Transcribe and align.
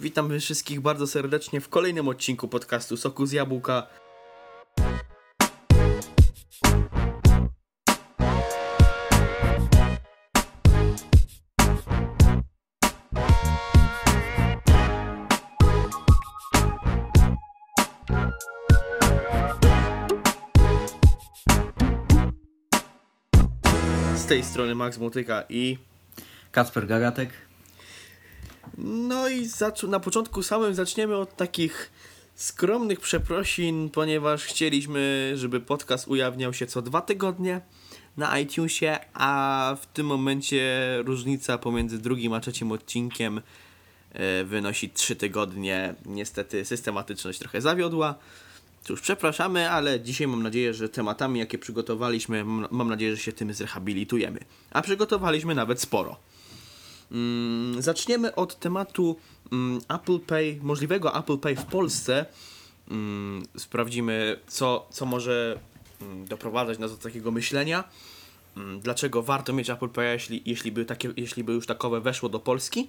Witam 0.00 0.40
wszystkich 0.40 0.80
bardzo 0.80 1.06
serdecznie 1.06 1.60
w 1.60 1.68
kolejnym 1.68 2.08
odcinku 2.08 2.48
podcastu 2.48 2.96
Soku 2.96 3.26
z 3.26 3.32
Jabłka. 3.32 3.86
Z 24.16 24.26
tej 24.26 24.44
strony 24.44 24.74
Max 24.74 24.98
Motyka 24.98 25.44
i 25.48 25.78
Kacper 26.52 26.86
Gagatek. 26.86 27.49
No 28.84 29.28
i 29.28 29.48
na 29.88 30.00
początku 30.00 30.42
samym 30.42 30.74
zaczniemy 30.74 31.16
od 31.16 31.36
takich 31.36 31.90
skromnych 32.34 33.00
przeprosin, 33.00 33.90
ponieważ 33.90 34.44
chcieliśmy, 34.44 35.32
żeby 35.34 35.60
podcast 35.60 36.08
ujawniał 36.08 36.54
się 36.54 36.66
co 36.66 36.82
dwa 36.82 37.00
tygodnie 37.00 37.60
na 38.16 38.38
iTunesie, 38.38 38.98
a 39.14 39.76
w 39.80 39.86
tym 39.86 40.06
momencie 40.06 40.78
różnica 41.04 41.58
pomiędzy 41.58 41.98
drugim 41.98 42.32
a 42.32 42.40
trzecim 42.40 42.72
odcinkiem 42.72 43.40
e, 44.12 44.44
wynosi 44.44 44.90
trzy 44.90 45.16
tygodnie. 45.16 45.94
Niestety 46.06 46.64
systematyczność 46.64 47.38
trochę 47.38 47.60
zawiodła. 47.60 48.14
Cóż, 48.84 49.00
przepraszamy, 49.00 49.70
ale 49.70 50.00
dzisiaj 50.00 50.26
mam 50.26 50.42
nadzieję, 50.42 50.74
że 50.74 50.88
tematami, 50.88 51.40
jakie 51.40 51.58
przygotowaliśmy, 51.58 52.44
mam 52.70 52.88
nadzieję, 52.88 53.16
że 53.16 53.22
się 53.22 53.32
tym 53.32 53.54
zrehabilitujemy. 53.54 54.40
A 54.70 54.82
przygotowaliśmy 54.82 55.54
nawet 55.54 55.80
sporo. 55.80 56.16
Mm, 57.12 57.82
zaczniemy 57.82 58.34
od 58.34 58.58
tematu 58.58 59.16
mm, 59.52 59.80
Apple 59.88 60.18
Pay, 60.18 60.58
możliwego 60.62 61.18
Apple 61.18 61.38
Pay 61.38 61.56
w 61.56 61.64
Polsce. 61.64 62.26
Mm, 62.90 63.42
sprawdzimy, 63.56 64.40
co, 64.46 64.86
co 64.90 65.06
może 65.06 65.58
doprowadzać 66.28 66.78
nas 66.78 66.90
do 66.90 66.98
takiego 66.98 67.30
myślenia. 67.30 67.84
Dlaczego 68.80 69.22
warto 69.22 69.52
mieć 69.52 69.70
Apple 69.70 69.88
Pay, 69.88 70.12
jeśli, 70.12 70.42
jeśli, 70.46 70.72
by 70.72 70.84
takie, 70.84 71.12
jeśli 71.16 71.44
by 71.44 71.52
już 71.52 71.66
takowe 71.66 72.00
weszło 72.00 72.28
do 72.28 72.40
Polski. 72.40 72.88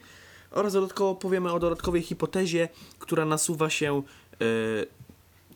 Oraz 0.51 0.73
dodatkowo 0.73 1.15
powiemy 1.15 1.51
o 1.51 1.59
dodatkowej 1.59 2.01
hipotezie, 2.01 2.69
która 2.99 3.25
nasuwa 3.25 3.69
się 3.69 4.01
y, 4.41 4.87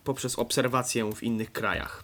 poprzez 0.03 0.39
obserwację 0.39 1.13
w 1.13 1.23
innych 1.23 1.51
krajach. 1.51 2.03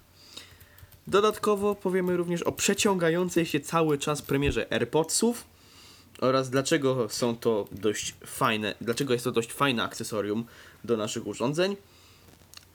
Dodatkowo 1.08 1.76
powiemy 1.76 2.18
również 2.18 2.44
o 2.44 2.52
przeciągającej 2.52 3.46
się 3.46 3.60
cały 3.60 3.98
czas 3.98 4.22
premierze 4.22 4.74
AirPodsów 4.74 5.44
oraz 6.22 6.50
dlaczego 6.50 7.10
są 7.10 7.38
to 7.38 7.68
dość 7.72 8.16
fajne, 8.26 8.76
dlaczego 8.82 9.14
jest 9.14 9.26
to 9.26 9.32
dość 9.32 9.54
fajne 9.54 9.84
akcesorium 9.84 10.46
do 10.84 10.98
naszych 10.98 11.28
urządzeń. 11.28 11.78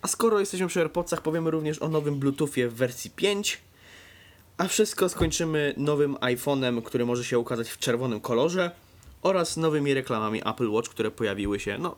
A 0.03 0.09
skoro 0.09 0.41
jesteśmy 0.41 0.69
przy 0.69 0.81
AirPodsach, 0.81 1.23
powiemy 1.23 1.51
również 1.51 1.83
o 1.83 1.89
nowym 1.89 2.19
Bluetoothie 2.19 2.69
w 2.69 2.75
wersji 2.75 3.11
5. 3.11 3.61
A 4.59 4.69
wszystko 4.69 5.09
skończymy 5.09 5.75
nowym 5.77 6.15
iPhone'em, 6.15 6.83
który 6.83 7.07
może 7.07 7.25
się 7.25 7.39
ukazać 7.39 7.69
w 7.69 7.79
czerwonym 7.79 8.21
kolorze 8.21 8.71
oraz 9.23 9.57
nowymi 9.57 9.95
reklamami 9.95 10.49
Apple 10.49 10.71
Watch, 10.71 10.91
które 10.91 11.11
pojawiły 11.11 11.61
się 11.61 11.79
no, 11.79 11.97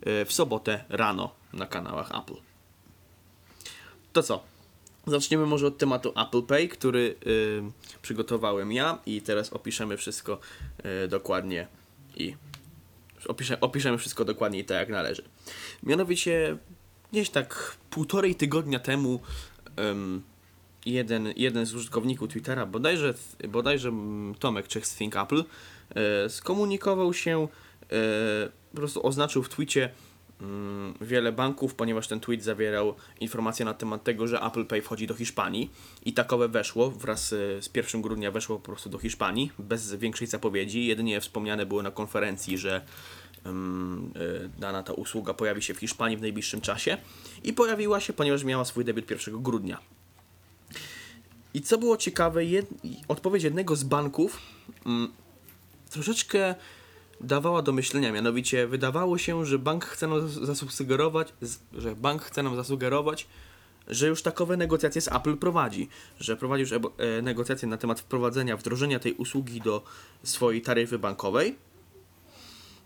e, 0.00 0.24
w 0.24 0.32
sobotę 0.32 0.84
rano 0.88 1.30
na 1.52 1.66
kanałach 1.66 2.10
Apple. 2.10 2.36
To 4.12 4.22
co? 4.22 4.51
Zaczniemy 5.06 5.46
może 5.46 5.66
od 5.66 5.78
tematu 5.78 6.12
Apple 6.16 6.42
Pay, 6.42 6.68
który 6.68 7.14
y, 7.26 7.62
przygotowałem 8.02 8.72
ja 8.72 8.98
i 9.06 9.22
teraz 9.22 9.52
opiszemy 9.52 9.96
wszystko 9.96 10.38
y, 11.04 11.08
dokładnie 11.08 11.66
i 12.16 12.36
opiszę, 13.28 13.60
opiszemy 13.60 13.98
wszystko 13.98 14.24
dokładnie 14.24 14.58
i 14.58 14.64
tak 14.64 14.76
jak 14.76 14.88
należy. 14.88 15.22
Mianowicie 15.82 16.56
gdzieś 17.12 17.30
tak 17.30 17.76
półtorej 17.90 18.34
tygodnia 18.34 18.78
temu 18.78 19.20
ym, 19.78 20.22
jeden, 20.86 21.32
jeden 21.36 21.66
z 21.66 21.74
użytkowników 21.74 22.28
Twittera, 22.28 22.66
bodajże, 22.66 23.14
bodajże 23.48 23.88
mm, 23.88 24.34
Tomek 24.34 24.68
Czech 24.68 24.86
z 24.86 24.96
Think 24.96 25.16
Apple, 25.16 25.44
y, 26.26 26.30
skomunikował 26.30 27.14
się, 27.14 27.48
y, 27.82 27.88
po 28.70 28.76
prostu 28.76 29.06
oznaczył 29.06 29.42
w 29.42 29.48
twicie 29.48 29.90
wiele 31.00 31.32
banków, 31.32 31.74
ponieważ 31.74 32.08
ten 32.08 32.20
tweet 32.20 32.42
zawierał 32.42 32.94
informacje 33.20 33.64
na 33.64 33.74
temat 33.74 34.04
tego, 34.04 34.26
że 34.26 34.40
Apple 34.40 34.66
Pay 34.66 34.82
wchodzi 34.82 35.06
do 35.06 35.14
Hiszpanii 35.14 35.70
i 36.04 36.12
takowe 36.12 36.48
weszło 36.48 36.90
wraz 36.90 37.32
y, 37.32 37.58
z 37.60 37.70
1 37.74 38.02
grudnia 38.02 38.30
weszło 38.30 38.58
po 38.58 38.64
prostu 38.64 38.88
do 38.88 38.98
Hiszpanii 38.98 39.52
bez 39.58 39.94
większej 39.94 40.26
zapowiedzi. 40.26 40.86
Jedynie 40.86 41.20
wspomniane 41.20 41.66
było 41.66 41.82
na 41.82 41.90
konferencji, 41.90 42.58
że 42.58 42.80
y, 43.46 43.50
dana 44.58 44.82
ta 44.82 44.92
usługa 44.92 45.34
pojawi 45.34 45.62
się 45.62 45.74
w 45.74 45.78
Hiszpanii 45.78 46.16
w 46.16 46.20
najbliższym 46.20 46.60
czasie 46.60 46.98
i 47.44 47.52
pojawiła 47.52 48.00
się, 48.00 48.12
ponieważ 48.12 48.44
miała 48.44 48.64
swój 48.64 48.84
debiut 48.84 49.10
1 49.10 49.42
grudnia. 49.42 49.78
I 51.54 51.60
co 51.60 51.78
było 51.78 51.96
ciekawe, 51.96 52.44
jed... 52.44 52.66
odpowiedź 53.08 53.42
jednego 53.42 53.76
z 53.76 53.84
banków 53.84 54.38
mm, 54.86 55.12
troszeczkę 55.90 56.54
dawała 57.22 57.62
do 57.62 57.72
myślenia, 57.72 58.12
mianowicie 58.12 58.66
wydawało 58.66 59.18
się, 59.18 59.46
że 59.46 59.58
bank 59.58 59.84
chce 59.84 60.06
nam 60.06 60.28
zasugerować, 60.28 61.32
że 61.72 61.96
bank 61.96 62.22
chce 62.22 62.42
nam 62.42 62.56
zasugerować, 62.56 63.26
że 63.88 64.08
już 64.08 64.22
takowe 64.22 64.56
negocjacje 64.56 65.00
z 65.00 65.08
Apple 65.08 65.36
prowadzi, 65.36 65.88
że 66.20 66.36
prowadzi 66.36 66.60
już 66.60 66.72
e, 66.72 66.78
negocjacje 67.22 67.68
na 67.68 67.76
temat 67.76 68.00
wprowadzenia, 68.00 68.56
wdrożenia 68.56 68.98
tej 68.98 69.12
usługi 69.12 69.60
do 69.60 69.82
swojej 70.22 70.62
taryfy 70.62 70.98
bankowej. 70.98 71.56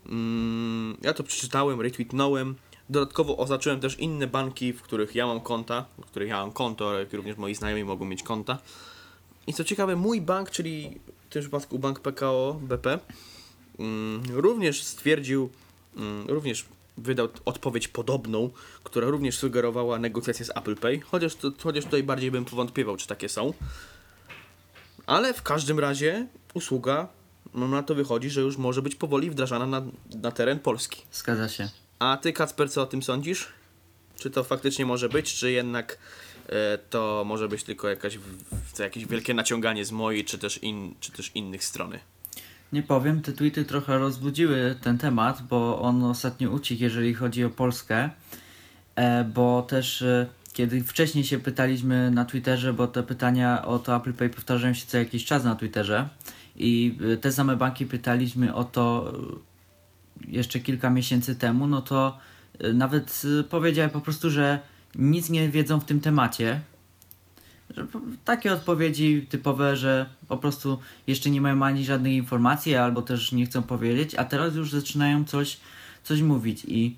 Mm, 0.05 0.97
ja 1.01 1.13
to 1.13 1.23
przeczytałem, 1.23 1.81
retweetnąłem. 1.81 2.55
Dodatkowo 2.89 3.37
oznaczyłem 3.37 3.79
też 3.79 3.99
inne 3.99 4.27
banki, 4.27 4.73
w 4.73 4.81
których 4.81 5.15
ja 5.15 5.27
mam 5.27 5.41
konta, 5.41 5.85
w 6.01 6.05
których 6.05 6.29
ja 6.29 6.37
mam 6.37 6.51
konto, 6.51 6.99
jak 6.99 7.13
również 7.13 7.37
moi 7.37 7.55
znajomi 7.55 7.83
mogą 7.83 8.05
mieć 8.05 8.23
konta. 8.23 8.57
I 9.47 9.53
co 9.53 9.63
ciekawe, 9.63 9.95
mój 9.95 10.21
bank, 10.21 10.51
czyli 10.51 10.99
w 11.29 11.33
tym 11.33 11.41
przypadku 11.41 11.79
bank 11.79 11.99
PKO 11.99 12.59
BP, 12.61 12.99
również 14.33 14.83
stwierdził, 14.83 15.49
mm, 15.97 16.27
również 16.27 16.65
wydał 16.97 17.29
odpowiedź 17.45 17.87
podobną, 17.87 18.49
która 18.83 19.07
również 19.07 19.37
sugerowała 19.37 19.99
negocjacje 19.99 20.45
z 20.45 20.49
Apple 20.49 20.75
Pay, 20.75 20.99
chociaż, 20.99 21.35
to, 21.35 21.51
chociaż 21.63 21.83
tutaj 21.85 22.03
bardziej 22.03 22.31
bym 22.31 22.45
powątpiewał, 22.45 22.97
czy 22.97 23.07
takie 23.07 23.29
są. 23.29 23.53
Ale 25.05 25.33
w 25.33 25.41
każdym 25.43 25.79
razie 25.79 26.27
usługa, 26.53 27.07
no 27.53 27.67
na 27.67 27.83
to 27.83 27.95
wychodzi, 27.95 28.29
że 28.29 28.41
już 28.41 28.57
może 28.57 28.81
być 28.81 28.95
powoli 28.95 29.29
wdrażana 29.29 29.65
na, 29.65 29.81
na 30.21 30.31
teren 30.31 30.59
Polski. 30.59 31.01
Zgadza 31.11 31.49
się. 31.49 31.69
A 31.99 32.17
ty, 32.21 32.33
Kacper, 32.33 32.71
co 32.71 32.81
o 32.81 32.85
tym 32.85 33.03
sądzisz? 33.03 33.47
Czy 34.19 34.29
to 34.29 34.43
faktycznie 34.43 34.85
może 34.85 35.09
być, 35.09 35.35
czy 35.35 35.51
jednak 35.51 35.97
e, 36.49 36.77
to 36.89 37.23
może 37.25 37.47
być 37.47 37.63
tylko 37.63 37.89
jakaś, 37.89 38.17
w- 38.17 38.79
jakieś 38.79 39.05
wielkie 39.05 39.33
naciąganie 39.33 39.85
z 39.85 39.91
mojej, 39.91 40.25
czy 40.25 40.37
też, 40.37 40.63
in, 40.63 40.95
czy 40.99 41.11
też 41.11 41.31
innych 41.35 41.63
strony? 41.63 41.99
Nie 42.73 42.83
powiem, 42.83 43.21
te 43.21 43.33
tweety 43.33 43.65
trochę 43.65 43.97
rozbudziły 43.97 44.75
ten 44.81 44.97
temat, 44.97 45.41
bo 45.49 45.81
on 45.81 46.03
ostatnio 46.03 46.51
uciekł, 46.51 46.83
jeżeli 46.83 47.13
chodzi 47.13 47.43
o 47.43 47.49
Polskę. 47.49 48.09
E, 48.97 49.23
bo 49.23 49.61
też 49.61 50.01
e, 50.01 50.27
kiedy 50.53 50.83
wcześniej 50.83 51.23
się 51.23 51.39
pytaliśmy 51.39 52.11
na 52.11 52.25
Twitterze, 52.25 52.73
bo 52.73 52.87
te 52.87 53.03
pytania 53.03 53.65
o 53.65 53.79
to 53.79 53.95
Apple 53.95 54.13
Pay 54.13 54.29
powtarzają 54.29 54.73
się 54.73 54.85
co 54.85 54.97
jakiś 54.97 55.25
czas 55.25 55.43
na 55.43 55.55
Twitterze 55.55 56.09
i 56.55 56.97
e, 57.13 57.17
te 57.17 57.31
same 57.31 57.55
banki 57.55 57.85
pytaliśmy 57.85 58.53
o 58.53 58.63
to 58.63 59.13
jeszcze 60.27 60.59
kilka 60.59 60.89
miesięcy 60.89 61.35
temu, 61.35 61.67
no 61.67 61.81
to 61.81 62.17
nawet 62.73 63.21
powiedziałem 63.49 63.91
po 63.91 64.01
prostu, 64.01 64.29
że 64.29 64.59
nic 64.95 65.29
nie 65.29 65.49
wiedzą 65.49 65.79
w 65.79 65.85
tym 65.85 65.99
temacie, 65.99 66.61
takie 68.25 68.53
odpowiedzi 68.53 69.25
typowe, 69.29 69.77
że 69.77 70.05
po 70.27 70.37
prostu 70.37 70.79
jeszcze 71.07 71.29
nie 71.29 71.41
mają 71.41 71.63
ani 71.63 71.85
żadnej 71.85 72.15
informacji, 72.15 72.75
albo 72.75 73.01
też 73.01 73.31
nie 73.31 73.45
chcą 73.45 73.63
powiedzieć, 73.63 74.15
a 74.15 74.25
teraz 74.25 74.55
już 74.55 74.71
zaczynają 74.71 75.25
coś, 75.25 75.57
coś 76.03 76.21
mówić. 76.21 76.65
I 76.67 76.97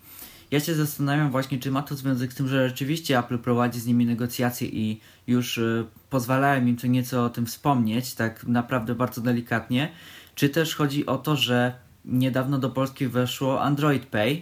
ja 0.52 0.60
się 0.60 0.76
zastanawiam 0.76 1.32
właśnie, 1.32 1.60
czy 1.60 1.72
ma 1.72 1.82
to 1.82 1.96
związek 1.96 2.34
z 2.34 2.36
tym, 2.36 2.48
że 2.48 2.70
rzeczywiście 2.70 3.20
Apple 3.20 3.38
prowadzi 3.38 3.80
z 3.80 3.86
nimi 3.86 4.06
negocjacje 4.06 4.68
i 4.68 5.00
już 5.28 5.58
y, 5.58 5.86
pozwalałem 6.10 6.70
im 6.70 6.78
tu 6.78 6.88
nieco 6.88 7.26
o 7.26 7.30
tym 7.30 7.46
wspomnieć, 7.46 8.14
tak 8.14 8.48
naprawdę 8.48 8.96
bardzo 8.96 9.22
delikatnie, 9.22 9.92
czy 10.36 10.50
też 10.50 10.76
chodzi 10.76 11.06
o 11.06 11.18
to, 11.18 11.36
że 11.36 11.74
niedawno 12.06 12.58
do 12.58 12.70
Polski 12.70 13.08
weszło 13.08 13.62
Android 13.62 14.06
Pay, 14.06 14.42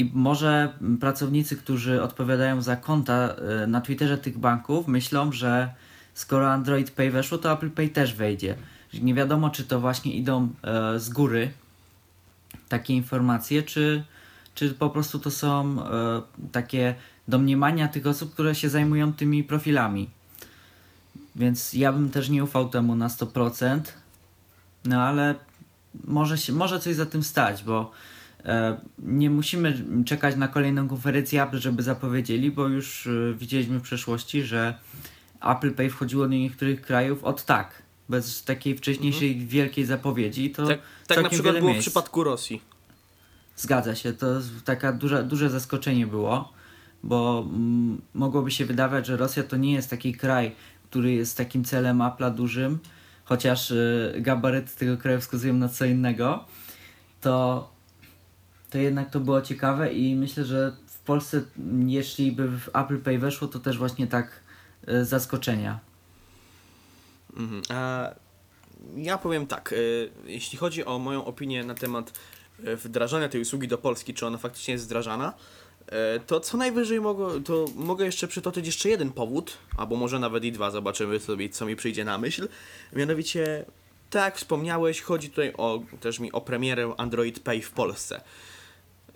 i 0.00 0.10
może 0.14 0.72
pracownicy, 1.00 1.56
którzy 1.56 2.02
odpowiadają 2.02 2.62
za 2.62 2.76
konta 2.76 3.34
y, 3.64 3.66
na 3.66 3.80
Twitterze 3.80 4.18
tych 4.18 4.38
banków, 4.38 4.88
myślą, 4.88 5.32
że 5.32 5.74
skoro 6.14 6.52
Android 6.52 6.90
Pay 6.90 7.10
weszło, 7.10 7.38
to 7.38 7.52
Apple 7.52 7.70
Pay 7.70 7.88
też 7.88 8.14
wejdzie. 8.14 8.54
Nie 9.02 9.14
wiadomo, 9.14 9.50
czy 9.50 9.64
to 9.64 9.80
właśnie 9.80 10.14
idą 10.14 10.48
e, 10.62 10.98
z 10.98 11.08
góry 11.08 11.50
takie 12.68 12.94
informacje, 12.94 13.62
czy, 13.62 14.04
czy 14.54 14.74
po 14.74 14.90
prostu 14.90 15.18
to 15.18 15.30
są 15.30 15.84
e, 15.84 16.22
takie 16.52 16.94
domniemania 17.28 17.88
tych 17.88 18.06
osób, 18.06 18.32
które 18.32 18.54
się 18.54 18.68
zajmują 18.68 19.12
tymi 19.12 19.44
profilami. 19.44 20.10
Więc 21.36 21.72
ja 21.72 21.92
bym 21.92 22.10
też 22.10 22.28
nie 22.28 22.44
ufał 22.44 22.68
temu 22.68 22.94
na 22.94 23.08
100%, 23.08 23.80
no 24.84 25.02
ale 25.02 25.34
może, 26.04 26.38
się, 26.38 26.52
może 26.52 26.80
coś 26.80 26.94
za 26.94 27.06
tym 27.06 27.22
stać, 27.22 27.64
bo 27.64 27.90
E, 27.90 27.92
nie 28.98 29.30
musimy 29.30 29.84
czekać 30.06 30.36
na 30.36 30.48
kolejną 30.48 30.88
konferencję 30.88 31.42
Apple, 31.42 31.58
żeby 31.58 31.82
zapowiedzieli, 31.82 32.50
bo 32.50 32.68
już 32.68 33.06
e, 33.06 33.34
widzieliśmy 33.34 33.78
w 33.78 33.82
przeszłości, 33.82 34.42
że 34.42 34.74
Apple 35.42 35.72
Pay 35.74 35.90
wchodziło 35.90 36.28
do 36.28 36.34
niektórych 36.34 36.82
krajów 36.82 37.24
od 37.24 37.44
tak, 37.44 37.82
bez 38.08 38.44
takiej 38.44 38.76
wcześniejszej 38.76 39.46
wielkiej 39.46 39.84
zapowiedzi. 39.84 40.50
To 40.50 40.66
Tak, 40.66 40.78
tak 41.06 41.22
na 41.22 41.28
przykład 41.28 41.54
było 41.54 41.70
w 41.70 41.72
miejsc. 41.72 41.88
przypadku 41.88 42.24
Rosji. 42.24 42.62
Zgadza 43.56 43.94
się, 43.94 44.12
to 44.12 44.26
taka 44.64 44.92
duża, 44.92 45.22
duże 45.22 45.50
zaskoczenie 45.50 46.06
było, 46.06 46.52
bo 47.02 47.46
mm, 47.48 48.00
mogłoby 48.14 48.50
się 48.50 48.66
wydawać, 48.66 49.06
że 49.06 49.16
Rosja 49.16 49.42
to 49.42 49.56
nie 49.56 49.72
jest 49.72 49.90
taki 49.90 50.14
kraj, 50.14 50.52
który 50.90 51.12
jest 51.12 51.36
takim 51.36 51.64
celem 51.64 51.98
Apple'a 51.98 52.34
dużym, 52.34 52.78
chociaż 53.24 53.70
y, 53.70 54.14
gabaryty 54.18 54.76
tego 54.76 54.96
kraju 54.96 55.20
wskazują 55.20 55.54
na 55.54 55.68
co 55.68 55.84
innego, 55.84 56.44
to, 57.20 57.70
to 58.70 58.78
jednak 58.78 59.10
to 59.10 59.20
było 59.20 59.42
ciekawe 59.42 59.92
i 59.92 60.16
myślę, 60.16 60.44
że 60.44 60.76
w 60.86 60.98
Polsce, 60.98 61.42
jeśli 61.86 62.32
by 62.32 62.48
w 62.48 62.68
Apple 62.68 62.98
Pay 62.98 63.18
weszło, 63.18 63.48
to 63.48 63.58
też 63.58 63.78
właśnie 63.78 64.06
tak 64.06 64.40
y, 64.88 65.04
zaskoczenia. 65.04 65.80
Mhm. 67.36 67.62
A 67.68 68.10
ja 68.96 69.18
powiem 69.18 69.46
tak, 69.46 69.72
y, 69.72 70.10
jeśli 70.24 70.58
chodzi 70.58 70.84
o 70.84 70.98
moją 70.98 71.24
opinię 71.24 71.64
na 71.64 71.74
temat 71.74 72.12
y, 72.64 72.76
wdrażania 72.76 73.28
tej 73.28 73.40
usługi 73.40 73.68
do 73.68 73.78
Polski, 73.78 74.14
czy 74.14 74.26
ona 74.26 74.38
faktycznie 74.38 74.72
jest 74.72 74.84
wdrażana, 74.84 75.32
to 76.26 76.40
co 76.40 76.56
najwyżej 76.56 77.00
mogę, 77.00 77.44
to 77.44 77.66
mogę 77.74 78.04
jeszcze 78.04 78.28
przytoczyć 78.28 78.66
jeszcze 78.66 78.88
jeden 78.88 79.12
powód, 79.12 79.58
albo 79.76 79.96
może 79.96 80.18
nawet 80.18 80.44
i 80.44 80.52
dwa, 80.52 80.70
zobaczymy 80.70 81.20
sobie, 81.20 81.48
co 81.48 81.66
mi 81.66 81.76
przyjdzie 81.76 82.04
na 82.04 82.18
myśl. 82.18 82.48
Mianowicie, 82.92 83.64
tak 84.10 84.24
jak 84.24 84.36
wspomniałeś, 84.36 85.00
chodzi 85.00 85.30
tutaj 85.30 85.52
o, 85.56 85.82
też 86.00 86.20
mi 86.20 86.32
o 86.32 86.40
premierę 86.40 86.94
Android 86.96 87.40
Pay 87.40 87.62
w 87.62 87.70
Polsce. 87.70 88.20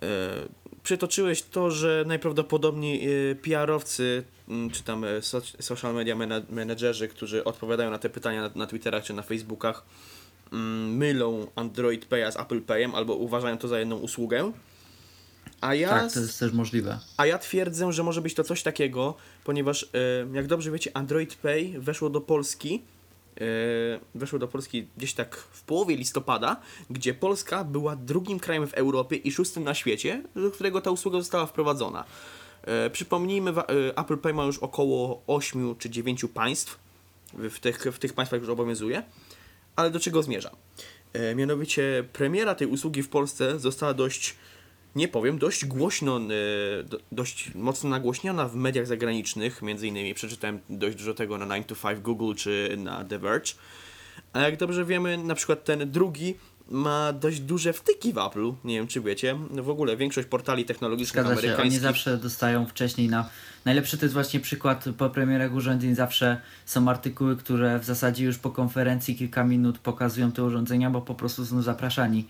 E, 0.02 0.06
przytoczyłeś 0.82 1.43
to, 1.43 1.70
że 1.70 2.05
najprawdopodobniej 2.06 3.08
e, 3.31 3.35
PR-owcy, 3.35 4.25
m, 4.49 4.70
czy 4.70 4.82
tam 4.82 5.05
e, 5.05 5.23
so, 5.23 5.41
social 5.61 5.94
media 5.94 6.17
menedżerzy, 6.50 7.08
którzy 7.08 7.44
odpowiadają 7.44 7.91
na 7.91 7.99
te 7.99 8.11
pytania 8.11 8.50
na, 8.55 8.67
Twitterach 8.67 9.05
czy 9.05 9.12
na 9.12 9.23
Facebookach, 9.23 9.85
m, 10.52 10.96
mylą 10.96 11.46
Android 11.56 12.06
Pay 12.06 12.32
z 12.32 12.37
Apple 12.37 12.61
Payem 12.61 12.94
albo 12.94 13.14
uważają 13.14 13.58
to 13.58 13.69
za 13.69 13.79
jedną 13.79 13.96
usługę. 13.96 14.52
A 15.61 15.75
ja, 15.75 15.88
Tak, 15.88 16.12
to 16.12 16.20
jest 16.20 16.40
też 16.40 16.52
możliwe. 16.52 16.99
a 17.17 17.26
ja 17.26 17.38
twierdzę, 17.38 17.93
że 17.93 18.02
może 18.02 18.20
być 18.20 18.35
to 18.35 18.44
coś 18.44 18.62
takiego, 18.62 19.14
ponieważ 19.44 19.88
jak 20.32 20.47
dobrze 20.47 20.70
wiecie, 20.70 20.90
Android 20.97 21.35
Pay 21.35 21.75
weszło 21.79 22.11
do 22.11 22.20
Polski. 22.20 22.82
E, 23.41 23.45
Weszło 24.15 24.39
do 24.39 24.49
Polski 24.49 24.87
gdzieś 24.97 25.15
tak 25.15 25.37
w 25.37 25.63
połowie 25.63 25.97
listopada, 25.97 26.57
gdzie 26.91 27.15
Polska 27.15 27.65
była 27.65 27.97
drugim 27.97 28.41
krajem 28.41 28.67
w 28.67 28.75
Europie 28.75 29.17
i 29.17 29.33
szóstym 29.33 29.65
na 29.65 29.75
świecie, 29.75 30.23
do 30.35 30.51
którego 30.51 30.81
ta 30.81 30.91
usługa 30.91 31.19
została 31.19 31.47
wprowadzona. 31.47 32.05
E, 32.63 32.91
Przypomnijmy, 32.91 33.51
e, 33.51 33.65
Apple 33.99 34.19
Pay 34.19 34.35
ma 34.35 34.45
już 34.45 34.59
około 34.59 35.23
8 35.27 35.77
czy 35.79 35.91
9 35.91 36.25
państw. 36.35 36.79
W 37.33 37.59
tych, 37.59 37.87
w 37.93 37.99
tych 37.99 38.13
państwach 38.13 38.41
już 38.41 38.51
obowiązuje. 38.51 39.03
Ale 39.77 39.91
do 39.91 40.01
czego 40.01 40.23
zmierzam? 40.23 40.53
Mianowicie 41.37 42.05
premiera 42.13 42.55
tej 42.55 42.67
usługi 42.67 43.03
w 43.03 43.09
Polsce 43.09 43.59
została 43.59 43.95
dość 43.95 44.37
nie 44.96 45.08
powiem, 45.08 45.38
dość 45.38 45.64
głośno, 45.64 46.17
e, 46.17 46.85
do, 46.85 46.99
dość 47.12 47.55
mocno 47.55 47.91
nagłośniona 47.91 48.49
w 48.49 48.55
mediach 48.55 48.87
zagranicznych, 48.87 49.62
między 49.62 49.88
innymi 49.88 50.14
przeczytałem 50.14 50.61
dość 50.70 50.96
dużo 50.96 51.14
tego 51.14 51.38
na 51.38 51.46
9 51.46 51.67
to 51.67 51.88
5 51.88 52.00
Google 52.00 52.35
czy 52.35 52.75
na 52.79 53.05
The 53.05 53.19
Verge. 53.19 53.52
A 54.32 54.41
jak 54.41 54.56
dobrze 54.56 54.85
wiemy, 54.85 55.19
na 55.19 55.35
przykład 55.35 55.64
ten 55.64 55.91
drugi 55.91 56.35
ma 56.70 57.12
dość 57.12 57.41
duże 57.41 57.73
wtyki 57.73 58.12
w 58.12 58.19
Apple, 58.19 58.52
nie 58.64 58.75
wiem 58.75 58.87
czy 58.87 59.00
wiecie, 59.00 59.37
w 59.50 59.69
ogóle 59.69 59.96
większość 59.96 60.29
portali 60.29 60.64
technologicznych 60.64 61.25
Zgadza 61.25 61.40
się, 61.40 61.47
oni 61.47 61.49
amerykańskich 61.49 61.82
zawsze 61.82 62.19
dostają 62.19 62.67
wcześniej 62.67 63.08
na... 63.08 63.29
Najlepszy 63.64 63.99
to 63.99 64.05
jest 64.05 64.14
właśnie 64.14 64.40
przykład 64.40 64.85
po 64.99 65.11
premierach 65.11 65.55
urządzeń, 65.55 65.94
zawsze 65.94 66.40
są 66.67 66.88
artykuły, 66.88 67.37
które 67.37 67.79
w 67.79 67.85
zasadzie 67.85 68.25
już 68.25 68.38
po 68.38 68.50
konferencji 68.50 69.17
kilka 69.17 69.44
minut 69.44 69.79
pokazują 69.79 70.32
te 70.32 70.44
urządzenia, 70.44 70.90
bo 70.90 71.00
po 71.00 71.14
prostu 71.14 71.47
są 71.47 71.62
zapraszani 71.62 72.25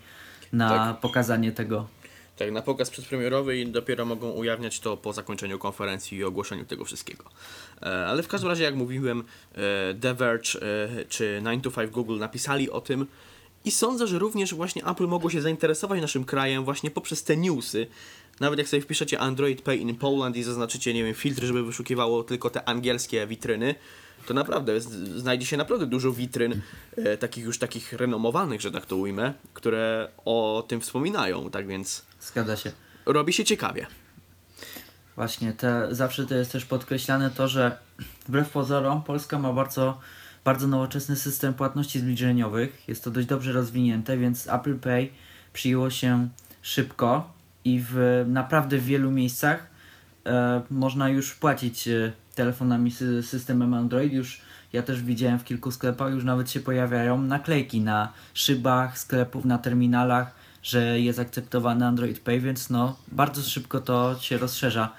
na 0.53 0.69
Tak. 0.69 1.01
pokazanie 1.01 1.53
tego. 1.53 1.87
Tak, 2.37 2.53
na 2.53 2.63
pokaz 2.63 2.91
przedpremierowy 2.91 3.59
i 3.59 3.67
dopiero 3.67 4.05
mogą 4.05 4.31
ujawniać 4.31 4.81
to 4.81 4.97
po 4.97 5.13
zakończeniu 5.13 5.59
konferencji 5.59 6.19
i 6.19 6.25
ogłoszeniu 6.25 6.65
tego 6.65 6.85
wszystkiego. 6.85 7.25
E, 7.83 8.07
ale 8.07 8.23
w 8.23 8.29
każdym 8.29 8.51
razie, 8.51 8.65
jak 8.65 8.75
mówiłem, 8.75 9.25
e, 9.55 9.95
The 10.01 10.15
Verge 10.15 10.57
e, 10.63 11.05
czy 11.05 11.41
9 11.45 11.65
to 11.65 11.71
5 11.71 11.91
Google 11.91 12.19
napisali 12.19 12.71
o 12.71 12.81
tym 12.81 13.07
i 13.65 13.71
sądzę, 13.71 14.07
że 14.07 14.19
również 14.19 14.55
właśnie 14.55 14.87
Apple 14.87 15.07
mogło 15.07 15.31
się 15.31 15.41
zainteresować 15.41 16.01
naszym 16.01 16.25
krajem 16.25 16.65
właśnie 16.65 16.91
poprzez 16.91 17.25
te 17.25 17.37
newsy. 17.37 17.87
Nawet 18.41 18.59
jak 18.59 18.69
sobie 18.69 18.83
wpiszecie 18.83 19.19
Android 19.19 19.63
Pay 19.63 19.77
in 19.77 19.97
Poland 19.97 20.37
i 20.37 20.43
zaznaczycie, 20.43 20.95
nie 20.95 21.05
wiem, 21.05 21.15
filtr, 21.15 21.43
żeby 21.43 21.65
wyszukiwało 21.65 22.25
tylko 22.25 22.51
te 22.51 22.69
angielskie 22.69 23.27
witryny, 23.27 23.75
to 24.27 24.35
naprawdę 24.35 24.81
znajdzie 25.17 25.47
się 25.47 25.57
naprawdę 25.57 25.87
dużo 25.87 26.13
witryn 26.13 26.61
e, 26.97 27.17
takich 27.17 27.45
już 27.45 27.59
takich 27.59 27.93
renomowanych, 27.93 28.61
że 28.61 28.71
tak 28.71 28.87
to 28.87 28.97
ujmę, 28.97 29.35
które 29.55 30.09
o 30.25 30.65
tym 30.69 30.81
wspominają, 30.81 31.51
tak 31.51 31.67
więc 31.67 32.03
Zgadza 32.25 32.57
się. 32.57 32.73
robi 33.07 33.33
się 33.33 33.45
ciekawie. 33.45 33.87
Właśnie, 35.17 35.53
te, 35.53 35.95
zawsze 35.95 36.27
to 36.27 36.35
jest 36.35 36.53
też 36.53 36.65
podkreślane 36.65 37.31
to, 37.31 37.49
że 37.49 37.79
wbrew 38.29 38.51
pozorom 38.51 39.03
Polska 39.03 39.39
ma 39.39 39.53
bardzo, 39.53 40.01
bardzo 40.45 40.67
nowoczesny 40.67 41.17
system 41.17 41.55
płatności 41.55 42.01
zbliżeniowych. 42.01 42.89
Jest 42.89 43.05
to 43.05 43.11
dość 43.11 43.27
dobrze 43.27 43.53
rozwinięte, 43.53 44.17
więc 44.17 44.49
Apple 44.49 44.79
Pay 44.79 45.09
przyjęło 45.53 45.91
się 45.91 46.29
szybko 46.63 47.33
i 47.65 47.83
w 47.89 48.25
naprawdę 48.29 48.79
w 48.79 48.85
wielu 48.85 49.11
miejscach 49.11 49.67
e, 50.27 50.63
można 50.71 51.09
już 51.09 51.35
płacić 51.35 51.89
e, 51.89 52.13
telefonami 52.35 52.91
sy 52.91 53.23
systemem 53.23 53.75
Android. 53.75 54.13
Już 54.13 54.41
ja 54.73 54.83
też 54.83 55.03
widziałem 55.03 55.39
w 55.39 55.45
kilku 55.45 55.71
sklepach, 55.71 56.13
już 56.13 56.25
nawet 56.25 56.51
się 56.51 56.61
pojawiają 56.61 57.23
naklejki 57.23 57.81
na 57.81 58.13
szybach 58.35 58.99
sklepów, 58.99 59.45
na 59.45 59.59
terminalach, 59.59 60.35
że 60.65 61.01
jest 61.01 61.19
akceptowany 61.19 61.87
Android 61.87 62.21
Pay, 62.21 62.41
więc 62.41 62.71
no 62.71 62.97
bardzo 63.09 63.43
szybko 63.43 63.81
to 63.81 64.19
się 64.21 64.39
rozszerza. 64.39 64.93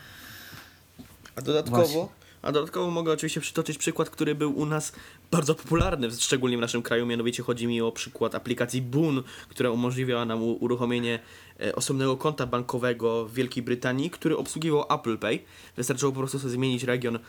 A 1.36 1.42
dodatkowo, 1.42 1.78
Właśnie. 1.78 2.08
a 2.42 2.52
dodatkowo 2.52 2.92
mogę 2.92 3.12
oczywiście 3.12 3.42
przytoczyć 3.42 3.78
przykład, 3.78 4.10
który 4.10 4.36
był 4.36 4.58
u 4.58 4.66
nas 4.66 4.92
bardzo 5.36 5.56
popularny, 5.56 6.12
szczególnie 6.12 6.58
w 6.58 6.62
naszym 6.62 6.82
kraju, 6.82 7.06
mianowicie 7.06 7.44
chodzi 7.44 7.68
mi 7.68 7.82
o 7.82 7.92
przykład 7.92 8.36
aplikacji 8.36 8.82
Boon, 8.82 9.24
która 9.50 9.70
umożliwiała 9.70 10.26
nam 10.26 10.44
uruchomienie 10.44 11.20
e, 11.60 11.76
osobnego 11.76 12.18
konta 12.18 12.48
bankowego 12.48 13.26
w 13.26 13.34
Wielkiej 13.34 13.64
Brytanii, 13.64 14.10
który 14.10 14.38
obsługiwał 14.38 14.86
Apple 14.90 15.18
Pay. 15.18 15.40
Wystarczyło 15.78 16.12
po 16.12 16.20
prostu 16.20 16.40
sobie 16.40 16.52
zmienić 16.52 16.84
region 16.84 17.16
e, 17.16 17.20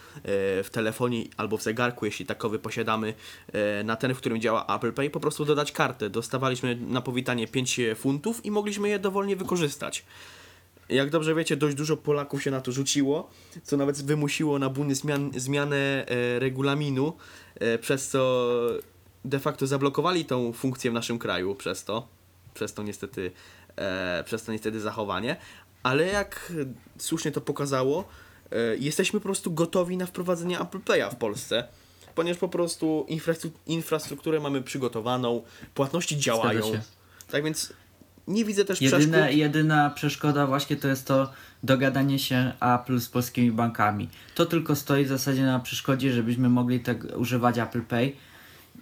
w 0.62 0.68
telefonie 0.72 1.24
albo 1.36 1.56
w 1.56 1.62
zegarku, 1.62 2.06
jeśli 2.06 2.26
takowy 2.26 2.58
posiadamy, 2.58 3.14
e, 3.52 3.84
na 3.84 3.96
ten, 3.96 4.14
w 4.14 4.18
którym 4.18 4.40
działa 4.40 4.76
Apple 4.76 4.92
Pay, 4.92 5.10
po 5.10 5.20
prostu 5.20 5.44
dodać 5.44 5.72
kartę. 5.72 6.10
Dostawaliśmy 6.10 6.76
na 6.76 7.00
powitanie 7.00 7.48
5 7.48 7.80
funtów 7.96 8.44
i 8.44 8.50
mogliśmy 8.50 8.88
je 8.88 8.98
dowolnie 8.98 9.36
wykorzystać. 9.36 10.04
Jak 10.88 11.10
dobrze 11.10 11.34
wiecie, 11.34 11.56
dość 11.56 11.76
dużo 11.76 11.96
Polaków 11.96 12.42
się 12.42 12.50
na 12.50 12.60
to 12.60 12.72
rzuciło, 12.72 13.30
co 13.62 13.76
nawet 13.76 14.02
wymusiło 14.02 14.58
na 14.58 14.68
Buny 14.70 14.94
zmian, 14.94 15.30
zmianę 15.36 15.76
e, 15.76 16.38
regulaminu, 16.38 17.12
e, 17.54 17.78
przez 17.78 18.08
co 18.08 18.48
de 19.24 19.38
facto 19.38 19.66
zablokowali 19.66 20.24
tą 20.24 20.52
funkcję 20.52 20.90
w 20.90 20.94
naszym 20.94 21.18
kraju 21.18 21.54
przez 21.54 21.84
to, 21.84 22.08
przez 22.54 22.74
to 22.74 22.82
niestety, 22.82 23.30
e, 23.76 24.24
przez 24.26 24.44
to 24.44 24.52
niestety 24.52 24.80
zachowanie, 24.80 25.36
ale 25.82 26.06
jak 26.06 26.52
słusznie 26.98 27.32
to 27.32 27.40
pokazało, 27.40 28.04
e, 28.52 28.76
jesteśmy 28.76 29.20
po 29.20 29.24
prostu 29.24 29.52
gotowi 29.52 29.96
na 29.96 30.06
wprowadzenie 30.06 30.60
Apple 30.60 30.78
Pay'a 30.78 31.10
w 31.10 31.16
Polsce, 31.16 31.68
ponieważ 32.14 32.38
po 32.38 32.48
prostu 32.48 33.06
infrastru- 33.08 33.50
infrastrukturę 33.66 34.40
mamy 34.40 34.62
przygotowaną, 34.62 35.42
płatności 35.74 36.16
działają. 36.18 36.60
Tak 37.30 37.44
więc 37.44 37.72
nie 38.28 38.44
widzę 38.44 38.64
też 38.64 38.80
Jedyne, 38.80 39.18
przeszkód. 39.18 39.38
jedyna 39.38 39.90
przeszkoda 39.90 40.46
właśnie 40.46 40.76
to 40.76 40.88
jest 40.88 41.06
to 41.06 41.32
dogadanie 41.62 42.18
się 42.18 42.52
Apple 42.60 43.00
z 43.00 43.08
polskimi 43.08 43.52
bankami. 43.52 44.08
To 44.34 44.46
tylko 44.46 44.76
stoi 44.76 45.04
w 45.04 45.08
zasadzie 45.08 45.42
na 45.42 45.60
przeszkodzie, 45.60 46.12
żebyśmy 46.12 46.48
mogli 46.48 46.80
tak 46.80 47.06
używać 47.16 47.58
Apple 47.58 47.82
Pay, 47.82 48.12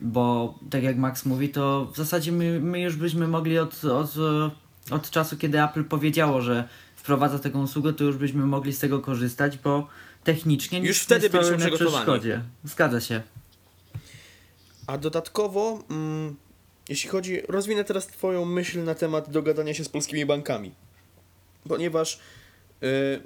bo 0.01 0.55
tak 0.71 0.83
jak 0.83 0.97
Max 0.97 1.25
mówi, 1.25 1.49
to 1.49 1.91
w 1.95 1.97
zasadzie 1.97 2.33
my, 2.33 2.61
my 2.61 2.81
już 2.81 2.97
byśmy 2.97 3.29
mogli 3.29 3.59
od, 3.59 3.85
od, 3.85 4.15
od 4.91 5.11
czasu, 5.11 5.37
kiedy 5.37 5.63
Apple 5.63 5.85
powiedziało, 5.85 6.41
że 6.41 6.69
wprowadza 6.97 7.39
taką 7.39 7.63
usługę, 7.63 7.93
to 7.93 8.05
już 8.05 8.17
byśmy 8.17 8.47
mogli 8.47 8.73
z 8.73 8.79
tego 8.79 9.01
korzystać, 9.01 9.59
bo 9.59 9.89
technicznie 10.25 10.81
nic 10.81 10.89
Już 10.89 10.99
wtedy 10.99 11.27
nie 11.27 11.31
byliśmy 11.31 11.71
na 11.71 11.77
przeszkodzie. 11.77 12.43
Zgadza 12.65 13.01
się. 13.01 13.23
A 14.87 14.99
dodatkowo, 14.99 15.83
mm, 15.91 16.37
jeśli 16.89 17.11
chodzi, 17.11 17.41
rozwinę 17.49 17.85
teraz 17.85 18.07
Twoją 18.07 18.45
myśl 18.45 18.85
na 18.85 18.95
temat 18.95 19.31
dogadania 19.31 19.75
się 19.75 19.85
z 19.85 19.89
polskimi 19.89 20.27
bankami. 20.27 20.73
Ponieważ 21.69 22.21
y, 22.83 23.21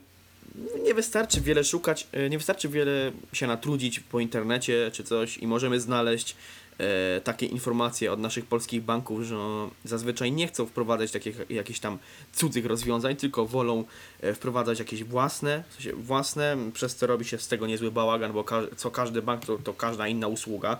nie 0.85 0.95
wystarczy 0.95 1.41
wiele 1.41 1.65
szukać, 1.65 2.07
y, 2.27 2.31
nie 2.31 2.38
wystarczy 2.38 2.69
wiele 2.69 3.12
się 3.33 3.47
natrudzić 3.47 4.00
po 4.00 4.21
internecie 4.21 4.91
czy 4.93 5.05
coś 5.05 5.38
i 5.38 5.47
możemy 5.47 5.81
znaleźć 5.81 6.37
e, 6.79 7.21
takie 7.21 7.47
informacje 7.47 8.12
od 8.12 8.21
naszych 8.21 8.47
polskich 8.47 8.83
banków, 8.83 9.23
że 9.23 9.37
zazwyczaj 9.85 10.33
nie 10.33 10.47
chcą 10.49 10.67
wprowadzać 10.67 11.11
takich 11.11 11.41
jakichś 11.50 11.81
tam 11.81 11.99
cudzych 12.33 12.67
rozwiązań, 12.67 13.17
tylko 13.17 13.47
wolą 13.47 13.85
e, 14.21 14.35
wprowadzać 14.35 14.79
jakieś 14.79 15.05
własne, 15.05 15.65
w 15.71 15.75
sensie 15.75 15.93
własne, 15.93 16.57
przez 16.73 16.97
co 16.97 17.07
robi 17.07 17.25
się 17.25 17.38
z 17.38 17.49
tego 17.49 17.67
niezły 17.67 17.91
bałagan, 17.91 18.33
bo 18.33 18.45
ka- 18.45 18.67
co 18.77 18.91
każdy 18.91 19.23
bank 19.23 19.47
to, 19.47 19.59
to 19.59 19.75
każda 19.75 20.09
inna 20.09 20.29
usługa. 20.29 20.79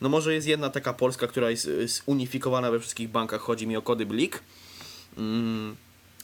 No 0.00 0.08
może 0.08 0.34
jest 0.34 0.46
jedna 0.46 0.70
taka 0.70 0.92
polska, 0.92 1.26
która 1.26 1.50
jest 1.50 1.66
y, 1.66 1.88
zunifikowana 1.88 2.70
we 2.70 2.80
wszystkich 2.80 3.08
bankach, 3.08 3.40
chodzi 3.40 3.66
mi 3.66 3.76
o 3.76 3.82
kody 3.82 4.06
BLIK. 4.06 4.42
Mm, 5.18 5.76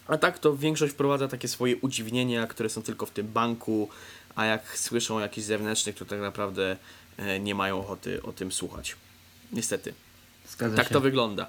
a 0.06 0.18
tak 0.18 0.38
to 0.38 0.56
większość 0.56 0.92
wprowadza 0.92 1.28
takie 1.28 1.48
swoje 1.48 1.76
udziwnienia, 1.76 2.46
które 2.46 2.68
są 2.68 2.82
tylko 2.82 3.06
w 3.06 3.10
tym 3.10 3.26
banku, 3.28 3.88
a 4.34 4.44
jak 4.44 4.78
słyszą 4.78 5.18
jakiś 5.18 5.44
zewnętrznych, 5.44 5.96
to 5.96 6.04
tak 6.04 6.20
naprawdę 6.20 6.76
e, 7.16 7.40
nie 7.40 7.54
mają 7.54 7.80
ochoty 7.80 8.22
o 8.22 8.32
tym 8.32 8.52
słuchać. 8.52 8.96
Niestety. 9.52 9.94
Zgadza 10.48 10.76
Tak 10.76 10.88
się. 10.88 10.94
to 10.94 11.00
wygląda. 11.00 11.46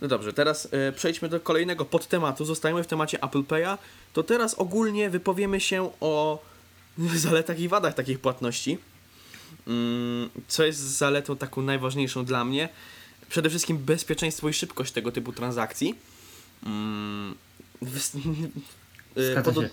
No 0.00 0.08
dobrze, 0.08 0.32
teraz 0.32 0.68
e, 0.72 0.92
przejdźmy 0.92 1.28
do 1.28 1.40
kolejnego 1.40 1.84
podtematu. 1.84 2.44
Zostajemy 2.44 2.84
w 2.84 2.86
temacie 2.86 3.22
Apple 3.22 3.42
Pay'a. 3.42 3.78
To 4.12 4.22
teraz 4.22 4.54
ogólnie 4.54 5.10
wypowiemy 5.10 5.60
się 5.60 5.90
o 6.00 6.42
zaletach 7.14 7.60
i 7.60 7.68
wadach 7.68 7.94
takich 7.94 8.20
płatności. 8.20 8.78
Mm, 9.66 10.30
Co 10.48 10.64
jest 10.64 10.80
zaletą 10.80 11.36
taką 11.36 11.62
najważniejszą 11.62 12.24
dla 12.24 12.44
mnie? 12.44 12.68
Przede 13.28 13.50
wszystkim 13.50 13.78
bezpieczeństwo 13.78 14.48
i 14.48 14.52
szybkość 14.52 14.92
tego 14.92 15.12
typu 15.12 15.32
transakcji. 15.32 15.94
Mm, 16.66 17.34
Zgadza 19.16 19.42
po, 19.52 19.52
do, 19.52 19.68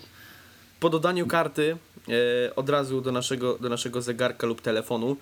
po 0.80 0.90
dodaniu 0.90 1.26
karty 1.26 1.76
e, 2.48 2.54
od 2.56 2.68
razu 2.68 3.00
do 3.00 3.12
naszego, 3.12 3.58
do 3.58 3.68
naszego 3.68 4.02
zegarka 4.02 4.46
lub 4.46 4.60
telefonu 4.60 5.16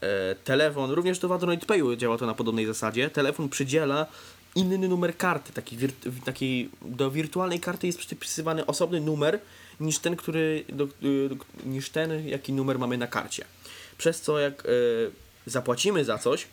e, 0.00 0.34
telefon, 0.34 0.90
również 0.90 1.18
do 1.18 1.34
Android 1.34 1.66
Payu 1.66 1.96
działa 1.96 2.18
to 2.18 2.26
na 2.26 2.34
podobnej 2.34 2.66
zasadzie, 2.66 3.10
telefon 3.10 3.48
przydziela 3.48 4.06
inny 4.54 4.88
numer 4.88 5.16
karty, 5.16 5.52
taki, 5.52 5.76
taki 6.24 6.70
do 6.82 7.10
wirtualnej 7.10 7.60
karty 7.60 7.86
jest 7.86 7.98
przypisywany 7.98 8.66
osobny 8.66 9.00
numer 9.00 9.38
niż 9.80 9.98
ten, 9.98 10.16
który, 10.16 10.64
do, 10.68 10.86
do, 10.86 11.36
niż 11.66 11.90
ten, 11.90 12.28
jaki 12.28 12.52
numer 12.52 12.78
mamy 12.78 12.98
na 12.98 13.06
karcie. 13.06 13.44
Przez 13.98 14.20
co 14.20 14.38
jak 14.38 14.62
e, 14.66 14.68
zapłacimy 15.46 16.04
za 16.04 16.18
coś 16.18 16.46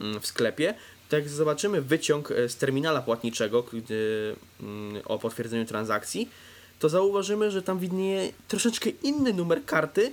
mm, 0.00 0.20
w 0.20 0.26
sklepie, 0.26 0.74
to 1.08 1.16
jak 1.16 1.28
zobaczymy 1.28 1.82
wyciąg 1.82 2.30
e, 2.30 2.48
z 2.48 2.56
terminala 2.56 3.02
płatniczego 3.02 3.62
gdy, 3.62 4.36
mm, 4.60 5.02
o 5.04 5.18
potwierdzeniu 5.18 5.64
transakcji, 5.64 6.28
to 6.78 6.88
zauważymy, 6.88 7.50
że 7.50 7.62
tam 7.62 7.78
widnieje 7.78 8.32
troszeczkę 8.48 8.90
inny 8.90 9.32
numer 9.32 9.64
karty 9.64 10.12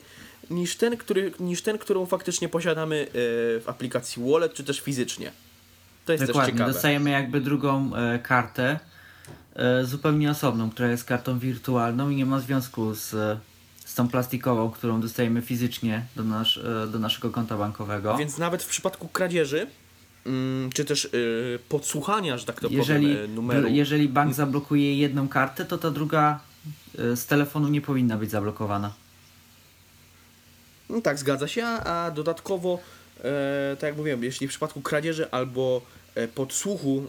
niż 0.50 0.76
ten, 0.76 0.98
który, 0.98 1.32
niż 1.40 1.62
ten 1.62 1.78
którą 1.78 2.06
faktycznie 2.06 2.50
posiadamy 2.50 3.02
e, 3.02 3.10
w 3.60 3.64
aplikacji 3.66 4.24
Wallet, 4.32 4.54
czy 4.54 4.64
też 4.64 4.82
fizycznie. 4.82 5.32
To 6.06 6.12
jest 6.12 6.22
też 6.22 6.28
Dokładnie, 6.28 6.54
ciekawe. 6.54 6.74
dostajemy 6.74 7.10
jakby 7.10 7.42
drugą 7.42 7.96
e, 7.96 8.20
kartę, 8.20 8.80
e, 9.56 9.86
zupełnie 9.86 10.32
osobną, 10.32 10.70
która 10.70 10.92
jest 10.92 11.04
kartą 11.04 11.40
wirtualną 11.40 12.10
i 12.10 12.16
nie 12.16 12.26
ma 12.26 12.40
związku 12.40 12.94
z, 12.94 13.14
e, 13.14 13.40
z 13.94 13.96
tą 13.96 14.08
plastikową, 14.08 14.72
którą 14.72 15.02
dostajemy 15.02 15.42
fizycznie 15.42 16.06
do, 16.16 16.24
nasz, 16.24 16.58
e, 16.58 16.88
do 16.88 17.00
naszego 17.00 17.30
konta 17.30 17.58
bankowego. 17.58 18.18
Więc 18.18 18.38
nawet 18.38 18.64
w 18.64 18.68
przypadku 18.68 19.08
kradzieży, 19.08 19.68
mm, 20.26 20.72
czy 20.72 20.86
też 20.86 21.06
y, 21.06 21.60
podsłuchania, 21.70 22.38
że 22.38 22.46
tak 22.46 22.60
to 22.60 22.68
jeżeli, 22.72 23.08
powiem, 23.08 23.32
e, 23.32 23.36
numeru, 23.36 23.68
jeżeli 23.68 24.10
bank 24.10 24.34
zablokuje 24.34 24.98
jedną 24.98 25.28
kartę, 25.28 25.66
to 25.66 25.78
ta 25.78 25.92
druga 25.92 26.40
e, 27.00 27.16
z 27.16 27.26
telefonu 27.26 27.68
nie 27.68 27.82
powinna 27.82 28.18
być 28.18 28.32
zablokowana. 28.32 28.94
No 30.90 31.02
tak, 31.02 31.20
zgadza 31.20 31.48
się, 31.48 31.66
a 31.66 32.12
dodatkowo, 32.12 32.80
e, 33.24 33.76
tak 33.80 33.88
jak 33.88 33.98
mówiłem, 33.98 34.24
jeśli 34.24 34.48
w 34.48 34.50
przypadku 34.50 34.82
kradzieży 34.82 35.32
albo 35.32 35.82
e, 36.16 36.28
podsłuchu 36.28 37.04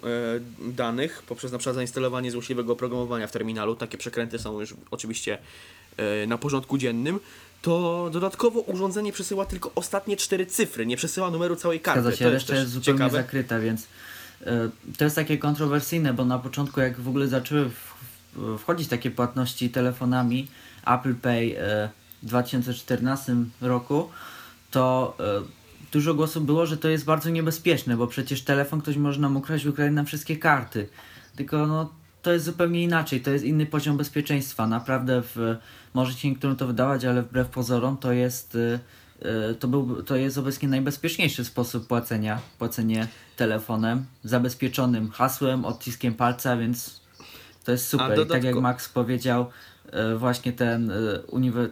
e, 0.68 0.72
danych 0.72 1.22
poprzez 1.26 1.52
na 1.52 1.58
przykład 1.58 1.74
zainstalowanie 1.74 2.30
złośliwego 2.30 2.72
oprogramowania 2.72 3.26
w 3.26 3.32
terminalu, 3.32 3.76
takie 3.76 3.98
przekręty 3.98 4.38
są 4.38 4.60
już 4.60 4.74
oczywiście 4.90 5.34
e, 5.34 5.38
na 6.26 6.38
porządku 6.38 6.78
dziennym, 6.78 7.20
to 7.62 8.08
dodatkowo 8.12 8.60
urządzenie 8.60 9.12
przesyła 9.12 9.46
tylko 9.46 9.72
ostatnie 9.74 10.16
cztery 10.16 10.46
cyfry, 10.46 10.86
nie 10.86 10.96
przesyła 10.96 11.30
numeru 11.30 11.56
całej 11.56 11.80
karty. 11.80 12.00
Zgadza 12.00 12.16
się, 12.16 12.24
to 12.24 12.30
reszta 12.30 12.54
jest 12.54 12.70
zupełnie 12.70 12.98
ciekawe. 12.98 13.16
zakryta, 13.16 13.60
więc 13.60 13.86
e, 14.46 14.70
to 14.98 15.04
jest 15.04 15.16
takie 15.16 15.38
kontrowersyjne, 15.38 16.14
bo 16.14 16.24
na 16.24 16.38
początku 16.38 16.80
jak 16.80 17.00
w 17.00 17.08
ogóle 17.08 17.28
zaczęły 17.28 17.70
wchodzić 18.58 18.88
takie 18.88 19.10
płatności 19.10 19.70
telefonami 19.70 20.48
Apple 20.86 21.14
Pay 21.14 21.58
e, 21.58 21.88
w 22.22 22.26
2014 22.26 23.36
roku, 23.60 24.10
to 24.70 25.16
e, 25.20 25.42
dużo 25.92 26.14
głosów 26.14 26.46
było, 26.46 26.66
że 26.66 26.76
to 26.76 26.88
jest 26.88 27.04
bardzo 27.04 27.30
niebezpieczne, 27.30 27.96
bo 27.96 28.06
przecież 28.06 28.42
telefon 28.42 28.80
ktoś 28.80 28.96
może 28.96 29.20
nam 29.20 29.36
ukraść, 29.36 29.66
ukraść 29.66 29.94
nam 29.94 30.06
wszystkie 30.06 30.36
karty. 30.36 30.88
Tylko 31.36 31.66
no, 31.66 31.92
to 32.24 32.32
jest 32.32 32.44
zupełnie 32.44 32.82
inaczej, 32.82 33.20
to 33.20 33.30
jest 33.30 33.44
inny 33.44 33.66
poziom 33.66 33.96
bezpieczeństwa. 33.96 34.66
Naprawdę 34.66 35.22
w, 35.22 35.56
może 35.94 36.12
się 36.12 36.30
niektórym 36.30 36.56
to 36.56 36.66
wydawać, 36.66 37.04
ale 37.04 37.22
wbrew 37.22 37.48
pozorom 37.48 37.96
to 37.96 38.12
jest, 38.12 38.54
y, 38.54 38.78
y, 39.50 39.54
to, 39.54 39.68
był, 39.68 40.02
to 40.02 40.16
jest 40.16 40.38
obecnie 40.38 40.68
najbezpieczniejszy 40.68 41.44
sposób 41.44 41.86
płacenia. 41.86 42.40
Płacenie 42.58 43.08
telefonem, 43.36 44.04
zabezpieczonym 44.24 45.10
hasłem, 45.10 45.64
odciskiem 45.64 46.14
palca, 46.14 46.56
więc 46.56 47.00
to 47.64 47.72
jest 47.72 47.88
super. 47.88 48.20
I 48.20 48.26
tak 48.26 48.44
jak 48.44 48.56
Max 48.56 48.88
powiedział, 48.88 49.50
y, 50.14 50.18
właśnie 50.18 50.52
ten, 50.52 50.92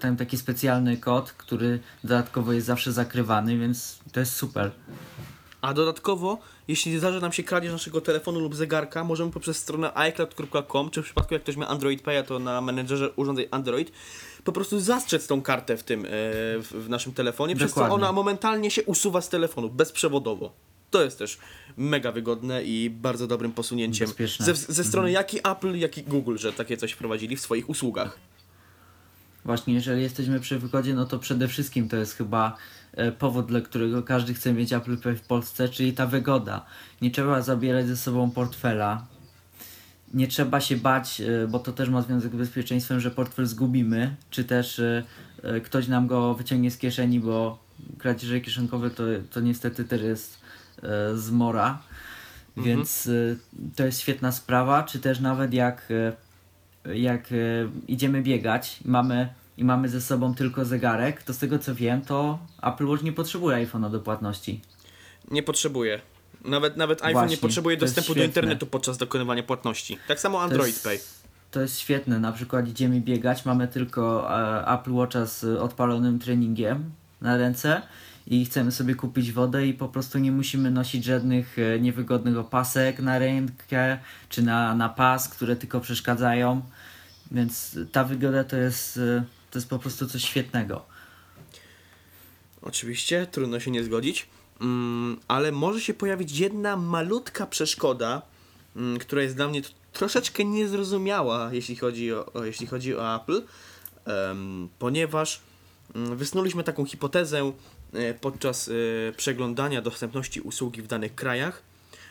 ten 0.01 0.17
taki 0.17 0.39
specjalny 0.39 0.97
kod, 0.97 1.33
który 1.33 1.81
dodatkowo 2.05 2.53
jest 2.53 2.67
zawsze 2.67 2.93
zakrywany, 2.93 3.59
więc 3.59 3.99
to 4.13 4.21
jest 4.21 4.35
super. 4.35 4.71
A 5.63 5.75
dodatkowo, 5.75 6.39
jeśli 6.69 6.99
zdarzy 6.99 7.21
nam 7.21 7.33
się 7.33 7.43
kradzież 7.43 7.73
naszego 7.73 8.01
telefonu 8.01 8.41
lub 8.41 8.55
zegarka, 8.55 9.05
możemy 9.05 9.31
poprzez 9.31 9.57
stronę 9.57 9.95
iCloud.com, 9.95 10.91
czy 10.91 11.03
w 11.03 11.05
przypadku 11.05 11.35
jak 11.35 11.43
ktoś 11.43 11.57
ma 11.57 11.69
Android 11.69 12.03
Pay, 12.03 12.25
to 12.25 12.39
na 12.39 12.61
menedżerze 12.61 13.11
urządzeń 13.11 13.47
Android, 13.51 13.93
po 14.45 14.53
prostu 14.53 14.81
zastrzec 14.81 15.27
tą 15.27 15.43
kartę 15.43 15.77
w 15.77 15.83
tym, 15.83 16.05
e, 16.05 16.09
w, 16.61 16.87
naszym 16.89 17.13
telefonie, 17.13 17.57
przez 17.57 17.71
co 17.71 17.81
Dokładnie. 17.81 17.95
ona 17.95 18.13
momentalnie 18.13 18.71
się 18.71 18.83
usuwa 18.83 19.21
z 19.21 19.29
telefonu, 19.29 19.71
bezprzewodowo. 19.71 20.53
To 20.91 21.03
jest 21.03 21.19
też 21.19 21.39
mega 21.77 22.13
wygodne 22.13 22.65
i 22.65 22.91
bardzo 22.91 23.27
dobrym 23.27 23.53
posunięciem 23.53 24.09
Bezpieczne. 24.09 24.47
ze, 24.47 24.55
ze 24.55 24.85
strony 24.85 25.11
jak 25.11 25.35
i 25.35 25.39
Apple, 25.39 25.79
jak 25.79 25.99
i 25.99 26.03
Google, 26.03 26.37
że 26.37 26.53
takie 26.53 26.77
coś 26.77 26.93
wprowadzili 26.93 27.37
w 27.37 27.41
swoich 27.41 27.71
usługach. 27.71 28.19
Właśnie, 29.45 29.75
jeżeli 29.75 30.03
jesteśmy 30.03 30.41
przy 30.41 30.59
wygodzie, 30.59 30.95
no 30.95 31.05
to 31.05 31.19
przede 31.19 31.49
wszystkim 31.49 31.89
to 31.89 31.97
jest 31.97 32.17
chyba 32.17 32.57
e, 32.93 33.13
powód, 33.13 33.47
dla 33.47 33.61
którego 33.61 34.03
każdy 34.03 34.35
chce 34.35 34.53
mieć 34.53 34.73
Apple 34.73 34.97
Pay 34.97 35.17
w 35.17 35.23
Polsce, 35.23 35.69
czyli 35.69 35.93
ta 35.93 36.07
wygoda. 36.07 36.67
Nie 37.03 37.11
trzeba 37.11 37.43
zabierać 37.43 37.87
ze 37.87 37.97
sobą 37.97 38.31
portfela. 38.31 39.07
Nie 40.15 40.29
trzeba 40.29 40.61
się 40.61 40.77
bać, 40.77 41.21
e, 41.21 41.47
bo 41.49 41.59
to 41.59 41.73
też 41.73 41.89
ma 41.89 42.03
związek 42.03 42.33
z 42.33 42.37
bezpieczeństwem, 42.37 43.01
że 43.01 43.11
portfel 43.11 43.47
zgubimy, 43.47 44.17
czy 44.31 44.45
też 44.45 44.79
e, 44.79 45.03
ktoś 45.65 45.89
nam 45.89 46.07
go 46.07 46.35
wyciągnie 46.35 46.71
z 46.71 46.79
kieszeni, 46.79 47.21
bo 47.21 47.59
kradzieże 47.99 48.41
kieszonkowe 48.41 48.91
to, 48.91 49.03
to 49.31 49.41
niestety 49.41 49.85
też 49.85 50.03
jest 50.03 50.43
zmora. 51.15 51.83
Więc 52.57 53.07
e, 53.07 53.37
to 53.77 53.85
jest 53.85 54.01
świetna 54.01 54.33
sprawa, 54.33 54.83
czy 54.83 54.99
też 54.99 55.21
nawet 55.21 55.55
jak 55.55 55.89
jak 56.85 57.33
e, 57.33 57.35
idziemy 57.89 58.23
biegać 58.23 58.81
i 58.85 58.89
mamy, 58.89 59.29
i 59.57 59.65
mamy 59.65 59.89
ze 59.89 60.01
sobą 60.01 60.35
tylko 60.35 60.65
zegarek, 60.65 61.23
to 61.23 61.35
z 61.35 61.39
tego 61.39 61.59
co 61.59 61.75
wiem, 61.75 62.03
to 62.03 62.39
Apple 62.63 62.87
Watch 62.87 63.03
nie 63.03 63.13
potrzebuje 63.13 63.67
iPhone'a 63.67 63.91
do 63.91 64.01
płatności. 64.01 64.61
Nie 65.31 65.43
potrzebuje. 65.43 66.01
Nawet, 66.45 66.77
nawet 66.77 67.03
iPhone 67.03 67.13
Właśnie, 67.13 67.37
nie 67.37 67.41
potrzebuje 67.41 67.77
to 67.77 67.81
dostępu 67.87 68.15
do 68.15 68.25
internetu 68.25 68.67
podczas 68.67 68.99
dokonywania 68.99 69.43
płatności. 69.43 69.99
Tak 70.09 70.21
samo 70.21 70.39
To 70.39 70.45
Android 70.45 70.67
jest, 70.67 70.85
Pay. 70.85 70.99
To 71.51 71.61
jest 71.61 71.79
świetne, 71.79 72.19
na 72.19 72.33
przykład 72.33 72.69
idziemy 72.69 73.01
biegać, 73.01 73.45
mamy 73.45 73.69
tylko 73.69 74.31
e, 74.31 74.69
Apple 74.69 74.93
Watcha 74.93 75.27
z 75.27 75.45
odpalonym 75.45 76.19
treningiem 76.19 76.91
na 77.21 77.37
ręce 77.37 77.83
i 78.27 78.45
chcemy 78.45 78.73
sobie 78.73 78.95
kupić 78.95 79.33
wodę 79.33 79.67
i 79.67 79.75
po 79.75 79.89
prostu 79.89 80.19
nie 80.19 80.33
musimy 80.33 80.71
nosić 80.71 81.05
żadnych 81.05 81.59
e, 81.59 81.81
niewygodnych 81.81 82.39
opasek 82.39 82.99
na 82.99 83.19
rękę 83.19 83.99
czy 84.29 84.43
na, 84.43 84.75
na 84.75 84.89
pas, 84.89 85.29
które 85.29 85.57
tylko 85.57 85.81
przeszkadzają. 85.81 86.63
Więc 87.31 87.79
ta 87.93 88.05
wygoda 88.05 88.45
to 88.45 88.57
jest, 88.57 88.97
e, 88.97 89.25
to 89.51 89.59
jest 89.59 89.69
po 89.69 89.79
prostu 89.79 90.07
coś 90.07 90.25
świetnego. 90.25 90.85
Oczywiście, 92.63 93.27
trudno 93.27 93.61
się 93.61 93.71
nie 93.71 93.85
zgodzić, 93.85 94.29
mm, 94.61 95.21
ale 95.29 95.53
może 95.53 95.81
się 95.81 95.95
pojawić 95.95 96.39
jedna 96.39 96.77
malutka 96.77 97.47
przeszkoda, 97.47 98.23
mm, 98.77 98.99
która 98.99 99.23
jest 99.23 99.37
dla 99.37 99.49
mnie 99.49 99.63
troszeczkę 99.93 100.45
niezrozumiała, 100.45 101.49
jeśli 101.53 101.77
chodzi 101.77 102.13
o, 102.13 102.33
o, 102.33 102.45
jeśli 102.45 102.67
chodzi 102.67 102.97
o 102.97 103.17
Apple, 103.17 103.43
em, 104.05 104.69
ponieważ 104.79 105.41
mm, 105.95 106.17
wysnuliśmy 106.17 106.65
taką 106.65 106.85
hipotezę 106.85 107.53
podczas 108.21 108.69
e, 108.69 108.73
przeglądania 109.17 109.83
dostępności 109.83 110.41
usługi 110.41 110.83
w 110.83 110.87
danych 110.87 111.15
krajach, 111.15 111.63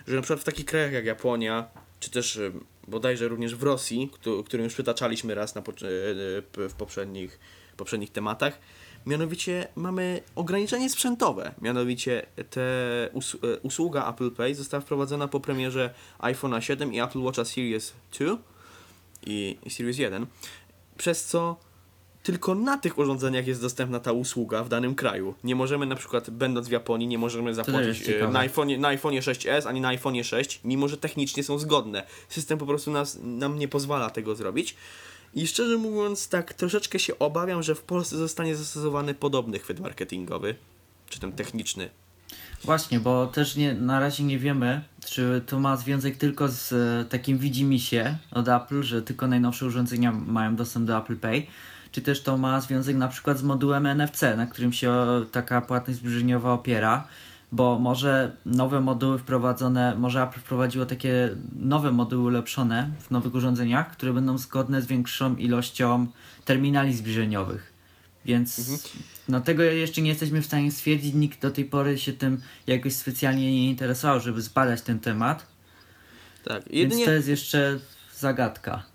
że 0.07 0.15
na 0.15 0.21
przykład 0.21 0.39
w 0.39 0.43
takich 0.43 0.65
krajach 0.65 0.91
jak 0.93 1.05
Japonia, 1.05 1.67
czy 1.99 2.11
też 2.11 2.37
e, 2.37 2.51
bodajże 2.87 3.27
również 3.27 3.55
w 3.55 3.63
Rosji, 3.63 4.09
któ- 4.13 4.43
którym 4.43 4.63
już 4.63 4.73
przytaczaliśmy 4.73 5.35
raz 5.35 5.55
na, 5.55 5.61
e, 5.61 5.63
e, 6.65 6.69
w 6.69 6.73
poprzednich, 6.77 7.39
poprzednich 7.77 8.11
tematach, 8.11 8.57
Mianowicie 9.05 9.67
mamy 9.75 10.21
ograniczenie 10.35 10.89
sprzętowe. 10.89 11.51
Mianowicie 11.61 12.25
te 12.49 12.61
us- 13.13 13.35
e, 13.43 13.59
usługa 13.59 14.09
Apple 14.09 14.31
Pay 14.31 14.55
została 14.55 14.81
wprowadzona 14.81 15.27
po 15.27 15.39
premierze 15.39 15.93
iPhone'a 16.19 16.59
7 16.59 16.93
i 16.93 16.99
Apple 17.01 17.19
Watcha 17.21 17.45
Series 17.45 17.93
2 18.19 18.37
i, 19.25 19.57
i 19.65 19.69
Series 19.69 19.97
1, 19.97 20.25
przez 20.97 21.25
co 21.25 21.59
tylko 22.23 22.55
na 22.55 22.77
tych 22.77 22.97
urządzeniach 22.97 23.47
jest 23.47 23.61
dostępna 23.61 23.99
ta 23.99 24.11
usługa 24.11 24.63
w 24.63 24.69
danym 24.69 24.95
kraju. 24.95 25.35
Nie 25.43 25.55
możemy 25.55 25.85
na 25.85 25.95
przykład, 25.95 26.29
będąc 26.29 26.67
w 26.67 26.71
Japonii, 26.71 27.07
nie 27.07 27.17
możemy 27.17 27.53
zapłacić 27.53 28.09
e, 28.09 28.27
na 28.27 28.47
iPhone'ie, 28.47 28.79
na 28.79 28.97
iPhone'ie 28.97 29.19
6s 29.19 29.67
ani 29.67 29.81
na 29.81 29.95
iPhone'ie 29.95 30.23
6, 30.23 30.59
mimo 30.63 30.87
że 30.87 30.97
technicznie 30.97 31.43
są 31.43 31.57
zgodne. 31.57 32.03
System 32.29 32.59
po 32.59 32.65
prostu 32.65 32.91
nas, 32.91 33.19
nam 33.23 33.59
nie 33.59 33.67
pozwala 33.67 34.09
tego 34.09 34.35
zrobić. 34.35 34.75
I 35.33 35.47
szczerze 35.47 35.77
mówiąc, 35.77 36.29
tak 36.29 36.53
troszeczkę 36.53 36.99
się 36.99 37.19
obawiam, 37.19 37.63
że 37.63 37.75
w 37.75 37.81
Polsce 37.81 38.17
zostanie 38.17 38.55
zastosowany 38.55 39.13
podobny 39.13 39.59
chwyt 39.59 39.79
marketingowy, 39.79 40.55
czy 41.09 41.19
ten 41.19 41.31
techniczny. 41.31 41.89
Właśnie, 42.63 42.99
bo 42.99 43.27
też 43.27 43.55
nie, 43.55 43.73
na 43.73 43.99
razie 43.99 44.23
nie 44.23 44.39
wiemy, 44.39 44.81
czy 45.05 45.41
to 45.47 45.59
ma 45.59 45.77
związek 45.77 46.17
tylko 46.17 46.47
z 46.47 46.73
e, 46.73 47.05
takim 47.09 47.37
widzimisię 47.37 48.17
od 48.31 48.47
Apple, 48.47 48.83
że 48.83 49.01
tylko 49.01 49.27
najnowsze 49.27 49.65
urządzenia 49.65 50.11
mają 50.11 50.55
dostęp 50.55 50.85
do 50.85 50.97
Apple 50.97 51.17
Pay, 51.17 51.47
czy 51.91 52.01
też 52.01 52.23
to 52.23 52.37
ma 52.37 52.61
związek 52.61 52.95
na 52.95 53.07
przykład 53.07 53.37
z 53.37 53.43
modułem 53.43 53.87
NFC, 53.87 54.21
na 54.37 54.47
którym 54.47 54.73
się 54.73 54.93
taka 55.31 55.61
płatność 55.61 55.99
zbliżeniowa 55.99 56.53
opiera, 56.53 57.07
bo 57.51 57.79
może 57.79 58.31
nowe 58.45 58.81
moduły 58.81 59.17
wprowadzone, 59.17 59.95
może 59.95 60.23
Apple 60.23 60.39
wprowadziło 60.39 60.85
takie 60.85 61.29
nowe 61.59 61.91
moduły 61.91 62.23
ulepszone 62.23 62.89
w 62.99 63.11
nowych 63.11 63.35
urządzeniach, 63.35 63.91
które 63.91 64.13
będą 64.13 64.37
zgodne 64.37 64.81
z 64.81 64.85
większą 64.85 65.35
ilością 65.35 66.07
terminali 66.45 66.93
zbliżeniowych. 66.93 67.71
Więc 68.25 68.81
no 69.27 69.41
tego 69.41 69.63
jeszcze 69.63 70.01
nie 70.01 70.09
jesteśmy 70.09 70.41
w 70.41 70.45
stanie 70.45 70.71
stwierdzić, 70.71 71.13
nikt 71.13 71.41
do 71.41 71.51
tej 71.51 71.65
pory 71.65 71.97
się 71.97 72.13
tym 72.13 72.41
jakoś 72.67 72.93
specjalnie 72.93 73.51
nie 73.51 73.69
interesował, 73.69 74.19
żeby 74.19 74.41
zbadać 74.41 74.81
ten 74.81 74.99
temat, 74.99 75.45
Tak, 76.43 76.63
więc 76.63 76.73
jedynie, 76.73 77.05
to 77.05 77.11
jest 77.11 77.27
jeszcze 77.27 77.79
zagadka. 78.15 78.90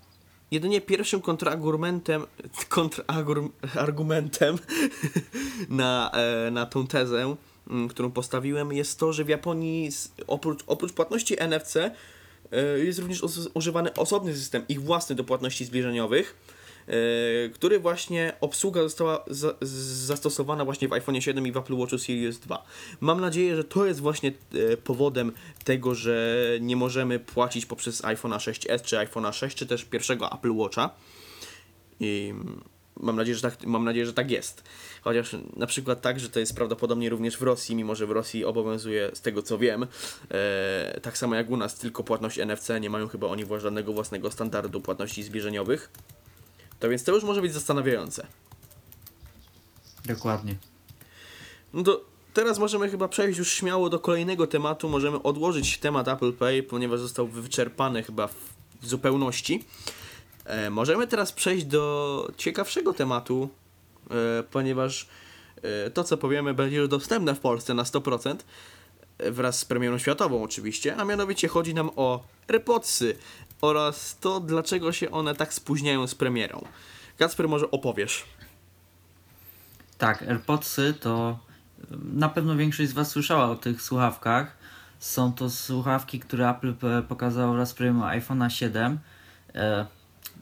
Jedynie 0.51 0.81
pierwszym 0.81 1.21
kontrargumentem, 1.21 2.25
kontrargumentem 2.69 4.57
na, 5.69 6.11
e, 6.13 6.51
na 6.51 6.65
tą 6.65 6.87
tezę, 6.87 7.35
m, 7.69 7.87
którą 7.87 8.11
postawiłem, 8.11 8.73
jest 8.73 8.99
to, 8.99 9.13
że 9.13 9.23
w 9.23 9.29
Japonii 9.29 9.89
oprócz, 10.27 10.63
oprócz 10.67 10.93
płatności 10.93 11.35
NFC 11.39 11.75
e, 11.75 11.91
jest 12.79 12.99
również 12.99 13.21
używany 13.53 13.93
osobny 13.93 14.35
system, 14.35 14.63
ich 14.69 14.81
własny 14.81 15.15
do 15.15 15.23
płatności 15.23 15.65
zbliżeniowych, 15.65 16.35
który 17.53 17.79
właśnie 17.79 18.33
obsługa 18.41 18.81
została 18.81 19.25
za, 19.27 19.53
zastosowana 19.61 20.65
właśnie 20.65 20.87
w 20.87 20.93
iPhone 20.93 21.21
7 21.21 21.47
i 21.47 21.51
w 21.51 21.57
Apple 21.57 21.77
Watchu 21.77 21.97
Series 21.97 22.39
2. 22.39 22.65
Mam 22.99 23.21
nadzieję, 23.21 23.55
że 23.55 23.63
to 23.63 23.85
jest 23.85 23.99
właśnie 23.99 24.31
e, 24.53 24.77
powodem 24.77 25.31
tego, 25.63 25.95
że 25.95 26.37
nie 26.61 26.75
możemy 26.75 27.19
płacić 27.19 27.65
poprzez 27.65 28.01
iPhone'a 28.01 28.37
6s 28.37 28.81
czy 28.81 28.95
iPhone'a 28.95 29.33
6 29.33 29.57
czy 29.57 29.65
też 29.65 29.85
pierwszego 29.85 30.31
Apple 30.31 30.51
Watcha. 30.51 30.89
I 31.99 32.33
mam 32.99 33.15
nadzieję, 33.15 33.35
że 33.35 33.41
tak, 33.41 33.65
mam 33.65 33.83
nadzieję, 33.83 34.05
że 34.05 34.13
tak 34.13 34.31
jest. 34.31 34.63
Chociaż 35.01 35.35
na 35.55 35.67
przykład 35.67 36.01
tak, 36.01 36.19
że 36.19 36.29
to 36.29 36.39
jest 36.39 36.55
prawdopodobnie 36.55 37.09
również 37.09 37.37
w 37.37 37.41
Rosji, 37.41 37.75
mimo 37.75 37.95
że 37.95 38.05
w 38.05 38.11
Rosji 38.11 38.45
obowiązuje, 38.45 39.09
z 39.13 39.21
tego 39.21 39.41
co 39.41 39.57
wiem, 39.57 39.87
e, 40.31 40.99
tak 41.01 41.17
samo 41.17 41.35
jak 41.35 41.49
u 41.49 41.57
nas, 41.57 41.75
tylko 41.75 42.03
płatność 42.03 42.39
NFC, 42.39 42.69
nie 42.81 42.89
mają 42.89 43.07
chyba 43.07 43.27
oni 43.27 43.43
żadnego 43.57 43.93
własnego 43.93 44.31
standardu 44.31 44.81
płatności 44.81 45.23
zbliżeniowych. 45.23 45.91
To 46.79 46.89
więc 46.89 47.03
to 47.03 47.11
już 47.11 47.23
może 47.23 47.41
być 47.41 47.53
zastanawiające. 47.53 48.27
Dokładnie. 50.05 50.55
No 51.73 51.83
to 51.83 52.01
teraz 52.33 52.59
możemy 52.59 52.89
chyba 52.89 53.07
przejść 53.07 53.39
już 53.39 53.51
śmiało 53.51 53.89
do 53.89 53.99
kolejnego 53.99 54.47
tematu. 54.47 54.89
Możemy 54.89 55.23
odłożyć 55.23 55.77
temat 55.77 56.07
Apple 56.07 56.33
Pay, 56.33 56.63
ponieważ 56.63 56.99
został 56.99 57.27
wyczerpany 57.27 58.03
chyba 58.03 58.27
w, 58.27 58.33
zupełności. 58.81 59.65
E, 60.45 60.69
możemy 60.69 61.07
teraz 61.07 61.31
przejść 61.31 61.65
do 61.65 62.31
ciekawszego 62.37 62.93
tematu, 62.93 63.49
e, 64.11 64.43
ponieważ 64.43 65.07
e, 65.61 65.91
to, 65.91 66.03
co 66.03 66.17
powiemy, 66.17 66.53
będzie 66.53 66.77
już 66.77 66.87
dostępne 66.87 67.35
w 67.35 67.39
Polsce 67.39 67.73
na 67.73 67.83
100%, 67.83 68.35
e, 68.35 68.37
wraz 69.19 69.59
z 69.59 69.65
premierą 69.65 69.97
światową 69.97 70.43
oczywiście, 70.43 70.95
a 70.95 71.05
mianowicie 71.05 71.47
chodzi 71.47 71.73
nam 71.73 71.89
o 71.95 72.23
AirPodsy 72.47 73.17
oraz 73.61 74.17
to, 74.19 74.39
dlaczego 74.39 74.91
się 74.91 75.11
one 75.11 75.35
tak 75.35 75.53
spóźniają 75.53 76.07
z 76.07 76.15
premierą. 76.15 76.65
Kacper, 77.17 77.49
może 77.49 77.71
opowiesz. 77.71 78.25
Tak, 79.97 80.21
AirPodsy 80.21 80.93
to 80.93 81.39
na 82.13 82.29
pewno 82.29 82.55
większość 82.55 82.89
z 82.89 82.93
Was 82.93 83.09
słyszała 83.11 83.45
o 83.45 83.55
tych 83.55 83.81
słuchawkach. 83.81 84.57
Są 84.99 85.33
to 85.33 85.49
słuchawki, 85.49 86.19
które 86.19 86.49
Apple 86.49 86.73
pokazało 87.07 87.53
wraz 87.53 87.69
z 87.69 87.73
premierą 87.73 88.01
iPhone'a 88.01 88.49
7. 88.49 88.99
E, 89.55 89.85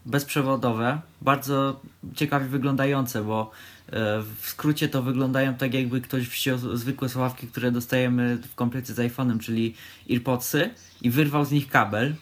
bezprzewodowe, 0.06 1.02
bardzo 1.22 1.80
ciekawie 2.16 2.46
wyglądające, 2.46 3.24
bo 3.24 3.52
w 3.92 4.40
skrócie 4.40 4.90
to 4.90 5.02
wyglądają 5.02 5.54
tak 5.54 5.74
jakby 5.74 6.02
ktoś 6.02 6.28
wziął 6.28 6.58
zwykłe 6.58 7.10
słuchawki, 7.10 7.48
które 7.48 7.72
dostajemy 7.72 8.38
w 8.38 8.56
komplecie 8.56 8.94
z 8.94 8.98
iPhone'em, 8.98 9.40
czyli 9.40 9.76
AirPodsy 10.10 10.70
i 11.02 11.10
wyrwał 11.10 11.46
z 11.46 11.52
nich 11.52 11.70
kabel. 11.70 12.16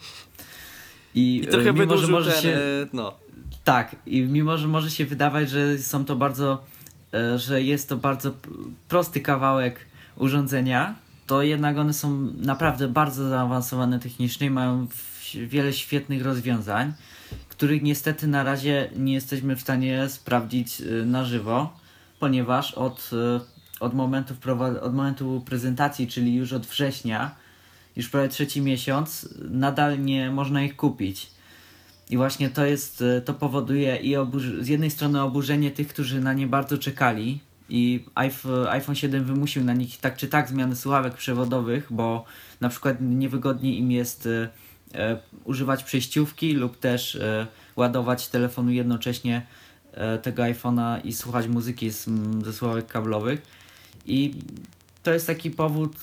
I, 1.16 1.38
I 1.38 1.48
e, 1.48 1.52
trochę 1.52 1.74
mimo, 1.74 1.98
że 1.98 2.08
może 2.08 2.32
ten, 2.32 2.42
się... 2.42 2.50
e, 2.50 2.88
no, 2.94 3.14
Tak, 3.64 3.96
i 4.06 4.22
mimo, 4.22 4.58
że 4.58 4.68
może 4.68 4.92
się 4.92 5.06
wydawać, 5.06 5.50
że 5.50 5.78
są 5.78 6.06
to 6.06 6.16
bardzo, 6.16 6.64
e, 7.14 7.40
że 7.40 7.62
jest 7.62 7.90
to 7.90 7.98
bardzo 7.98 8.32
prosty 8.90 9.22
kawałek 9.22 9.80
urządzenia, 10.16 10.96
to 11.28 11.42
jednak 11.42 11.78
one 11.78 11.94
są 11.94 12.12
naprawdę 12.38 12.88
bardzo 12.88 13.30
zaawansowane 13.30 14.00
technicznie 14.00 14.52
mają 14.52 14.88
wiele 15.48 15.74
świetnych 15.74 16.24
rozwiązań, 16.24 16.94
których 17.64 17.84
niestety 17.84 18.28
na 18.28 18.44
razie 18.44 18.90
nie 18.96 19.14
jesteśmy 19.14 19.56
w 19.56 19.62
stanie 19.62 20.10
sprawdzić 20.10 20.82
e, 20.82 21.06
na 21.06 21.26
żywo, 21.26 21.80
ponieważ 22.20 22.74
od, 22.74 23.12
e, 23.14 23.40
od, 23.80 23.94
momentu, 23.94 24.34
od 24.82 24.94
momentu 24.94 25.44
prezentacji, 25.46 26.08
czyli 26.08 26.36
już 26.36 26.54
od 26.54 26.66
września, 26.66 27.36
już 27.96 28.10
prawie 28.10 28.30
trzeci 28.30 28.62
miesiąc, 28.62 29.30
nadal 29.50 30.04
nie 30.04 30.32
można 30.32 30.64
ich 30.64 30.76
kupić. 30.76 31.32
I 32.10 32.18
właśnie 32.18 32.50
to 32.50 32.66
jest, 32.66 33.02
e, 33.02 33.22
to 33.22 33.34
powoduje 33.34 33.96
i 33.96 34.16
z 34.60 34.68
jednej 34.68 34.90
strony 34.90 35.22
oburzenie 35.22 35.72
tych, 35.72 35.88
którzy 35.88 36.22
na 36.22 36.34
nie 36.34 36.48
bardzo 36.48 36.78
czekali 36.78 37.40
i 37.70 38.06
iPhone, 38.16 38.68
iPhone 38.68 38.96
7 38.96 39.24
wymusił 39.24 39.64
na 39.64 39.74
nich 39.74 39.98
tak 39.98 40.18
czy 40.18 40.28
tak 40.28 40.50
zmiany 40.50 40.76
słuchawek 40.76 41.14
przewodowych, 41.14 41.88
bo 41.90 42.26
na 42.62 42.70
przykład 42.70 42.98
niewygodnie 43.02 43.76
im 43.76 43.92
jest 43.92 44.28
używać 45.44 45.84
przejściówki 45.84 46.54
lub 46.54 46.80
też 46.80 47.16
e, 47.16 47.48
ładować 47.76 48.28
telefonu 48.28 48.72
jednocześnie 48.72 49.46
e, 49.94 50.18
tego 50.18 50.44
iPhone'a 50.44 51.00
i 51.04 51.14
słuchać 51.14 51.48
muzyki 51.48 51.92
z, 51.92 52.10
ze 52.46 52.54
słuchawek 52.54 52.88
kablowych. 52.88 53.42
I 54.06 54.36
to 55.04 55.14
jest 55.14 55.28
taki 55.28 55.52
powód 55.52 55.96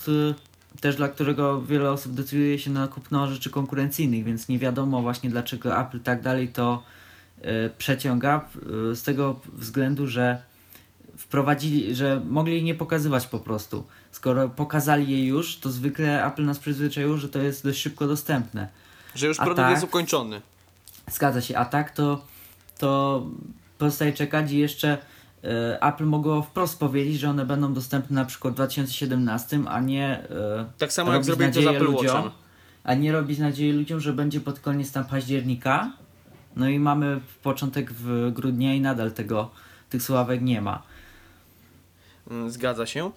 też 0.81 0.97
dla 0.97 1.09
którego 1.09 1.63
wiele 1.63 1.91
osób 1.91 2.13
decyduje 2.13 2.59
się 2.59 2.71
na 2.71 2.89
kupno 2.89 3.27
rzeczy 3.27 3.51
konkurencyjnych, 3.51 4.25
więc 4.25 4.49
nie 4.49 4.59
wiadomo 4.59 5.03
właśnie 5.03 5.31
dlaczego 5.31 5.81
Apple 5.81 6.01
tak 6.01 6.23
dalej 6.23 6.49
to 6.49 6.83
przeciąga 7.79 8.49
z 8.93 9.03
tego 9.03 9.41
względu, 9.53 10.07
że 10.07 10.43
wprowadzili, 11.21 11.95
że 11.95 12.23
mogli 12.29 12.53
jej 12.53 12.63
nie 12.63 12.75
pokazywać 12.75 13.27
po 13.27 13.39
prostu. 13.39 13.87
Skoro 14.13 14.49
pokazali 14.49 15.11
je 15.13 15.27
już, 15.27 15.59
to 15.59 15.71
zwykle 15.71 16.27
Apple 16.27 16.45
nas 16.45 16.59
przyzwyczaiło, 16.59 17.17
że 17.17 17.29
to 17.29 17.39
jest 17.39 17.65
dość 17.65 17.81
szybko 17.81 18.07
dostępne. 18.07 18.69
Że 19.15 19.27
już 19.27 19.37
produkt 19.37 19.57
tak? 19.57 19.71
jest 19.71 19.85
ukończony. 19.85 20.41
Zgadza 21.11 21.41
się, 21.41 21.57
a 21.57 21.65
tak 21.65 21.91
to, 21.91 22.25
to 22.79 23.23
pozostaje 23.79 24.13
czekać 24.13 24.53
i 24.53 24.59
jeszcze 24.59 24.99
e, 25.45 25.83
Apple 25.83 26.05
mogło 26.05 26.43
wprost 26.43 26.79
powiedzieć, 26.79 27.21
że 27.21 27.31
one 27.31 27.47
będą 27.47 27.75
dostępne 27.75 28.15
na 28.15 28.25
przykład 28.25 28.55
w 28.55 28.57
2017, 28.57 29.61
a 29.69 29.81
nie 29.81 30.07
e, 30.07 30.67
Tak 30.79 30.93
samo 30.93 31.13
jak 31.13 31.25
zrobili 31.25 31.53
to 31.53 31.63
z 31.63 31.67
Apple 31.67 31.85
ludziom, 31.85 32.15
Watchem. 32.15 32.33
a 32.85 32.95
nie 32.95 33.13
robić 33.13 33.39
nadziei 33.39 33.73
ludziom, 33.73 34.01
że 34.01 34.13
będzie 34.13 34.41
pod 34.41 34.61
koniec 34.61 34.93
tam 34.93 35.05
października. 35.05 35.93
No 36.57 36.69
i 36.69 36.79
mamy 36.79 37.21
początek 37.43 37.93
w 37.93 38.31
grudnia 38.33 38.75
i 38.75 38.81
nadal 38.81 39.13
tego, 39.13 39.51
tych 39.91 40.03
sławek 40.03 40.43
nie 40.43 40.61
ma. 40.61 40.83
Mm, 42.31 42.51
Zgadza 42.51 42.87
się. 42.87 43.11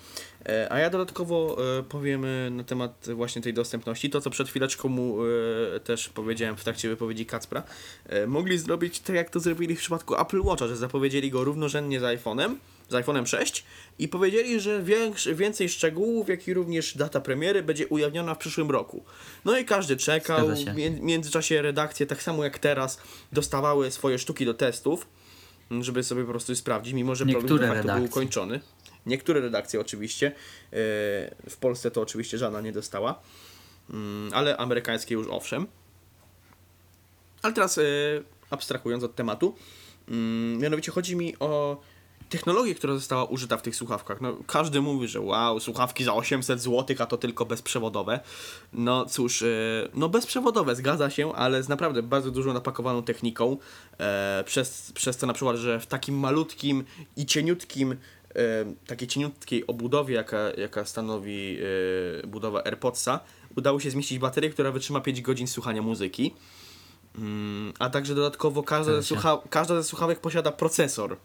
E, 0.45 0.67
A 0.71 0.79
ja 0.79 0.89
dodatkowo 0.89 1.57
e, 1.79 1.83
powiem 1.83 2.25
e, 2.25 2.49
na 2.49 2.63
temat 2.63 3.05
właśnie 3.15 3.41
tej 3.41 3.53
dostępności. 3.53 4.09
To, 4.09 4.21
co 4.21 4.29
przed 4.29 4.49
chwileczką 4.49 4.89
mu 4.89 5.17
też 5.83 6.09
powiedziałem 6.09 6.57
w 6.57 6.63
trakcie 6.63 6.89
wypowiedzi 6.89 7.25
Kacpra. 7.25 7.63
Mogli 8.27 8.57
zrobić 8.57 8.99
tak, 8.99 9.15
jak 9.15 9.29
to 9.29 9.39
zrobili 9.39 9.75
w 9.75 9.79
przypadku 9.79 10.15
Apple 10.21 10.41
Watcha, 10.41 10.67
że 10.67 10.77
zapowiedzieli 10.77 11.31
go 11.31 11.43
równorzędnie 11.43 11.99
z 11.99 12.03
iPhone'em, 12.03 12.55
z 12.89 12.93
iPhone'em 12.93 13.25
6 13.25 13.63
i 13.99 14.07
powiedzieli, 14.07 14.59
że 14.59 14.83
więcej 15.35 15.69
szczegółów, 15.69 16.29
jak 16.29 16.47
i 16.47 16.53
również 16.53 16.97
data 16.97 17.21
premiery 17.21 17.63
będzie 17.63 17.87
ujawniona 17.87 18.35
w 18.35 18.37
przyszłym 18.37 18.71
roku. 18.71 19.03
No 19.45 19.57
i 19.57 19.65
każdy 19.65 19.97
czekał. 19.97 20.47
W 20.47 20.75
mię- 20.75 21.01
międzyczasie 21.01 21.61
redakcje, 21.61 22.05
tak 22.05 22.23
samo 22.23 22.43
jak 22.43 22.59
teraz, 22.59 22.99
dostawały 23.31 23.91
swoje 23.91 24.19
sztuki 24.19 24.45
do 24.45 24.53
testów. 24.53 25.07
żeby 25.81 26.03
sobie 26.03 26.23
po 26.23 26.29
prostu 26.29 26.55
sprawdzić, 26.55 26.93
mimo 26.93 27.15
że 27.15 27.25
Niektóre 27.25 27.67
facto 27.67 27.95
był 27.95 28.03
ukończony. 28.03 28.59
Niektóre 29.05 29.41
redakcje 29.41 29.79
oczywiście, 29.79 30.27
e, 30.27 30.31
w 31.49 31.57
Polsce 31.59 31.91
to 31.91 32.01
oczywiście 32.01 32.37
żadna 32.37 32.61
nie 32.61 32.71
dostała, 32.71 33.21
Mm, 33.89 34.29
ale 34.33 34.57
amerykańskie 34.57 35.15
już 35.15 35.27
owszem. 35.27 35.67
Ale 37.41 37.53
teraz 37.53 37.77
e, 37.77 37.81
abstrahując 38.49 39.03
od 39.03 39.15
tematu, 39.15 39.55
mm, 40.07 40.59
mianowicie 40.59 40.91
chodzi 40.91 41.15
mi 41.15 41.39
o 41.39 41.81
technologię, 42.29 42.75
która 42.75 42.93
została 42.93 43.25
użyta 43.25 43.57
w 43.57 43.61
tych 43.61 43.75
słuchawkach. 43.75 44.21
No, 44.21 44.37
każdy 44.47 44.81
mówi, 44.81 45.07
że 45.07 45.21
wow, 45.21 45.59
słuchawki 45.59 46.03
za 46.03 46.13
800 46.13 46.61
zł, 46.61 46.95
a 46.99 47.05
to 47.05 47.17
tylko 47.17 47.45
bezprzewodowe. 47.45 48.19
No 48.73 49.05
cóż, 49.05 49.41
e, 49.41 49.45
no 49.93 50.09
bezprzewodowe, 50.09 50.75
zgadza 50.75 51.09
się, 51.09 51.33
ale 51.33 51.63
z 51.63 51.69
naprawdę 51.69 52.03
bardzo 52.03 52.31
dużo 52.31 52.53
napakowaną 52.53 53.03
techniką, 53.03 53.57
przez, 54.45 54.91
przez 54.91 55.17
to 55.17 55.27
na 55.27 55.33
przykład, 55.33 55.57
że 55.57 55.79
w 55.79 55.85
takim 55.85 56.19
malutkim 56.19 56.83
i 57.15 57.25
cieniutkim 57.25 57.95
takiej 58.87 59.07
cieniutkiej 59.07 59.67
obudowie, 59.67 60.15
jaka, 60.15 60.37
jaka 60.57 60.85
stanowi 60.85 61.57
e, 62.23 62.27
budowa 62.27 62.63
AirPodsa, 62.63 63.19
udało 63.55 63.79
się 63.79 63.91
zmieścić 63.91 64.19
baterię, 64.19 64.49
która 64.49 64.71
wytrzyma 64.71 65.01
5 65.01 65.21
godzin 65.21 65.47
słuchania 65.47 65.81
muzyki. 65.81 66.33
Mm, 67.17 67.73
a 67.79 67.89
także 67.89 68.15
dodatkowo 68.15 68.63
każda 68.63 69.01
ze, 69.01 69.15
każda 69.49 69.75
ze 69.75 69.83
słuchawek 69.83 70.19
posiada 70.19 70.51
procesor. 70.51 71.17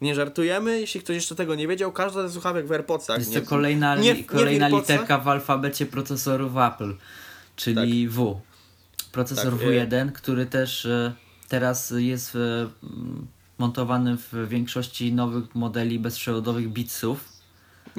Nie 0.00 0.14
żartujemy, 0.14 0.80
jeśli 0.80 1.00
ktoś 1.00 1.14
jeszcze 1.16 1.34
tego 1.34 1.54
nie 1.54 1.68
wiedział, 1.68 1.92
każda 1.92 2.28
ze 2.28 2.32
słuchawek 2.34 2.66
w 2.66 2.72
AirPodsach. 2.72 3.18
Jest 3.18 3.30
nie, 3.30 3.40
to 3.40 3.46
kolejna, 3.46 3.96
nie 3.96 4.14
w- 4.14 4.22
w 4.22 4.26
kolejna 4.26 4.68
literka 4.68 5.18
w 5.18 5.28
alfabecie 5.28 5.86
procesorów 5.86 6.52
Apple, 6.56 6.94
czyli 7.56 8.08
W. 8.08 8.40
Procesor 9.12 9.52
Tak, 9.58 9.60
W1, 9.68 10.12
który 10.12 10.46
też 10.46 10.86
e, 10.86 11.12
teraz 11.48 11.92
jest 11.96 12.36
e, 12.36 12.68
m, 12.82 13.26
montowany 13.62 14.16
w 14.16 14.48
większości 14.48 15.12
nowych 15.12 15.54
modeli 15.54 15.98
bezprzewodowych 15.98 16.68
Beatsów. 16.68 17.32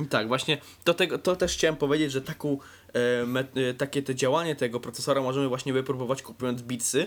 Tak, 0.09 0.27
właśnie 0.27 0.57
do 0.85 0.93
tego, 0.93 1.17
to 1.17 1.35
też 1.35 1.53
chciałem 1.53 1.75
powiedzieć, 1.75 2.11
że 2.11 2.21
taką, 2.21 2.57
e, 2.93 3.25
me, 3.25 3.39
e, 3.39 3.73
takie 3.73 4.01
te 4.01 4.15
działanie 4.15 4.55
tego 4.55 4.79
procesora 4.79 5.21
możemy 5.21 5.47
właśnie 5.47 5.73
wypróbować 5.73 6.21
kupując 6.21 6.61
Beatsy, 6.61 7.05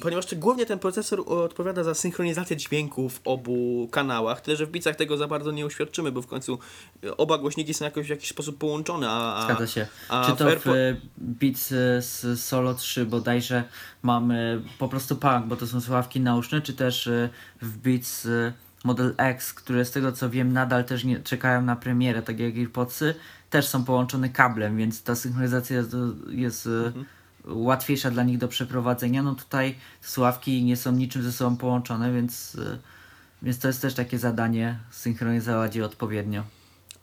ponieważ 0.00 0.26
te, 0.26 0.36
głównie 0.36 0.66
ten 0.66 0.78
procesor 0.78 1.22
odpowiada 1.26 1.84
za 1.84 1.94
synchronizację 1.94 2.56
dźwięku 2.56 3.08
w 3.08 3.20
obu 3.24 3.88
kanałach, 3.92 4.40
tyle 4.40 4.56
że 4.56 4.66
w 4.66 4.70
Beatsach 4.70 4.96
tego 4.96 5.16
za 5.16 5.28
bardzo 5.28 5.52
nie 5.52 5.66
uświadczymy, 5.66 6.12
bo 6.12 6.22
w 6.22 6.26
końcu 6.26 6.58
e, 7.04 7.16
oba 7.16 7.38
głośniki 7.38 7.74
są 7.74 7.84
jakoś 7.84 8.06
w 8.06 8.10
jakiś 8.10 8.28
sposób 8.28 8.58
połączone, 8.58 9.06
a, 9.10 9.42
Zgadza 9.44 9.66
się. 9.66 9.86
a 10.08 10.26
Czy 10.26 10.36
to 10.36 10.50
w 10.60 10.66
e, 10.68 10.96
Beats 11.18 11.72
e, 11.72 12.02
z 12.02 12.40
Solo 12.40 12.74
3 12.74 13.06
bodajże 13.06 13.64
mamy 14.02 14.62
po 14.78 14.88
prostu 14.88 15.16
punk, 15.16 15.46
bo 15.46 15.56
to 15.56 15.66
są 15.66 15.80
słuchawki 15.80 16.20
nauszne, 16.20 16.60
czy 16.60 16.72
też 16.72 17.08
w 17.62 17.76
Beats 17.78 18.28
Model 18.84 19.14
X, 19.18 19.54
które 19.54 19.84
z 19.84 19.90
tego 19.90 20.12
co 20.12 20.30
wiem 20.30 20.52
nadal 20.52 20.84
też 20.84 21.04
nie 21.04 21.20
czekają 21.20 21.62
na 21.62 21.76
premierę, 21.76 22.22
tak 22.22 22.40
jak 22.40 22.54
AirPodsy, 22.54 23.14
też 23.50 23.66
są 23.66 23.84
połączone 23.84 24.28
kablem, 24.28 24.76
więc 24.76 25.02
ta 25.02 25.14
synchronizacja 25.14 25.76
jest, 25.76 25.96
jest 26.28 26.66
e, 26.66 26.92
łatwiejsza 27.46 28.10
dla 28.10 28.22
nich 28.22 28.38
do 28.38 28.48
przeprowadzenia. 28.48 29.22
No 29.22 29.34
tutaj 29.34 29.74
te 30.02 30.08
słuchawki 30.08 30.64
nie 30.64 30.76
są 30.76 30.92
niczym 30.92 31.22
ze 31.22 31.32
sobą 31.32 31.56
połączone, 31.56 32.12
więc, 32.12 32.54
e, 32.54 32.78
więc 33.42 33.58
to 33.58 33.68
jest 33.68 33.82
też 33.82 33.94
takie 33.94 34.18
zadanie 34.18 34.78
synchronizować 34.90 35.76
je 35.76 35.84
odpowiednio. 35.84 36.55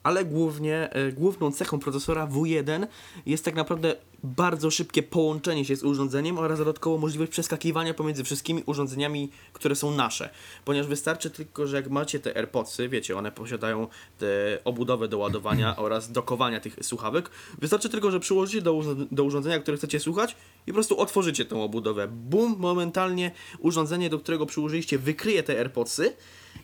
Ale 0.03 0.25
głównie, 0.25 0.89
e, 0.93 1.11
główną 1.11 1.51
cechą 1.51 1.79
procesora 1.79 2.27
W1 2.27 2.87
jest 3.25 3.45
tak 3.45 3.55
naprawdę 3.55 3.95
bardzo 4.23 4.71
szybkie 4.71 5.03
połączenie 5.03 5.65
się 5.65 5.75
z 5.75 5.83
urządzeniem 5.83 6.37
oraz 6.37 6.59
dodatkowo 6.59 6.97
możliwość 6.97 7.31
przeskakiwania 7.31 7.93
pomiędzy 7.93 8.23
wszystkimi 8.23 8.63
urządzeniami, 8.65 9.29
które 9.53 9.75
są 9.75 9.95
nasze. 9.95 10.29
Ponieważ 10.65 10.87
wystarczy 10.87 11.29
tylko, 11.29 11.67
że 11.67 11.75
jak 11.75 11.89
macie 11.89 12.19
te 12.19 12.37
AirPodsy, 12.37 12.89
wiecie, 12.89 13.17
one 13.17 13.31
posiadają 13.31 13.87
tę 14.17 14.57
obudowę 14.65 15.07
do 15.07 15.17
ładowania 15.17 15.75
oraz 15.85 16.11
dokowania 16.11 16.59
tych 16.59 16.75
słuchawek, 16.81 17.29
wystarczy 17.59 17.89
tylko, 17.89 18.11
że 18.11 18.19
przyłożycie 18.19 18.61
do, 18.61 18.83
do 19.11 19.23
urządzenia, 19.23 19.59
które 19.59 19.77
chcecie 19.77 19.99
słuchać 19.99 20.35
i 20.67 20.71
po 20.71 20.73
prostu 20.73 20.99
otworzycie 20.99 21.45
tą 21.45 21.63
obudowę. 21.63 22.07
Bum, 22.07 22.55
momentalnie 22.59 23.31
urządzenie, 23.59 24.09
do 24.09 24.19
którego 24.19 24.45
przyłożyliście, 24.45 24.99
wykryje 24.99 25.43
te 25.43 25.59
AirPodsy 25.59 26.13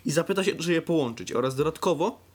i 0.04 0.10
zapyta 0.10 0.44
się, 0.44 0.54
czy 0.54 0.72
je 0.72 0.82
połączyć. 0.82 1.32
Oraz 1.32 1.56
dodatkowo 1.56 2.29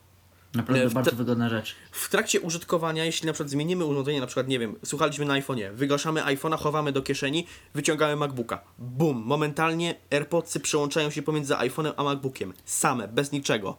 Naprawdę 0.54 0.84
E, 0.84 0.88
w 0.88 0.94
bardzo 0.94 1.16
wygodna 1.16 1.48
rzecz. 1.48 1.74
w 1.92 2.08
trakcie 2.08 2.40
użytkowania, 2.40 3.04
jeśli 3.04 3.26
na 3.26 3.32
przykład 3.32 3.50
zmienimy 3.50 3.84
urządzenie, 3.84 4.20
na 4.20 4.26
przykład, 4.26 4.48
nie 4.48 4.58
wiem, 4.58 4.74
słuchaliśmy 4.84 5.24
na 5.24 5.34
iPhone'ie, 5.34 5.72
wygaszamy 5.72 6.20
iPhone'a, 6.20 6.58
chowamy 6.58 6.92
do 6.92 7.02
kieszeni, 7.02 7.46
wyciągamy 7.74 8.16
MacBooka. 8.16 8.60
Bum! 8.78 9.16
Momentalnie 9.16 9.94
AirPodsy 10.10 10.60
przełączają 10.60 11.10
się 11.10 11.22
pomiędzy 11.22 11.54
iPhone'em 11.54 11.92
a 11.96 12.04
MacBookiem. 12.04 12.52
Same, 12.64 13.08
bez 13.08 13.32
niczego. 13.32 13.76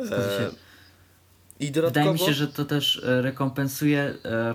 E, 0.00 0.50
I 1.60 1.70
dodatkowo... 1.70 2.04
Wydaje 2.04 2.12
mi 2.12 2.18
się, 2.18 2.34
że 2.34 2.48
to 2.48 2.64
też 2.64 3.02
e, 3.04 3.22
rekompensuje 3.22 4.14
e, 4.24 4.54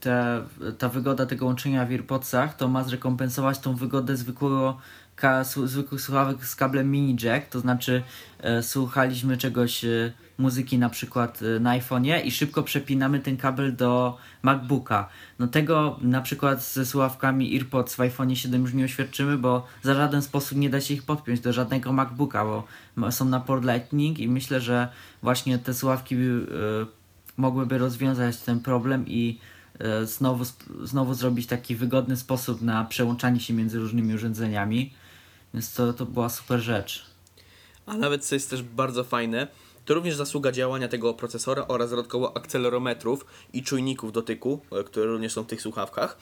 te, 0.00 0.42
ta 0.78 0.88
wygoda 0.88 1.26
tego 1.26 1.46
łączenia 1.46 1.86
w 1.86 1.90
AirPodsach, 1.90 2.56
to 2.56 2.68
ma 2.68 2.84
zrekompensować 2.84 3.58
tą 3.58 3.76
wygodę 3.76 4.16
zwykłego 4.16 4.78
ka, 5.22 5.44
zwykłych 5.44 6.00
słuchawek 6.00 6.46
z 6.46 6.56
kablem 6.56 6.90
mini 6.90 7.16
jack, 7.22 7.48
to 7.48 7.60
znaczy 7.60 8.02
e, 8.40 8.62
słuchaliśmy 8.62 9.36
czegoś, 9.36 9.84
e, 9.84 10.12
muzyki 10.38 10.78
na 10.78 10.88
przykład 10.88 11.40
e, 11.42 11.60
na 11.60 11.78
iPhone'ie 11.78 12.24
i 12.24 12.30
szybko 12.30 12.62
przepinamy 12.62 13.20
ten 13.20 13.36
kabel 13.36 13.76
do 13.76 14.18
MacBooka. 14.42 15.08
No 15.38 15.46
tego 15.46 15.98
na 16.00 16.20
przykład 16.20 16.64
ze 16.64 16.86
słuchawkami 16.86 17.54
AirPods 17.54 17.94
w 17.94 18.00
iPhone 18.00 18.36
7 18.36 18.62
już 18.62 18.74
nie 18.74 18.84
oświadczymy, 18.84 19.38
bo 19.38 19.66
za 19.82 19.94
żaden 19.94 20.22
sposób 20.22 20.58
nie 20.58 20.70
da 20.70 20.80
się 20.80 20.94
ich 20.94 21.02
podpiąć 21.02 21.40
do 21.40 21.52
żadnego 21.52 21.92
MacBooka, 21.92 22.44
bo 22.44 23.12
są 23.12 23.24
na 23.24 23.40
port 23.40 23.64
Lightning 23.64 24.18
i 24.18 24.28
myślę, 24.28 24.60
że 24.60 24.88
właśnie 25.22 25.58
te 25.58 25.74
słuchawki 25.74 26.14
e, 26.14 26.18
mogłyby 27.36 27.78
rozwiązać 27.78 28.36
ten 28.36 28.60
problem 28.60 29.04
i 29.06 29.38
e, 29.78 30.06
znowu, 30.06 30.44
znowu 30.82 31.14
zrobić 31.14 31.46
taki 31.46 31.76
wygodny 31.76 32.16
sposób 32.16 32.62
na 32.62 32.84
przełączanie 32.84 33.40
się 33.40 33.54
między 33.54 33.78
różnymi 33.78 34.14
urządzeniami. 34.14 35.01
Więc 35.54 35.74
to, 35.74 35.92
to 35.92 36.06
była 36.06 36.28
super 36.28 36.60
rzecz. 36.60 37.06
A 37.86 37.96
nawet 37.96 38.24
co 38.24 38.34
jest 38.34 38.50
też 38.50 38.62
bardzo 38.62 39.04
fajne, 39.04 39.48
to 39.84 39.94
również 39.94 40.16
zasługa 40.16 40.52
działania 40.52 40.88
tego 40.88 41.14
procesora 41.14 41.66
oraz 41.68 41.90
dodatkowo 41.90 42.36
akcelerometrów 42.36 43.26
i 43.52 43.62
czujników 43.62 44.12
dotyku, 44.12 44.60
e, 44.72 44.84
które 44.84 45.06
również 45.06 45.32
są 45.32 45.42
w 45.42 45.46
tych 45.46 45.62
słuchawkach. 45.62 46.18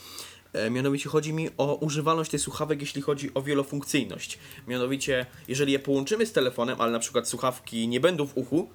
E, 0.52 0.70
Mianowicie 0.70 1.08
chodzi 1.08 1.32
mi 1.32 1.48
o 1.58 1.74
używalność 1.74 2.30
tych 2.30 2.40
słuchawek, 2.40 2.80
jeśli 2.80 3.02
chodzi 3.02 3.34
o 3.34 3.42
wielofunkcyjność. 3.42 4.38
Mianowicie, 4.68 5.26
jeżeli 5.48 5.72
je 5.72 5.78
połączymy 5.78 6.26
z 6.26 6.32
telefonem, 6.32 6.80
ale 6.80 6.92
na 6.92 6.98
przykład 6.98 7.28
słuchawki 7.28 7.88
nie 7.88 8.00
będą 8.00 8.26
w 8.26 8.36
uchu, 8.36 8.70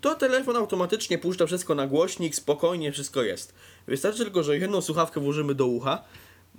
to 0.00 0.14
telefon 0.14 0.56
automatycznie 0.56 1.18
puszcza 1.18 1.46
wszystko 1.46 1.74
na 1.74 1.86
głośnik, 1.86 2.34
spokojnie 2.34 2.92
wszystko 2.92 3.22
jest. 3.22 3.54
Wystarczy 3.86 4.24
tylko, 4.24 4.42
że 4.42 4.58
jedną 4.58 4.80
słuchawkę 4.80 5.20
włożymy 5.20 5.54
do 5.54 5.66
ucha, 5.66 6.04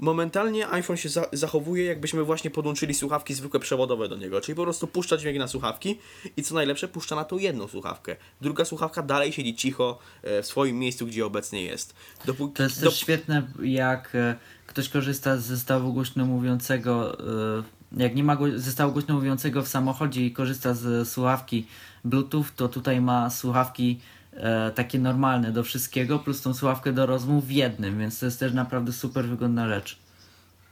momentalnie 0.01 0.69
iPhone 0.69 0.97
się 0.97 1.09
za 1.09 1.25
zachowuje, 1.33 1.85
jakbyśmy 1.85 2.23
właśnie 2.23 2.51
podłączyli 2.51 2.93
słuchawki 2.93 3.33
zwykłe 3.33 3.59
przewodowe 3.59 4.09
do 4.09 4.17
niego, 4.17 4.41
czyli 4.41 4.55
po 4.55 4.63
prostu 4.63 4.87
puszcza 4.87 5.17
dźwięk 5.17 5.37
na 5.39 5.47
słuchawki 5.47 5.99
i 6.37 6.43
co 6.43 6.55
najlepsze, 6.55 6.87
puszcza 6.87 7.15
na 7.15 7.23
tą 7.23 7.37
jedną 7.37 7.67
słuchawkę. 7.67 8.15
Druga 8.41 8.65
słuchawka 8.65 9.03
dalej 9.03 9.33
siedzi 9.33 9.55
cicho 9.55 9.99
e, 10.23 10.41
w 10.41 10.45
swoim 10.45 10.79
miejscu, 10.79 11.07
gdzie 11.07 11.25
obecnie 11.25 11.61
jest. 11.63 11.93
Dopóki, 12.25 12.53
To 12.53 12.63
jest 12.63 12.81
dop- 12.81 12.89
też 12.89 12.99
świetne, 12.99 13.47
jak 13.63 14.15
e, 14.15 14.35
ktoś 14.67 14.89
korzysta 14.89 15.37
z 15.37 15.43
zestawu 15.45 15.93
głośno 15.93 16.25
mówiącego, 16.25 17.19
e, 17.19 17.63
jak 17.97 18.15
nie 18.15 18.23
ma 18.23 18.37
zestawu 18.55 18.93
głośno 18.93 19.15
mówiącego 19.15 19.63
w 19.63 19.67
samochodzie 19.67 20.25
i 20.25 20.31
korzysta 20.31 20.73
z 20.73 21.09
słuchawki 21.09 21.67
Bluetooth, 22.05 22.45
to 22.55 22.69
tutaj 22.69 23.01
ma 23.01 23.29
słuchawki 23.29 23.99
e, 24.33 24.71
takie 24.71 24.99
normalne 24.99 25.51
do 25.51 25.63
wszystkiego, 25.63 26.19
plus 26.19 26.41
tą 26.41 26.53
słuchawkę 26.53 26.93
do 26.93 27.05
rozmów 27.05 27.47
w 27.47 27.51
jednym, 27.51 27.99
więc 27.99 28.19
to 28.19 28.25
jest 28.25 28.39
też 28.39 28.53
naprawdę 28.53 28.91
super 28.93 29.25
wygodna 29.25 29.67
rzecz. 29.67 29.97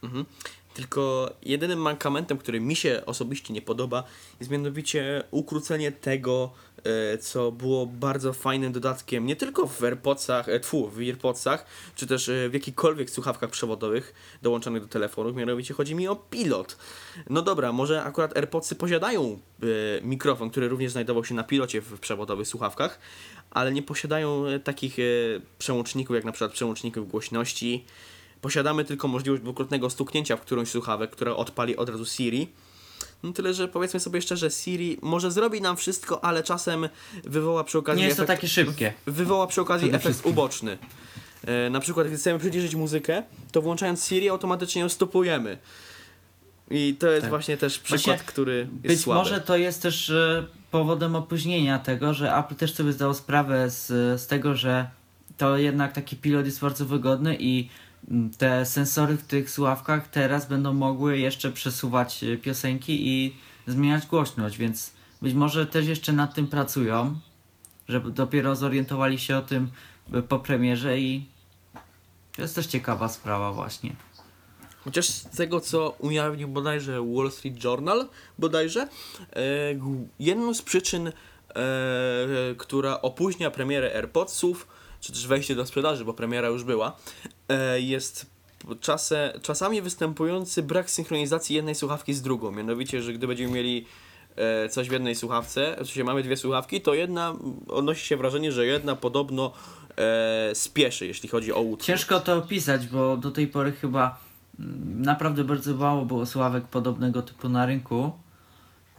Mhm. 0.04 0.26
Tylko 0.74 1.32
jedynym 1.43 1.80
mankamentem, 1.80 2.38
który 2.38 2.60
mi 2.60 2.76
się 2.76 3.02
osobiście 3.06 3.54
nie 3.54 3.62
podoba, 3.62 4.04
jest 4.39 4.52
mianowicie 4.52 5.24
ukrócenie 5.32 5.91
tego, 5.91 6.54
e, 6.84 7.17
co 7.17 7.52
było 7.52 7.86
bardzo 7.86 8.34
fajnym 8.34 8.72
dodatkiem 8.72 9.26
nie 9.26 9.36
tylko 9.36 9.67
w 9.67 9.84
AirPodsach, 9.84 10.50
e, 10.50 10.60
tfu, 10.60 10.89
w 10.89 11.00
AirPodsach, 11.00 11.65
czy 11.95 12.08
też 12.08 12.30
e, 12.30 12.50
w 12.50 12.54
jakichkolwiek 12.54 13.10
słuchawkach 13.10 13.50
przewodowych 13.50 14.13
dołączonych 14.41 14.82
do 14.82 14.88
telefonów, 14.88 15.36
mianowicie 15.36 15.74
chodzi 15.74 15.95
mi 15.95 16.08
o 16.08 16.15
pilot. 16.15 16.78
No 17.30 17.41
dobra, 17.41 17.72
może 17.72 18.04
akurat 18.04 18.38
AirPodsy 18.38 18.76
posiadają 18.76 19.39
mikrofon, 20.02 20.50
który 20.50 20.67
również 20.67 20.91
znajdował 20.91 21.26
się 21.26 21.36
na 21.36 21.43
pilocie 21.43 21.82
w 21.82 22.00
przewodowych 22.00 22.48
słuchawkach, 22.48 23.00
ale 23.52 23.72
nie 23.72 23.82
posiadają 23.82 24.46
e, 24.46 24.60
takich 24.60 25.00
e, 25.00 25.04
przełączników, 25.60 26.16
jak 26.16 26.26
na 26.26 26.32
przykład 26.32 26.52
przełączników 26.52 27.10
głośności, 27.12 27.86
Posiadamy 28.42 28.86
tylko 28.86 29.08
możliwość 29.08 29.44
dwukrotnego 29.44 29.90
stuknięcia 29.90 30.38
w 30.38 30.42
którąś 30.42 30.70
słuchawę, 30.70 31.08
która 31.08 31.36
odpali 31.36 31.78
od 31.78 31.90
razu 31.90 32.06
Siri. 32.06 32.48
No 33.24 33.32
tyle, 33.34 33.54
że 33.54 33.68
powiedzmy 33.68 34.00
sobie 34.00 34.22
szczerze, 34.22 34.52
Siri 34.52 34.98
może 35.02 35.32
zrobi 35.32 35.62
nam 35.62 35.78
wszystko, 35.78 36.24
ale 36.24 36.44
czasem 36.44 36.90
wywoła 37.24 37.64
przy 37.64 37.78
okazji 37.78 38.02
Nie 38.02 38.06
jest 38.08 38.18
to 38.18 38.24
efekt, 38.24 38.42
takie 38.42 38.48
szybkie. 38.48 38.94
wywoła 39.06 39.48
przy 39.48 39.62
okazji 39.62 39.86
Przede 39.88 39.98
efekt 39.98 40.06
wszystkim. 40.16 40.32
uboczny. 40.32 40.78
E, 41.46 41.70
na 41.70 41.80
przykład, 41.80 42.08
gdy 42.08 42.16
chcemy 42.18 42.40
przyciszyć 42.40 42.76
muzykę, 42.76 43.24
to 43.52 43.62
włączając 43.62 44.08
Siri 44.08 44.30
automatycznie 44.30 44.82
ją 44.82 44.90
stopujemy. 44.90 45.58
I 46.72 46.96
to 47.00 47.08
jest 47.08 47.22
Tak. 47.22 47.30
właśnie 47.30 47.58
też 47.58 47.80
przykład, 47.80 48.06
Właśnie 48.06 48.26
który 48.28 48.56
jest 48.58 48.70
Być 48.82 49.00
słaby. 49.02 49.20
może 49.20 49.42
to 49.42 49.58
jest 49.58 49.82
też 49.82 50.10
e, 50.10 50.46
powodem 50.72 51.16
opóźnienia 51.16 51.80
tego, 51.80 52.14
że 52.14 52.36
Apple 52.38 52.56
też 52.56 52.74
sobie 52.74 52.94
zdało 52.94 53.14
sprawę 53.14 53.70
z, 53.70 53.88
z 54.22 54.28
tego, 54.28 54.56
że 54.56 54.90
to 55.38 55.58
jednak 55.58 55.94
taki 55.94 56.16
pilot 56.16 56.46
jest 56.46 56.62
bardzo 56.62 56.86
wygodny 56.86 57.38
i 57.40 57.70
te 58.38 58.66
sensory 58.66 59.18
w 59.18 59.24
tych 59.24 59.50
słuchawkach 59.50 60.08
teraz 60.08 60.48
będą 60.48 60.74
mogły 60.74 61.18
jeszcze 61.18 61.52
przesuwać 61.52 62.26
piosenki 62.42 63.08
i 63.08 63.36
zmieniać 63.68 64.06
głośność, 64.06 64.58
więc 64.58 64.94
być 65.22 65.34
może 65.34 65.66
też 65.66 65.88
jeszcze 65.88 66.14
nad 66.14 66.34
tym 66.34 66.48
pracują, 66.48 67.20
żeby 67.88 68.12
dopiero 68.12 68.56
zorientowali 68.56 69.20
się 69.20 69.38
o 69.38 69.42
tym 69.42 69.70
po 70.30 70.40
premierze 70.40 71.00
i 71.00 71.26
to 72.36 72.42
jest 72.42 72.56
też 72.56 72.68
ciekawa 72.68 73.10
sprawa 73.10 73.52
właśnie. 73.52 73.96
Chociaż 74.89 75.06
z 75.06 75.23
tego, 75.23 75.62
co 75.62 75.95
ujawnił 75.99 76.47
bodajże 76.47 77.02
Wall 77.15 77.32
Street 77.32 77.63
Journal, 77.63 78.08
bodajże, 78.39 78.82
e, 78.82 78.88
jedną 80.19 80.54
z 80.54 80.62
przyczyn, 80.62 81.08
e, 81.08 81.13
która 82.58 83.02
opóźnia 83.02 83.52
premierę 83.52 83.95
AirPodsów, 83.95 84.67
czy 85.02 85.12
też 85.12 85.28
wejście 85.28 85.56
do 85.56 85.65
sprzedaży, 85.65 86.06
bo 86.06 86.13
premiera 86.13 86.47
już 86.47 86.63
była, 86.63 86.97
e, 87.49 87.82
jest 87.82 88.25
czasem, 88.82 89.41
czasami 89.41 89.82
występujący 89.82 90.63
brak 90.63 90.89
synchronizacji 90.89 91.56
jednej 91.56 91.75
słuchawki 91.75 92.13
z 92.13 92.21
drugą. 92.21 92.52
Mianowicie, 92.52 93.02
że 93.02 93.13
gdy 93.13 93.28
będziemy 93.28 93.52
mieli 93.52 93.86
coś 94.69 94.89
w 94.89 94.91
jednej 94.91 95.15
słuchawce, 95.15 95.75
sensie 95.78 96.04
mamy 96.04 96.23
dwie 96.23 96.38
słuchawki, 96.38 96.82
to 96.82 96.93
jedna, 96.93 97.36
odnosi 97.67 98.06
się 98.06 98.17
wrażenie, 98.17 98.52
że 98.52 98.65
jedna 98.65 98.95
podobno 98.95 99.52
spieszy, 100.54 101.08
jeśli 101.08 101.30
chodzi 101.30 101.54
o 101.54 101.62
utwór. 101.62 101.86
Ciężko 101.86 102.19
to 102.19 102.38
opisać, 102.38 102.88
bo 102.88 103.17
do 103.17 103.32
tej 103.32 103.47
pory 103.47 103.71
chyba 103.71 104.29
naprawdę 104.95 105.43
bardzo 105.43 105.74
mało 105.74 106.06
było 106.06 106.26
sławek 106.26 106.63
podobnego 106.67 107.22
typu 107.22 107.50
na 107.50 107.65
rynku, 107.65 108.12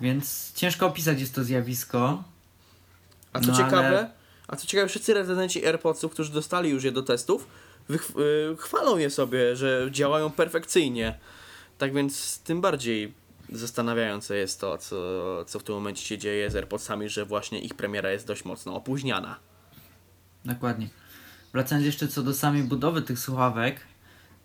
więc 0.01 0.53
ciężko 0.55 0.87
opisać 0.87 1.21
jest 1.21 1.35
to 1.35 1.45
zjawisko. 1.45 2.25
A 3.33 3.41
co 3.41 3.47
No, 3.51 3.57
ciekawe, 3.57 3.87
ale- 3.89 4.11
a 4.49 4.57
co 4.57 4.67
ciekawe, 4.67 4.89
wszyscy 4.89 5.15
recenzenci 5.15 5.67
AirPodsów, 5.67 6.13
którzy 6.13 6.33
dostali 6.33 6.71
już 6.71 6.85
je 6.85 6.93
do 6.93 7.03
testów, 7.03 7.47
wychw- 7.91 8.21
y, 8.53 8.57
chwalą 8.57 8.97
je 8.97 9.11
sobie, 9.11 9.57
że 9.57 9.89
działają 9.91 10.31
perfekcyjnie. 10.31 11.19
Tak 11.79 11.95
więc 11.95 12.39
tym 12.39 12.61
bardziej 12.61 13.13
zastanawiające 13.53 14.37
jest 14.37 14.61
to, 14.61 14.79
co, 14.79 14.97
co 15.47 15.59
w 15.59 15.63
tym 15.63 15.75
momencie 15.75 16.03
się 16.05 16.19
dzieje 16.19 16.51
z 16.51 16.57
AirPodsami, 16.57 17.09
że 17.09 17.25
właśnie 17.25 17.61
ich 17.61 17.75
premiera 17.75 18.11
jest 18.11 18.27
dość 18.27 18.45
mocno 18.45 18.75
opóźniana. 18.75 19.37
Dokładnie. 20.45 20.89
Wracając 21.53 21.87
jeszcze 21.87 22.09
co 22.09 22.23
do 22.23 22.35
samej 22.35 22.63
budowy 22.63 23.03
tych 23.03 23.19
słuchawek, 23.19 23.81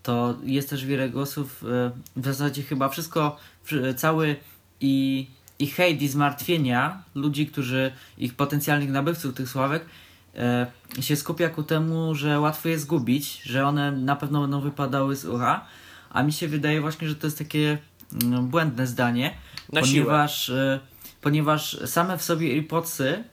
to 0.06 0.36
jest 0.44 0.70
też 0.70 0.86
wiele 0.86 1.10
głosów, 1.10 1.63
e, 1.63 1.91
w 2.15 2.26
zasadzie 2.26 2.63
chyba 2.63 2.89
wszystko, 2.89 3.38
wszy- 3.63 3.94
cały 3.94 4.36
i, 4.82 5.28
i 5.60 5.68
hejt 5.68 6.02
i 6.02 6.08
zmartwienia 6.08 7.04
ludzi, 7.15 7.48
którzy, 7.48 7.91
ich 8.18 8.34
potencjalnych 8.36 8.89
nabywców 8.89 9.34
tych 9.36 9.50
słuchawek, 9.50 9.86
e, 10.36 10.68
się 11.02 11.15
skupia 11.15 11.50
ku 11.50 11.63
temu, 11.63 12.15
że 12.15 12.39
łatwo 12.39 12.70
je 12.70 12.80
zgubić, 12.80 13.41
że 13.44 13.65
one 13.68 13.91
na 13.91 14.15
pewno 14.15 14.41
będą 14.41 14.62
wypadały 14.62 15.15
z 15.15 15.26
ucha, 15.26 15.65
a 16.10 16.24
mi 16.24 16.34
się 16.34 16.48
wydaje 16.48 16.82
właśnie, 16.82 17.10
że 17.10 17.15
to 17.15 17.28
jest 17.28 17.38
takie 17.38 17.78
mm, 18.24 18.48
błędne 18.48 18.88
zdanie, 18.88 19.34
Na 19.74 19.84
siłę. 19.84 20.04
ponieważ, 20.06 20.50
e, 20.50 20.80
ponieważ 21.22 21.78
same 21.86 22.18
w 22.18 22.24
sobie 22.24 22.52
AirPodsy, 22.54 23.24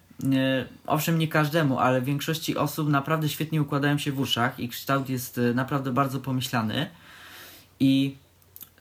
owszem 0.87 1.19
nie 1.19 1.29
każdemu, 1.29 1.79
ale 1.79 2.03
większości 2.03 2.57
osób 2.57 2.89
naprawdę 2.89 3.29
świetnie 3.29 3.63
układają 3.63 3.99
się 3.99 4.13
w 4.13 4.21
uszach 4.21 4.61
i 4.61 4.69
kształt 4.69 5.09
jest 5.09 5.39
e, 5.39 5.55
naprawdę 5.55 5.93
bardzo 5.93 6.21
pomyślany 6.21 6.91
i 7.81 8.17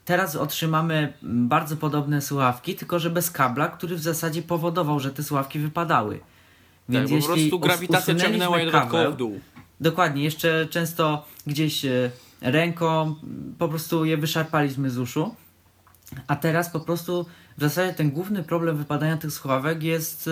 teraz 0.05 0.35
otrzymamy 0.35 1.13
mm, 1.23 1.47
bardzo 1.47 1.77
podobne 1.77 2.21
słuchawki, 2.21 2.75
tylko 2.75 2.99
że 2.99 3.09
bez 3.09 3.31
kabla, 3.31 3.67
który 3.67 3.95
w 3.95 4.01
zasadzie 4.01 4.41
powodował, 4.41 4.99
że 4.99 5.11
te 5.11 5.23
słuchawki 5.23 5.59
wypadały. 5.59 6.19
Więc 6.89 7.03
tak, 7.03 7.09
po 7.09 7.15
jeśli 7.15 7.49
prostu 7.49 7.55
us- 7.55 7.63
grawitacja 7.63 8.15
ciągnęła 8.15 8.59
je 8.59 8.65
dodatkowo 8.65 9.11
w 9.11 9.17
dół. 9.17 9.39
Dokładnie, 9.81 10.23
jeszcze 10.23 10.67
często 10.69 11.25
gdzieś 11.47 11.85
e, 11.85 12.11
ręką 12.41 13.01
m, 13.01 13.55
po 13.57 13.67
prostu 13.69 14.05
je 14.05 14.17
wyszarpaliśmy 14.17 14.89
z 14.89 14.97
uszu. 14.97 15.35
A 16.27 16.35
teraz 16.35 16.69
po 16.69 16.79
prostu 16.79 17.25
w 17.57 17.61
zasadzie 17.61 17.93
ten 17.93 18.11
główny 18.11 18.43
problem 18.43 18.77
wypadania 18.77 19.17
tych 19.17 19.31
słuchawek 19.31 19.83
jest. 19.83 20.29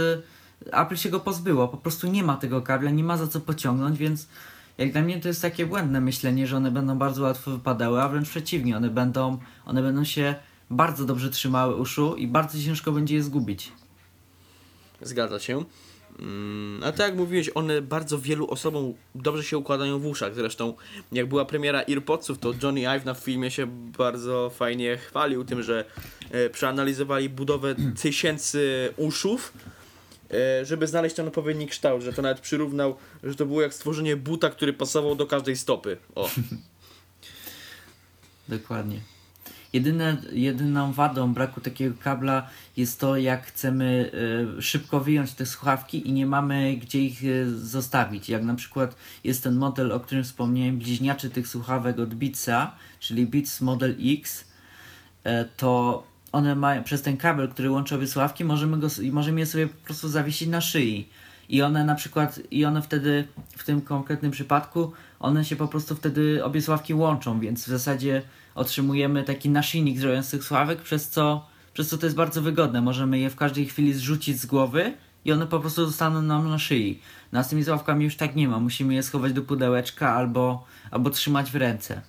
Apple 0.65 0.95
się 0.95 1.09
go 1.09 1.19
pozbyło. 1.19 1.67
Po 1.67 1.77
prostu 1.77 2.07
nie 2.07 2.23
ma 2.23 2.37
tego 2.37 2.61
kabla, 2.61 2.91
nie 2.91 3.03
ma 3.03 3.17
za 3.17 3.27
co 3.27 3.39
pociągnąć, 3.39 3.97
więc 3.97 4.27
jak 4.77 4.91
dla 4.91 5.01
mnie 5.01 5.19
to 5.19 5.27
jest 5.27 5.41
takie 5.41 5.65
błędne 5.65 6.01
myślenie, 6.01 6.47
że 6.47 6.57
one 6.57 6.71
będą 6.71 6.97
bardzo 6.97 7.23
łatwo 7.23 7.51
wypadały, 7.51 8.01
a 8.01 8.09
wręcz 8.09 8.29
przeciwnie, 8.29 8.77
one 8.77 8.89
będą, 8.89 9.37
one 9.65 9.81
będą 9.81 10.03
się 10.03 10.35
bardzo 10.69 11.05
dobrze 11.05 11.29
trzymały 11.29 11.75
uszu 11.75 12.15
i 12.15 12.27
bardzo 12.27 12.59
ciężko 12.59 12.91
będzie 12.91 13.15
je 13.15 13.23
zgubić. 13.23 13.71
Zgadza 15.01 15.39
się. 15.39 15.63
Mm, 16.19 16.83
A 16.83 16.91
tak 16.91 16.99
jak 16.99 17.15
mówiłeś, 17.15 17.49
one 17.55 17.81
bardzo 17.81 18.19
wielu 18.19 18.47
osobom 18.47 18.93
dobrze 19.15 19.43
się 19.43 19.57
układają 19.57 19.99
w 19.99 20.05
uszach. 20.05 20.35
Zresztą, 20.35 20.73
jak 21.11 21.25
była 21.29 21.45
premiera 21.45 21.79
AirPodsów, 21.79 22.39
to 22.39 22.53
Johnny 22.63 22.87
Ive 22.87 23.05
na 23.05 23.13
filmie 23.13 23.51
się 23.51 23.67
bardzo 23.97 24.49
fajnie 24.49 24.97
chwalił 24.97 25.43
tym, 25.43 25.63
że 25.63 25.85
e, 26.31 26.49
przeanalizowali 26.49 27.29
budowę 27.29 27.75
tysięcy 28.01 28.93
uszów, 28.97 29.53
żeby 30.63 30.87
znaleźć 30.87 31.15
ten 31.15 31.27
odpowiedni 31.27 31.67
kształt. 31.67 32.03
Że 32.03 32.13
to 32.13 32.21
nawet 32.21 32.39
przyrównał, 32.39 32.95
że 33.23 33.35
to 33.35 33.45
było 33.45 33.61
jak 33.61 33.73
stworzenie 33.73 34.15
buta, 34.15 34.49
który 34.49 34.73
pasował 34.73 35.15
do 35.15 35.27
każdej 35.27 35.57
stopy. 35.57 35.97
O, 36.15 36.29
Dokładnie. 38.49 38.99
Jedyne, 39.73 40.17
jedyną 40.31 40.93
wadą 40.93 41.33
braku 41.33 41.61
takiego 41.61 41.95
kabla 42.03 42.49
jest 42.77 42.99
to, 42.99 43.17
jak 43.17 43.45
chcemy 43.45 44.11
e, 44.57 44.61
szybko 44.61 44.99
wyjąć 44.99 45.33
te 45.33 45.45
słuchawki 45.45 46.07
i 46.07 46.11
nie 46.11 46.25
mamy 46.25 46.77
gdzie 46.77 46.99
ich 46.99 47.23
e, 47.23 47.49
zostawić. 47.49 48.29
Jak 48.29 48.43
na 48.43 48.55
przykład 48.55 48.95
jest 49.23 49.43
ten 49.43 49.55
model, 49.55 49.91
o 49.91 49.99
którym 49.99 50.23
wspomniałem, 50.23 50.77
bliźniaczy 50.77 51.29
tych 51.29 51.47
słuchawek 51.47 51.99
od 51.99 52.13
Beatsa, 52.13 52.75
czyli 52.99 53.25
Beats 53.25 53.61
Model 53.61 53.95
X, 54.05 54.45
e, 55.23 55.45
to 55.45 56.03
one 56.31 56.55
mają, 56.55 56.83
przez 56.83 57.01
ten 57.01 57.17
kabel, 57.17 57.49
który 57.49 57.71
łączy 57.71 57.95
obie 57.95 58.07
słuchawki, 58.07 58.45
możemy, 58.45 58.77
go, 58.77 58.87
możemy 59.11 59.39
je 59.39 59.45
sobie 59.45 59.67
po 59.67 59.85
prostu 59.85 60.09
zawiesić 60.09 60.47
na 60.47 60.61
szyi. 60.61 61.09
I 61.49 61.61
one 61.61 61.83
na 61.85 61.95
przykład, 61.95 62.39
i 62.51 62.65
one 62.65 62.81
wtedy, 62.81 63.27
w 63.57 63.63
tym 63.63 63.81
konkretnym 63.81 64.31
przypadku, 64.31 64.91
one 65.19 65.45
się 65.45 65.55
po 65.55 65.67
prostu 65.67 65.95
wtedy, 65.95 66.43
obie 66.43 66.61
słuchawki 66.61 66.93
łączą, 66.93 67.39
więc 67.39 67.63
w 67.63 67.67
zasadzie 67.67 68.21
otrzymujemy 68.55 69.23
taki 69.23 69.49
naszyjnik 69.49 69.99
zrobiony 69.99 70.23
z 70.23 70.29
tych 70.29 70.43
słuchawek, 70.43 70.81
przez 70.81 71.09
co, 71.09 71.45
przez 71.73 71.89
co 71.89 71.97
to 71.97 72.05
jest 72.05 72.15
bardzo 72.15 72.41
wygodne. 72.41 72.81
Możemy 72.81 73.19
je 73.19 73.29
w 73.29 73.35
każdej 73.35 73.65
chwili 73.65 73.93
zrzucić 73.93 74.39
z 74.39 74.45
głowy 74.45 74.93
i 75.25 75.31
one 75.31 75.47
po 75.47 75.59
prostu 75.59 75.85
zostaną 75.85 76.21
nam 76.21 76.49
na 76.49 76.59
szyi. 76.59 76.99
No 77.31 77.39
a 77.39 77.43
z 77.43 77.49
tymi 77.49 77.63
słuchawkami 77.63 78.05
już 78.05 78.15
tak 78.15 78.35
nie 78.35 78.47
ma. 78.47 78.59
Musimy 78.59 78.93
je 78.93 79.03
schować 79.03 79.33
do 79.33 79.41
pudełeczka 79.41 80.15
albo, 80.15 80.65
albo 80.91 81.09
trzymać 81.09 81.51
w 81.51 81.55
ręce. 81.55 82.01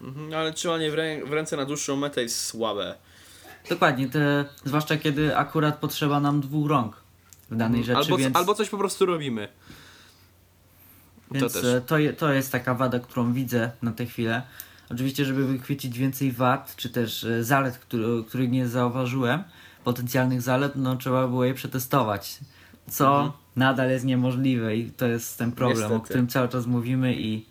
Mhm, 0.00 0.34
ale 0.34 0.52
trzymanie 0.52 0.90
w, 0.90 0.94
rę- 0.94 1.28
w 1.28 1.32
ręce 1.32 1.56
na 1.56 1.64
dłuższą 1.64 1.96
metę 1.96 2.22
jest 2.22 2.44
słabe. 2.44 2.94
Dokładnie, 3.68 4.08
te, 4.08 4.44
zwłaszcza 4.64 4.96
kiedy 4.96 5.36
akurat 5.36 5.78
potrzeba 5.78 6.20
nam 6.20 6.40
dwóch 6.40 6.68
rąk 6.70 6.96
w 7.50 7.56
danej 7.56 7.84
rzeczy, 7.84 7.98
Albo, 7.98 8.16
więc, 8.16 8.36
albo 8.36 8.54
coś 8.54 8.68
po 8.68 8.78
prostu 8.78 9.06
robimy. 9.06 9.48
więc 11.30 11.52
to 11.52 11.60
też. 11.60 11.74
e, 11.74 11.80
to, 11.80 11.98
je, 11.98 12.12
to 12.12 12.32
jest 12.32 12.52
taka 12.52 12.74
wada, 12.74 12.98
którą 13.00 13.32
widzę 13.32 13.70
na 13.82 13.92
tę 13.92 14.06
chwilę. 14.06 14.42
Oczywiście, 14.90 15.24
żeby 15.24 15.46
wychwycić 15.46 15.98
więcej 15.98 16.32
wad, 16.32 16.76
czy 16.76 16.90
też 16.90 17.24
e, 17.24 17.44
zalet, 17.44 17.78
który, 17.78 18.24
których 18.28 18.50
nie 18.50 18.68
zauważyłem, 18.68 19.42
potencjalnych 19.84 20.42
zalet, 20.42 20.72
no 20.76 20.96
trzeba 20.96 21.28
było 21.28 21.44
je 21.44 21.54
przetestować. 21.54 22.38
Co 22.90 23.14
Mhm. 23.14 23.32
nadal 23.56 23.90
jest 23.90 24.04
niemożliwe 24.04 24.76
i 24.76 24.90
to 24.90 25.06
jest 25.06 25.38
ten 25.38 25.52
problem, 25.52 25.78
o 25.78 25.88
Niestety. 25.88 26.04
którym 26.04 26.28
cały 26.28 26.48
czas 26.48 26.66
mówimy 26.66 27.14
i, 27.14 27.46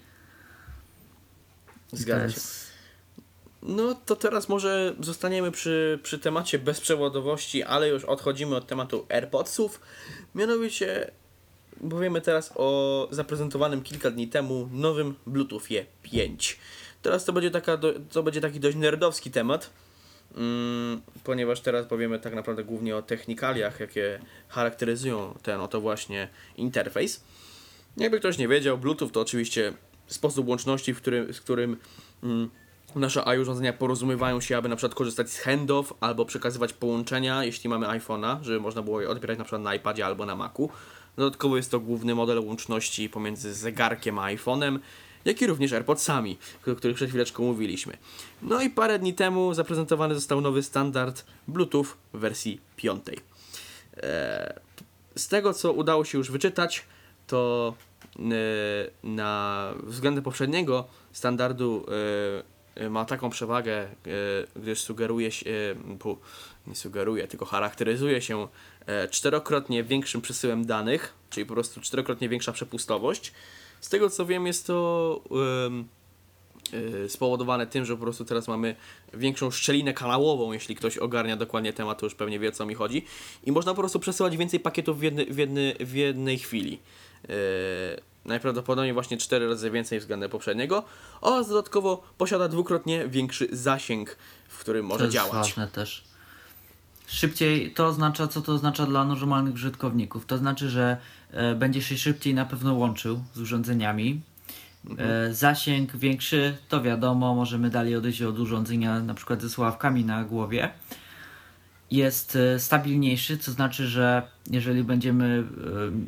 to 1.92 1.98
Zgadza 1.98 2.30
się. 2.30 2.40
No 3.64 3.96
to 4.06 4.16
teraz 4.16 4.50
może 4.50 4.96
zostaniemy 5.00 5.52
przy, 5.52 6.00
przy 6.04 6.20
temacie 6.20 6.60
bezprzewodowości, 6.60 7.64
ale 7.64 7.90
już 7.90 8.06
odchodzimy 8.06 8.56
od 8.56 8.68
tematu 8.68 9.06
AirPodsów. 9.10 9.82
Mianowicie 10.36 11.12
powiemy 11.90 12.22
teraz 12.22 12.54
o 12.56 13.08
zaprezentowanym 13.12 13.82
kilka 13.82 14.12
dni 14.12 14.28
temu 14.28 14.70
nowym 14.72 15.16
Bluetoothie 15.28 15.86
5. 16.04 16.60
Teraz 17.02 17.26
to 17.26 17.34
będzie, 17.34 17.52
taka 17.52 17.78
to 18.12 18.24
będzie 18.24 18.42
taki 18.42 18.60
dość 18.60 18.78
nerdowski 18.78 19.32
temat, 19.32 19.70
mm, 20.36 21.02
ponieważ 21.24 21.62
teraz 21.62 21.86
powiemy 21.86 22.20
tak 22.20 22.36
naprawdę 22.36 22.64
głównie 22.64 22.96
o 22.96 23.02
technikaliach, 23.02 23.80
jakie 23.80 24.20
charakteryzują 24.48 25.38
ten 25.44 25.62
oto 25.62 25.82
właśnie 25.82 26.28
interfejs. 26.58 27.24
Jakby 27.98 28.20
ktoś 28.20 28.38
nie 28.38 28.48
wiedział, 28.48 28.78
Bluetooth 28.78 29.10
to 29.10 29.22
oczywiście 29.22 29.74
sposób 30.08 30.48
łączności, 30.48 30.94
w 30.94 30.98
którym, 30.98 31.34
z 31.34 31.42
którym 31.42 31.78
mm, 32.24 32.50
nasze 32.96 33.28
AI 33.28 33.40
urządzenia 33.40 33.74
porozumiewają 33.74 34.42
się, 34.42 34.58
aby 34.58 34.70
na 34.70 34.76
przykład 34.76 34.96
korzystać 34.96 35.30
z 35.30 35.40
handoff 35.40 35.94
albo 36.00 36.26
przekazywać 36.26 36.74
połączenia, 36.74 37.44
jeśli 37.44 37.70
mamy 37.70 37.88
iPhone'a, 37.88 38.44
żeby 38.44 38.60
można 38.60 38.82
było 38.82 39.02
je 39.02 39.10
odbierać 39.10 39.38
na 39.38 39.44
przykład 39.44 39.62
na 39.62 39.76
iPadzie 39.76 40.06
albo 40.06 40.26
na 40.26 40.36
Macu. 40.36 40.70
Dodatkowo 41.16 41.58
jest 41.58 41.72
to 41.72 41.80
główny 41.80 42.16
model 42.16 42.40
łączności 42.40 43.10
pomiędzy 43.10 43.54
zegarkiem 43.54 44.20
a 44.20 44.28
iPhone'em 44.28 44.80
jak 45.26 45.42
i 45.42 45.48
również 45.48 45.74
AirPodsami, 45.74 46.38
o 46.68 46.76
których 46.76 46.96
przed 46.96 47.10
chwileczką 47.10 47.44
mówiliśmy. 47.44 47.98
No 48.42 48.62
i 48.62 48.70
parę 48.70 49.00
dni 49.00 49.14
temu 49.14 49.54
zaprezentowany 49.54 50.16
został 50.16 50.42
nowy 50.42 50.64
standard 50.64 51.26
Bluetooth 51.48 51.86
w 52.14 52.20
wersji 52.20 52.62
5. 52.76 53.04
E, 53.98 54.60
z 55.16 55.28
tego, 55.28 55.54
co 55.54 55.74
udało 55.74 56.06
się 56.06 56.18
już 56.18 56.32
wyczytać, 56.32 56.86
to 57.28 57.74
e, 58.20 58.22
na 59.04 59.74
względem 59.84 60.24
poprzedniego 60.24 60.86
standardu 61.12 61.86
e, 61.88 62.61
ma 62.90 63.06
taką 63.06 63.30
przewagę, 63.30 63.74
e, 63.74 63.90
gdyż 64.56 64.82
sugeruje 64.82 65.32
się, 65.32 65.50
e, 65.50 65.98
pu, 65.98 66.18
nie 66.68 66.76
sugeruje, 66.76 67.28
tylko 67.28 67.46
charakteryzuje 67.46 68.22
się 68.22 68.48
e, 68.86 69.08
czterokrotnie 69.08 69.84
większym 69.84 70.22
przesyłem 70.22 70.66
danych, 70.66 71.14
czyli 71.30 71.46
po 71.46 71.54
prostu 71.54 71.82
czterokrotnie 71.82 72.30
większa 72.30 72.52
przepustowość. 72.52 73.34
Z 73.82 73.90
tego 73.90 74.10
co 74.10 74.26
wiem, 74.26 74.48
jest 74.48 74.68
to 74.68 75.22
y, 77.06 77.10
spowodowane 77.10 77.68
tym, 77.68 77.86
że 77.86 77.96
po 77.96 78.02
prostu 78.02 78.26
teraz 78.26 78.48
mamy 78.48 78.76
większą 79.14 79.52
szczelinę 79.52 79.94
kanałową, 79.94 80.54
jeśli 80.54 80.76
ktoś 80.76 80.98
ogarnia 80.98 81.38
dokładnie 81.38 81.74
temat, 81.74 82.00
to 82.00 82.06
już 82.06 82.16
pewnie 82.16 82.40
wie 82.40 82.50
o 82.50 82.52
co 82.52 82.66
mi 82.66 82.74
chodzi. 82.74 83.06
I 83.44 83.52
można 83.52 83.74
po 83.74 83.82
prostu 83.82 84.00
przesyłać 84.00 84.38
więcej 84.38 84.60
pakietów 84.60 85.00
w, 85.00 85.02
jedny, 85.04 85.26
w, 85.26 85.38
jedny, 85.38 85.76
w 85.80 85.94
jednej 85.94 86.40
chwili. 86.40 86.80
Najprawdopodobniej 88.26 88.94
właśnie 88.94 89.18
4 89.18 89.48
razy 89.48 89.72
więcej 89.72 90.00
względem 90.00 90.30
poprzedniego 90.30 90.84
oraz 91.22 91.50
dodatkowo 91.50 92.04
posiada 92.18 92.48
dwukrotnie 92.48 93.08
większy 93.08 93.48
zasięg, 93.52 94.18
w 94.50 94.60
którym 94.60 94.82
To 94.82 94.88
może 94.88 95.04
jest 95.04 95.14
działać. 95.14 95.34
ważne 95.34 95.68
też. 95.68 96.04
Szybciej 97.08 97.72
to 97.72 97.88
oznacza, 97.88 98.28
co 98.28 98.42
to 98.42 98.54
oznacza 98.54 98.86
dla 98.86 99.06
normalnych 99.06 99.54
użytkowników. 99.54 100.26
To 100.26 100.38
znaczy, 100.38 100.70
że 100.70 100.98
e, 101.32 101.56
będzie 101.56 101.82
się 101.82 101.98
szybciej 101.98 102.34
na 102.34 102.46
pewno 102.46 102.74
łączył 102.74 103.24
z 103.34 103.40
urządzeniami. 103.40 104.22
E, 104.98 105.34
zasięg 105.34 105.96
większy, 105.96 106.58
to 106.70 106.82
wiadomo, 106.82 107.36
możemy 107.36 107.70
dalej 107.70 107.96
odejść 107.96 108.22
od 108.22 108.40
urządzenia 108.40 109.00
na 109.00 109.14
przykład 109.14 109.42
ze 109.42 109.50
słuchawkami 109.50 110.06
na 110.06 110.24
głowie. 110.24 110.70
Jest 111.92 112.36
e, 112.36 112.60
stabilniejszy, 112.60 113.38
co 113.38 113.52
znaczy, 113.52 113.88
że 113.88 114.28
jeżeli 114.50 114.84
będziemy 114.84 115.44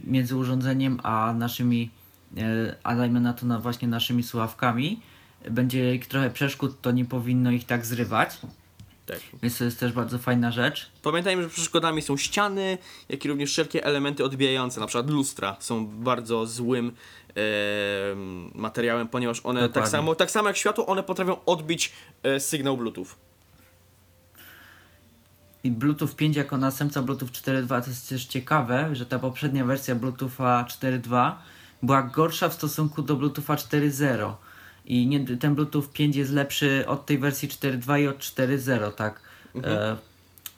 e, 0.07 0.11
między 0.11 0.35
urządzeniem 0.35 0.99
a 1.03 1.33
naszymi, 1.37 1.89
a 2.83 2.95
dajmy 2.95 3.19
na 3.19 3.33
to 3.33 3.45
na 3.45 3.59
właśnie 3.59 3.87
naszymi 3.87 4.23
słuchawkami, 4.23 4.99
będzie 5.49 5.95
ich 5.95 6.07
trochę 6.07 6.29
przeszkód, 6.29 6.81
to 6.81 6.91
nie 6.91 7.05
powinno 7.05 7.51
ich 7.51 7.65
tak 7.65 7.85
zrywać. 7.85 8.39
Tak. 9.05 9.19
Więc 9.43 9.57
to 9.57 9.63
jest 9.63 9.79
też 9.79 9.91
bardzo 9.91 10.19
fajna 10.19 10.51
rzecz. 10.51 10.91
Pamiętajmy, 11.01 11.43
że 11.43 11.49
przeszkodami 11.49 12.01
są 12.01 12.17
ściany, 12.17 12.77
jak 13.09 13.25
i 13.25 13.27
również 13.27 13.51
wszelkie 13.51 13.85
elementy 13.85 14.23
odbijające, 14.25 14.79
na 14.79 14.87
przykład 14.87 15.09
lustra 15.09 15.55
są 15.59 15.85
bardzo 15.85 16.45
złym 16.45 16.91
em, 17.35 18.51
materiałem, 18.55 19.07
ponieważ 19.07 19.41
one 19.43 19.69
tak 19.69 19.87
samo, 19.87 20.15
tak 20.15 20.31
samo 20.31 20.47
jak 20.47 20.57
światło, 20.57 20.85
one 20.85 21.03
potrafią 21.03 21.45
odbić 21.45 21.91
e, 22.23 22.39
sygnał 22.39 22.77
Bluetooth. 22.77 23.07
I 25.63 25.71
Bluetooth 25.71 26.15
5 26.17 26.35
jako 26.35 26.57
następca 26.57 27.01
Bluetooth 27.01 27.27
4.2 27.27 27.81
to 27.83 27.89
jest 27.89 28.09
też 28.09 28.25
ciekawe, 28.25 28.89
że 28.95 29.05
ta 29.05 29.19
poprzednia 29.19 29.65
wersja 29.65 29.95
Bluetootha 29.95 30.65
4.2 30.69 31.31
była 31.83 32.03
gorsza 32.03 32.49
w 32.49 32.53
stosunku 32.53 33.01
do 33.01 33.15
Bluetootha 33.15 33.55
4.0. 33.55 34.33
I 34.85 35.07
nie, 35.07 35.37
ten 35.37 35.55
Bluetooth 35.55 35.83
5 35.93 36.15
jest 36.15 36.31
lepszy 36.31 36.83
od 36.87 37.05
tej 37.05 37.17
wersji 37.17 37.49
4.2 37.49 38.01
i 38.01 38.07
od 38.07 38.17
4.0, 38.17 38.91
tak. 38.91 39.19
E, 39.63 39.97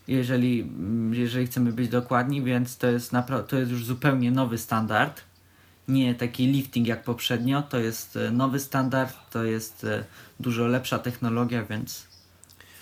jeżeli, 0.08 0.62
mm, 0.62 1.14
jeżeli 1.14 1.48
chcemy 1.48 1.72
być 1.72 1.90
dokładni, 1.90 2.44
więc 2.44 2.78
to 2.78 2.88
jest, 2.88 3.12
to 3.48 3.58
jest 3.58 3.72
już 3.72 3.86
zupełnie 3.86 4.32
nowy 4.32 4.58
standard. 4.58 5.22
Nie 5.88 6.16
taki 6.16 6.48
lifting 6.48 6.88
jak 6.88 7.04
poprzednio, 7.04 7.62
to 7.62 7.80
jest 7.80 8.18
e, 8.18 8.32
nowy 8.32 8.60
standard, 8.60 9.16
to 9.32 9.44
jest 9.44 9.84
e, 9.84 10.04
dużo 10.40 10.68
lepsza 10.68 11.00
technologia, 11.00 11.64
więc, 11.64 12.08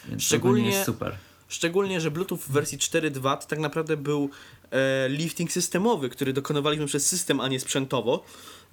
więc 0.10 0.23
Szczególnie- 0.23 0.67
jest 0.67 0.86
super. 0.86 1.15
Szczególnie, 1.54 2.02
że 2.02 2.12
Bluetooth 2.12 2.38
w 2.38 2.52
wersji 2.52 2.78
4.2 2.78 3.38
to 3.38 3.48
tak 3.48 3.60
naprawdę 3.60 3.98
był 3.98 4.30
e, 4.72 5.10
lifting 5.10 5.52
systemowy, 5.52 6.10
który 6.10 6.34
dokonywaliśmy 6.34 6.86
przez 6.86 7.06
system, 7.08 7.39
a 7.39 7.48
nie 7.48 7.60
sprzętowo. 7.60 8.24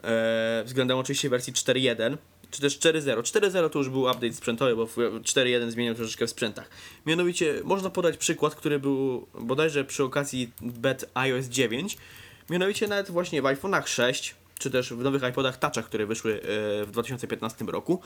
E, 0.04 0.62
względem 0.66 0.98
oczywiście 0.98 1.28
wersji 1.28 1.52
4.1 1.52 2.16
czy 2.50 2.60
też 2.60 2.78
4.0. 2.78 3.22
4.0 3.22 3.70
to 3.70 3.78
już 3.78 3.88
był 3.88 4.00
update 4.00 4.32
sprzętowy, 4.32 4.76
bo 4.76 4.86
w 4.86 4.96
4.1 4.96 5.70
zmieniał 5.70 5.94
troszeczkę 5.94 6.26
w 6.26 6.30
sprzętach. 6.30 6.70
Mianowicie 7.06 7.60
można 7.64 7.90
podać 7.90 8.16
przykład, 8.16 8.54
który 8.54 8.78
był 8.78 9.26
bodajże 9.34 9.84
przy 9.84 10.04
okazji 10.04 10.50
bet 10.60 11.10
iOS 11.14 11.46
9. 11.46 11.98
Mianowicie 12.50 12.88
nawet 12.88 13.10
właśnie 13.10 13.42
w 13.42 13.44
iPhone'ach 13.44 13.86
6 13.86 14.34
czy 14.58 14.70
też 14.70 14.92
w 14.92 15.02
nowych 15.02 15.22
iPodach 15.22 15.58
Touchach, 15.58 15.84
które 15.84 16.06
wyszły 16.06 16.34
e, 16.34 16.40
w 16.84 16.90
2015 16.90 17.64
roku. 17.64 18.00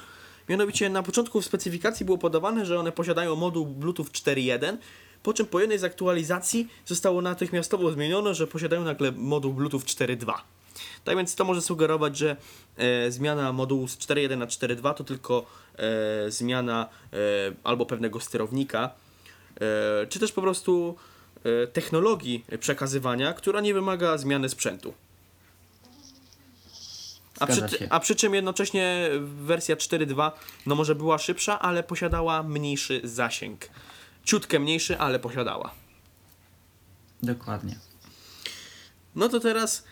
Mianowicie 0.48 0.90
na 0.90 1.02
początku 1.02 1.40
w 1.40 1.44
specyfikacji 1.44 2.07
było 2.07 2.18
podawane, 2.18 2.66
że 2.66 2.78
one 2.80 2.92
posiadają 2.92 3.37
moduł 3.37 3.66
Bluetooth 3.66 4.07
4.1, 4.07 4.76
po 5.22 5.35
czym 5.35 5.46
po 5.46 5.61
jednej 5.61 5.78
z 5.78 5.85
aktualizacji 5.85 6.68
zostało 6.87 7.22
natychmiastowo 7.22 7.92
zmienione, 7.92 8.35
że 8.35 8.46
posiadają 8.46 8.85
nagle 8.85 9.12
moduł 9.12 9.52
Bluetooth 9.52 9.80
4.2. 9.80 10.35
Tak 11.04 11.16
więc 11.16 11.35
to 11.35 11.44
może 11.44 11.62
sugerować, 11.62 12.16
że 12.16 12.37
e, 12.76 13.11
zmiana 13.11 13.52
modułu 13.52 13.88
z 13.88 13.98
4.1 13.98 14.38
na 14.38 14.46
4.2 14.46 14.94
to 14.94 15.04
tylko 15.04 15.46
e, 15.76 16.30
zmiana 16.30 16.88
e, 17.12 17.16
albo 17.64 17.87
pewnego 17.87 18.20
sterownika, 18.20 18.90
e, 19.61 20.07
czy 20.07 20.18
też 20.18 20.33
po 20.33 20.42
prostu 20.42 20.96
e, 21.44 21.66
technologii 21.66 22.44
przekazywania, 22.61 23.33
która 23.33 23.61
nie 23.61 23.74
wymaga 23.74 24.18
zmiany 24.18 24.48
sprzętu. 24.48 24.94
A 27.40 27.47
przy, 27.47 27.90
a 27.90 28.01
przy 28.01 28.14
czym 28.14 28.35
jednocześnie 28.35 29.11
wersja 29.20 29.77
4.2 29.77 30.33
no 30.66 30.75
może 30.75 30.94
była 30.94 31.18
szybsza, 31.18 31.59
ale 31.59 31.83
posiadała 31.83 32.42
mniejszy 32.42 33.01
zasięg. 33.05 33.68
Ciutkę 34.25 34.59
mniejszy, 34.59 34.99
ale 34.99 35.18
posiadała. 35.18 35.75
Dokładnie. 37.23 37.79
No 39.14 39.29
to 39.29 39.40
teraz 39.40 39.85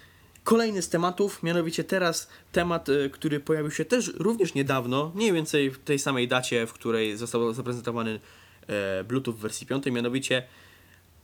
kolejny 0.45 0.83
z 0.83 0.89
tematów, 0.89 1.43
mianowicie 1.43 1.85
teraz 1.85 2.29
temat, 2.53 2.89
y, 2.89 3.11
który 3.11 3.41
pojawił 3.41 3.71
się 3.71 3.85
też 3.85 4.13
również 4.15 4.55
niedawno, 4.55 5.13
mniej 5.15 5.33
więcej 5.33 5.71
w 5.71 5.79
tej 5.79 5.99
samej 5.99 6.29
dacie, 6.29 6.67
w 6.67 6.73
której 6.73 7.17
został 7.17 7.55
zaprezentowany 7.55 8.21
e, 8.67 9.05
Bluetooth 9.05 9.35
w 9.35 9.39
wersji 9.39 9.67
5, 9.67 9.87
mianowicie 9.87 10.43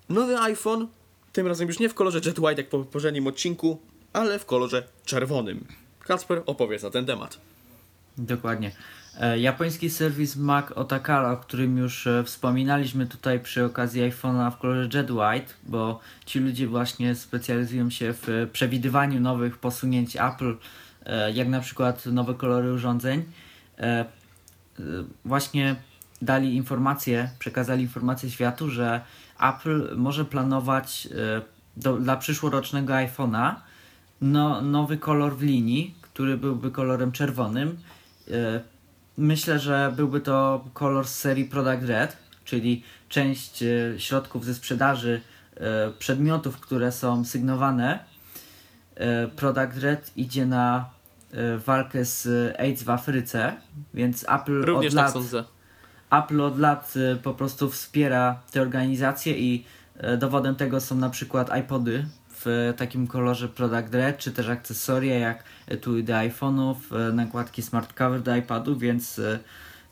nowy 0.08 0.38
iPhone, 0.38 0.88
tym 1.32 1.46
razem 1.46 1.68
już 1.68 1.78
nie 1.78 1.88
w 1.88 1.94
kolorze 1.94 2.20
Jet 2.24 2.38
White 2.38 2.62
jak 2.62 2.70
po 2.70 2.78
poprzednim 2.78 3.26
odcinku, 3.26 3.78
ale 4.12 4.38
w 4.38 4.46
kolorze 4.46 4.88
czerwonym. 5.04 5.66
Kacper, 6.08 6.42
opowiedz 6.46 6.82
na 6.82 6.90
ten 6.90 7.06
temat. 7.06 7.38
Dokładnie. 8.18 8.72
E, 9.20 9.38
japoński 9.38 9.90
serwis 9.90 10.36
Mac 10.36 10.72
Otakara, 10.72 11.32
o 11.32 11.36
którym 11.36 11.78
już 11.78 12.06
e, 12.06 12.24
wspominaliśmy 12.24 13.06
tutaj 13.06 13.40
przy 13.40 13.64
okazji 13.64 14.02
iPhone'a 14.02 14.52
w 14.52 14.58
kolorze 14.58 14.88
Jet 14.94 15.10
White, 15.10 15.54
bo 15.66 16.00
ci 16.26 16.38
ludzie 16.38 16.66
właśnie 16.66 17.14
specjalizują 17.14 17.90
się 17.90 18.12
w 18.12 18.28
e, 18.28 18.46
przewidywaniu 18.46 19.20
nowych 19.20 19.58
posunięć 19.58 20.16
Apple, 20.16 20.56
jak 21.34 21.48
na 21.48 21.60
przykład 21.60 22.06
nowe 22.06 22.34
kolory 22.34 22.72
urządzeń. 22.72 23.24
Właśnie 25.24 25.76
dali 26.22 26.56
informację, 26.56 27.30
przekazali 27.38 27.82
informację 27.82 28.30
światu, 28.30 28.70
że 28.70 29.00
Apple 29.40 29.96
może 29.96 30.24
planować 30.24 31.08
do, 31.76 31.96
dla 31.96 32.16
przyszłorocznego 32.16 32.92
iPhone'a 32.92 33.54
no, 34.20 34.60
nowy 34.60 34.96
kolor 34.96 35.36
w 35.36 35.42
linii, 35.42 35.94
który 36.00 36.36
byłby 36.36 36.70
kolorem 36.70 37.12
czerwonym. 37.12 37.78
E, 38.30 38.60
Myślę, 39.18 39.58
że 39.58 39.92
byłby 39.96 40.20
to 40.20 40.64
kolor 40.74 41.06
z 41.06 41.14
serii 41.14 41.44
Product 41.44 41.84
Red, 41.84 42.16
czyli 42.44 42.82
część 43.08 43.62
e, 43.62 43.66
środków 43.98 44.44
ze 44.44 44.54
sprzedaży 44.54 45.20
e, 45.56 45.90
przedmiotów, 45.98 46.60
które 46.60 46.92
są 46.92 47.24
sygnowane. 47.24 47.98
Product 49.36 49.78
Red 49.80 50.12
idzie 50.16 50.46
na 50.46 50.90
walkę 51.66 52.04
z 52.04 52.28
AIDS 52.60 52.82
w 52.82 52.90
Afryce, 52.90 53.56
więc 53.94 54.24
Apple 54.28 54.62
Również 54.62 54.92
od 54.92 54.96
tak 54.96 55.04
lat 55.04 55.12
sądzę. 55.12 55.44
Apple 56.10 56.40
od 56.40 56.58
lat 56.58 56.94
po 57.22 57.34
prostu 57.34 57.70
wspiera 57.70 58.40
te 58.50 58.62
organizacje 58.62 59.38
i 59.38 59.64
dowodem 60.18 60.54
tego 60.54 60.80
są 60.80 60.96
na 60.96 61.10
przykład 61.10 61.56
iPody 61.60 62.06
w 62.44 62.74
takim 62.76 63.06
kolorze 63.06 63.48
Product 63.48 63.94
Red, 63.94 64.18
czy 64.18 64.32
też 64.32 64.48
akcesoria 64.48 65.18
jak 65.18 65.44
etui 65.66 66.04
do 66.04 66.12
iPhone'ów, 66.12 66.74
y, 67.10 67.12
nakładki 67.12 67.62
smart 67.62 67.92
cover 67.92 68.22
do 68.22 68.36
iPadów, 68.36 68.78
więc, 68.80 69.18
y, 69.18 69.38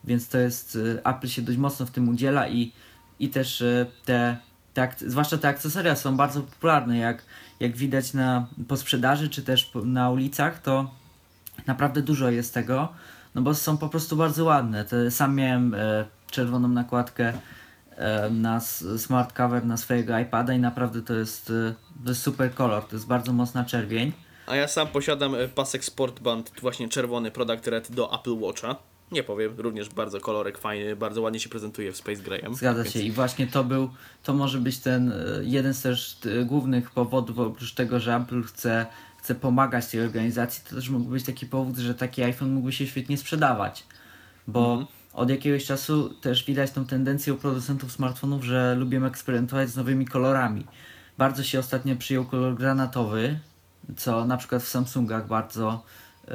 więc 0.05 0.29
to 0.29 0.39
jest, 0.39 0.77
y, 0.77 1.01
Apple 1.05 1.29
się 1.29 1.43
dość 1.43 1.59
mocno 1.59 1.87
w 1.87 1.91
tym 1.91 2.09
udziela 2.09 2.49
i, 2.49 2.73
i 3.21 3.29
też 3.29 3.65
te, 4.05 4.37
te, 4.75 4.89
zwłaszcza 4.99 5.39
te 5.39 5.49
akcesoria 5.49 5.97
są 5.97 6.17
bardzo 6.17 6.43
popularne, 6.43 6.99
jak, 6.99 7.23
jak 7.61 7.77
widać 7.77 8.15
na, 8.15 8.47
po 8.69 8.77
sprzedaży, 8.77 9.29
czy 9.29 9.43
też 9.43 9.71
na 9.85 10.11
ulicach, 10.11 10.63
to 10.63 10.91
naprawdę 11.67 12.03
dużo 12.03 12.31
jest 12.31 12.55
tego, 12.55 12.89
no 13.35 13.43
bo 13.43 13.55
są 13.55 13.77
po 13.77 13.89
prostu 13.89 14.17
bardzo 14.17 14.45
ładne. 14.45 14.85
To 14.85 15.11
sam 15.11 15.35
miałem 15.35 15.75
e, 15.75 16.05
czerwoną 16.31 16.69
nakładkę 16.69 17.29
e, 17.29 17.35
na 18.31 18.61
smart 18.99 19.33
cover 19.33 19.67
na 19.67 19.77
swojego 19.77 20.19
iPada 20.19 20.55
i 20.55 20.59
naprawdę 20.59 21.03
to 21.03 21.15
jest, 21.15 21.51
e, 21.51 21.75
to 22.05 22.09
jest 22.11 22.23
super 22.23 22.55
kolor, 22.55 22.85
to 22.85 22.97
jest 22.97 23.07
bardzo 23.07 23.33
mocna 23.33 23.65
czerwień. 23.65 24.13
A 24.47 24.57
ja 24.57 24.69
sam 24.69 24.89
posiadam 24.89 25.35
e, 25.35 25.49
pasek 25.49 25.85
Sportband, 25.85 26.53
właśnie 26.61 26.89
czerwony 26.89 27.31
Product 27.31 27.67
Red 27.67 27.93
do 27.93 28.21
Apple 28.21 28.39
Watcha. 28.39 28.77
Nie 29.13 29.23
powiem, 29.23 29.55
również 29.59 29.89
bardzo 29.89 30.21
kolorek 30.21 30.59
fajny, 30.59 30.97
bardzo 30.97 31.23
ładnie 31.23 31.41
się 31.41 31.49
prezentuje 31.49 31.93
w 31.93 31.97
Space 31.97 32.23
Greyem. 32.23 32.55
Zgadza 32.55 32.83
Więc 32.83 32.95
się 32.95 33.01
i 33.01 33.11
właśnie 33.11 33.47
to 33.47 33.65
był, 33.65 33.91
to 34.23 34.35
może 34.35 34.59
być 34.59 34.79
ten 34.79 35.13
e, 35.13 35.15
jeden 35.43 35.75
z 35.75 35.83
też 35.83 36.19
głównych 36.45 36.91
powodów, 36.91 37.39
oprócz 37.39 37.75
tego, 37.75 38.01
że 38.01 38.17
Apple 38.17 38.43
chce, 38.43 38.87
chce 39.19 39.35
pomagać 39.35 39.87
tej 39.87 40.01
organizacji, 40.01 40.63
to 40.69 40.75
też 40.75 40.89
mógł 40.89 41.11
być 41.11 41.25
taki 41.25 41.47
powód, 41.47 41.77
że 41.77 41.95
taki 41.95 42.23
iPhone 42.23 42.51
mógłby 42.51 42.73
się 42.73 42.87
świetnie 42.87 43.19
sprzedawać, 43.19 43.85
bo 44.47 44.71
Mhm. 44.71 44.96
Od 45.17 45.31
jakiegoś 45.31 45.65
czasu 45.65 46.15
też 46.15 46.45
widać 46.45 46.71
tą 46.71 46.87
tendencję 46.87 47.35
u 47.35 47.37
producentów 47.37 47.93
smartfonów, 47.93 48.45
że 48.45 48.75
lubią 48.75 49.05
eksperymentować 49.05 49.71
z 49.71 49.77
nowymi 49.77 50.07
kolorami. 50.07 50.67
Bardzo 51.19 51.43
się 51.43 51.59
ostatnio 51.59 51.97
przyjął 51.97 52.25
kolor 52.25 52.55
granatowy, 52.55 53.39
co 53.97 54.25
na 54.25 54.37
przykład 54.37 54.63
w 54.63 54.69
Samsungach 54.69 55.29
bardzo 55.29 55.73
e, 55.73 56.29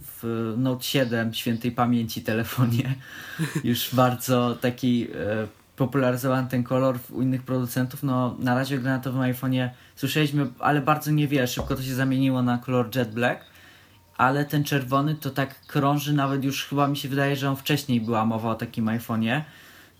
w 0.00 0.54
Note 0.56 0.84
7 0.84 1.34
świętej 1.34 1.72
pamięci 1.72 2.22
telefonie 2.22 2.94
już 3.64 3.94
bardzo 3.94 4.56
taki 4.60 5.08
e, 5.14 5.46
popularyzowany 5.76 6.48
ten 6.48 6.64
kolor 6.64 6.98
u 7.10 7.22
innych 7.22 7.42
producentów. 7.42 8.02
No 8.02 8.36
na 8.38 8.54
razie 8.54 8.76
o 8.76 8.78
granatowym 8.78 9.22
iPhone'ie 9.22 9.68
słyszeliśmy, 9.96 10.46
ale 10.58 10.80
bardzo 10.80 11.10
niewiele. 11.10 11.46
Szybko 11.46 11.76
to 11.76 11.82
się 11.82 11.94
zamieniło 11.94 12.42
na 12.42 12.58
kolor 12.58 12.96
Jet 12.96 13.14
Black. 13.14 13.53
Ale 14.16 14.44
ten 14.44 14.64
czerwony 14.64 15.14
to 15.14 15.30
tak 15.30 15.66
krąży, 15.66 16.12
nawet 16.12 16.44
już 16.44 16.64
chyba 16.64 16.88
mi 16.88 16.96
się 16.96 17.08
wydaje, 17.08 17.36
że 17.36 17.50
on 17.50 17.56
wcześniej 17.56 18.00
była 18.00 18.24
mowa 18.24 18.50
o 18.50 18.54
takim 18.54 18.86
iPhone'ie, 18.86 19.42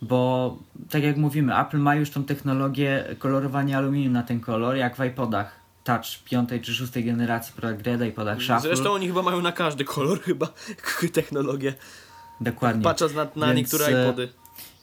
bo 0.01 0.57
tak 0.89 1.03
jak 1.03 1.17
mówimy, 1.17 1.59
Apple 1.59 1.77
ma 1.77 1.95
już 1.95 2.09
tą 2.09 2.23
technologię 2.23 3.05
kolorowania 3.19 3.77
aluminium 3.77 4.13
na 4.13 4.23
ten 4.23 4.39
kolor, 4.39 4.75
jak 4.75 4.95
w 4.95 5.03
iPodach 5.03 5.65
Touch 5.83 6.23
piątej 6.25 6.61
czy 6.61 6.73
szóstej 6.73 7.03
generacji 7.03 7.53
Product 7.53 7.87
Reda 7.87 8.05
i 8.05 8.09
iPodach 8.09 8.41
Shuffle. 8.41 8.59
Zresztą 8.59 8.91
oni 8.91 9.07
chyba 9.07 9.21
mają 9.21 9.41
na 9.41 9.51
każdy 9.51 9.85
kolor 9.85 10.21
chyba 10.21 10.47
technologię. 11.13 11.73
Dokładnie. 12.41 12.83
Patrząc 12.83 13.13
na, 13.13 13.27
na 13.35 13.47
Więc, 13.47 13.57
niektóre 13.57 13.85
e, 13.85 14.03
iPody. 14.03 14.29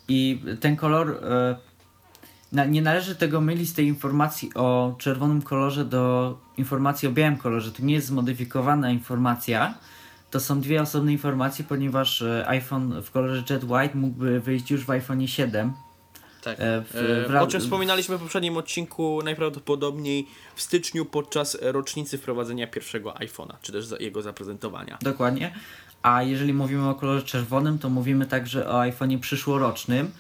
I 0.09 0.43
ten 0.61 0.77
kolor. 0.77 1.11
E, 1.25 1.57
na, 2.53 2.65
nie 2.65 2.83
należy 2.83 3.17
tego 3.17 3.41
mylić 3.41 3.69
z 3.69 3.75
tej 3.75 3.87
informacji 3.87 4.55
o 4.55 4.95
czerwonym 4.99 5.43
kolorze 5.43 5.85
do 5.85 6.39
informacji 6.63 7.09
o 7.09 7.13
białym 7.13 7.37
kolorze. 7.37 7.73
To 7.73 7.83
nie 7.83 7.95
jest 7.95 8.07
zmodyfikowana 8.07 8.91
informacja. 8.91 9.75
To 10.31 10.41
są 10.41 10.61
dwie 10.61 10.83
osobne 10.83 11.13
informacje, 11.13 11.65
ponieważ 11.69 12.23
e, 12.23 12.45
iPhone 12.49 13.03
w 13.03 13.11
kolorze 13.11 13.43
Jet 13.51 13.65
White 13.65 13.95
mógłby 13.99 14.41
wyjść 14.41 14.71
już 14.71 14.85
w 14.85 14.91
iPhone 14.91 15.27
7. 15.27 15.73
Tak. 16.43 16.57
e, 16.61 16.83
w- 16.83 16.97
E, 16.97 17.29
w 17.29 17.43
o 17.43 17.47
czym 17.47 17.61
wspominaliśmy 17.61 18.19
w 18.19 18.21
poprzednim 18.21 18.57
odcinku, 18.57 19.21
najprawdopodobniej 19.25 20.27
w 20.55 20.63
styczniu 20.63 21.05
podczas 21.05 21.59
rocznicy 21.63 22.19
wprowadzenia 22.19 22.67
pierwszego 22.67 23.11
iPhone'a, 23.13 23.55
czy 23.63 23.73
też 23.73 23.87
jego 24.01 24.23
zaprezentowania. 24.23 24.99
Dokładnie. 25.03 25.55
A 26.03 26.23
jeżeli 26.23 26.55
mówimy 26.55 26.89
o 26.89 26.95
kolorze 26.95 27.23
czerwonym, 27.27 27.79
to 27.79 27.91
mówimy 27.91 28.27
także 28.27 28.69
o 28.69 28.81
iPhone'ie 28.81 29.19
przyszłorocznym, 29.21 30.11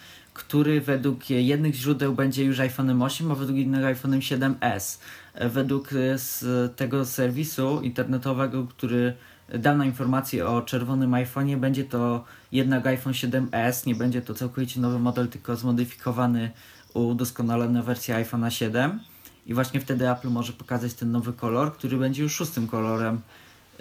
który 0.47 0.81
według 0.81 1.31
jednych 1.31 1.75
źródeł 1.75 2.15
będzie 2.15 2.45
już 2.45 2.59
iPhone'em 2.59 3.05
8, 3.05 3.33
a 3.33 3.35
według 3.35 3.59
innych 3.59 3.97
iPhone'em 3.97 4.19
7S. 4.19 4.99
E, 5.35 5.49
Według 5.49 5.93
e, 5.93 6.19
z 6.19 6.45
tego 6.77 7.05
serwisu 7.05 7.81
internetowego, 7.83 8.67
który 8.67 9.15
dał 9.59 9.77
nam 9.77 9.87
informację 9.87 10.47
o 10.47 10.63
czerwonym 10.63 11.11
iPhone'ie, 11.11 11.57
będzie 11.57 11.85
to 11.85 12.25
jednak 12.53 12.87
iPhone 12.87 13.13
7S, 13.13 13.87
nie 13.87 13.95
będzie 13.95 14.23
to 14.23 14.35
całkowicie 14.35 14.81
nowy 14.81 14.99
model, 14.99 15.29
tylko 15.29 15.57
zmodyfikowany, 15.57 16.51
udoskonalona 16.95 17.83
wersja 17.83 18.25
iPhone'a 18.25 18.51
7. 18.51 19.01
I 19.47 19.55
właśnie 19.55 19.81
wtedy 19.81 20.11
Apple 20.11 20.29
może 20.29 20.53
pokazać 20.53 20.95
ten 20.95 21.11
nowy 21.11 21.33
kolor, 21.33 21.73
który 21.73 21.97
będzie 21.97 22.23
już 22.23 22.35
szóstym 22.35 22.69
kolorem 22.69 23.21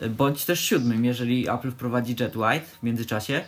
bądź 0.10 0.46
też 0.46 0.60
siódmym, 0.60 1.06
jeżeli 1.06 1.50
Apple 1.50 1.72
wprowadzi 1.72 2.16
Jet 2.20 2.36
White 2.36 2.66
w 2.80 2.84
międzyczasie 2.84 3.34
e, 3.34 3.44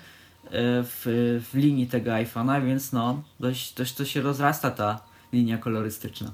w, 0.52 1.41
w 1.52 1.58
linii 1.58 1.88
tego 1.88 2.12
iPhone'a, 2.12 2.66
więc 2.66 2.91
no 2.91 3.24
dość, 3.39 3.74
dość 3.74 3.94
to 3.94 4.06
się 4.06 4.22
rozrasta 4.22 4.72
ta 4.72 5.02
linia 5.34 5.58
kolorystyczna. 5.58 6.32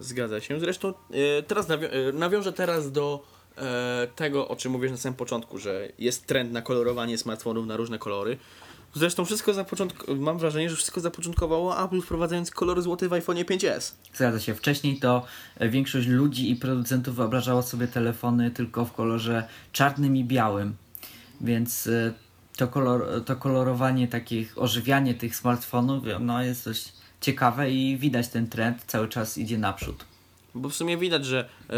Zgadza 0.00 0.40
się. 0.40 0.60
Zresztą 0.60 0.88
e, 0.88 1.42
teraz 1.42 1.68
nawią- 1.68 1.88
e, 2.08 2.12
nawiążę 2.12 2.52
teraz 2.52 2.92
do 2.92 3.24
e, 3.58 4.06
tego, 4.16 4.48
o 4.48 4.56
czym 4.56 4.72
mówisz 4.72 4.90
na 4.90 4.96
samym 4.96 5.16
początku, 5.16 5.58
że 5.58 5.88
jest 5.98 6.26
trend 6.26 6.52
na 6.52 6.62
kolorowanie 6.62 7.18
smartfonów 7.18 7.66
na 7.66 7.76
różne 7.76 7.98
kolory. 7.98 8.38
Zresztą 8.94 9.24
wszystko 9.24 9.52
zapoczątk- 9.52 10.18
mam 10.18 10.38
wrażenie, 10.38 10.70
że 10.70 10.76
wszystko 10.76 11.00
zapoczątkowało 11.00 11.84
Apple 11.84 12.00
wprowadzając 12.00 12.50
kolor 12.50 12.82
złoty 12.82 13.08
w 13.08 13.12
iPhone'ie 13.12 13.44
5S. 13.44 13.92
Zgadza 14.14 14.40
się. 14.40 14.54
Wcześniej 14.54 14.98
to 14.98 15.26
większość 15.60 16.06
ludzi 16.08 16.50
i 16.50 16.56
producentów 16.56 17.16
wyobrażało 17.16 17.62
sobie 17.62 17.88
telefony 17.88 18.50
tylko 18.50 18.84
w 18.84 18.92
kolorze 18.92 19.48
czarnym 19.72 20.16
i 20.16 20.24
białym, 20.24 20.76
więc 21.40 21.88
to, 22.56 22.68
kolor, 22.68 23.24
to 23.24 23.36
kolorowanie 23.36 24.08
takich, 24.08 24.58
ożywianie 24.58 25.14
tych 25.14 25.36
smartfonów 25.36 26.04
no, 26.20 26.42
jest 26.42 26.64
dość 26.64 26.92
ciekawe 27.20 27.70
i 27.70 27.96
widać 27.96 28.28
ten 28.28 28.48
trend 28.48 28.84
cały 28.86 29.08
czas 29.08 29.38
idzie 29.38 29.58
naprzód. 29.58 30.04
Bo 30.54 30.68
w 30.68 30.74
sumie 30.74 30.96
widać, 30.96 31.26
że 31.26 31.48
e, 31.70 31.74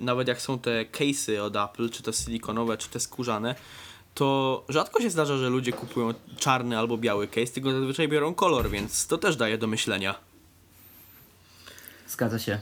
nawet 0.00 0.28
jak 0.28 0.40
są 0.40 0.58
te 0.58 0.84
case'y 0.84 1.38
od 1.40 1.56
Apple, 1.56 1.90
czy 1.90 2.02
to 2.02 2.12
silikonowe, 2.12 2.76
czy 2.76 2.88
te 2.88 3.00
skórzane, 3.00 3.54
to 4.14 4.64
rzadko 4.68 5.00
się 5.00 5.10
zdarza, 5.10 5.36
że 5.36 5.48
ludzie 5.48 5.72
kupują 5.72 6.14
czarny 6.38 6.78
albo 6.78 6.98
biały 6.98 7.28
case, 7.28 7.52
tylko 7.52 7.72
zazwyczaj 7.72 8.08
biorą 8.08 8.34
kolor, 8.34 8.70
więc 8.70 9.06
to 9.06 9.18
też 9.18 9.36
daje 9.36 9.58
do 9.58 9.66
myślenia. 9.66 10.14
Zgadza 12.08 12.38
się. 12.38 12.60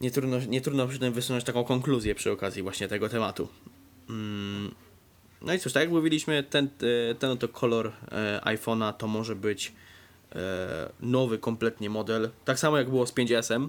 Nie 0.00 0.10
trudno, 0.10 0.38
nie 0.38 0.60
trudno 0.60 0.88
przy 0.88 0.98
tym 0.98 1.12
wysunąć 1.12 1.44
taką 1.44 1.64
konkluzję 1.64 2.14
przy 2.14 2.32
okazji 2.32 2.62
właśnie 2.62 2.88
tego 2.88 3.08
tematu. 3.08 3.48
Mm. 4.08 4.74
No 5.44 5.54
i 5.54 5.58
cóż, 5.58 5.72
tak 5.72 5.82
jak 5.82 5.92
mówiliśmy, 5.92 6.42
ten, 6.42 6.68
e, 7.10 7.14
ten 7.14 7.30
oto 7.30 7.48
kolor 7.48 7.92
e, 8.12 8.40
iPhone'a 8.44 8.92
to 8.92 9.06
może 9.06 9.36
być 9.36 9.72
e, 10.34 10.38
nowy 11.00 11.38
kompletnie 11.38 11.90
model. 11.90 12.30
Tak 12.44 12.58
samo 12.58 12.78
jak 12.78 12.90
było 12.90 13.06
z 13.06 13.12
5S-em. 13.12 13.68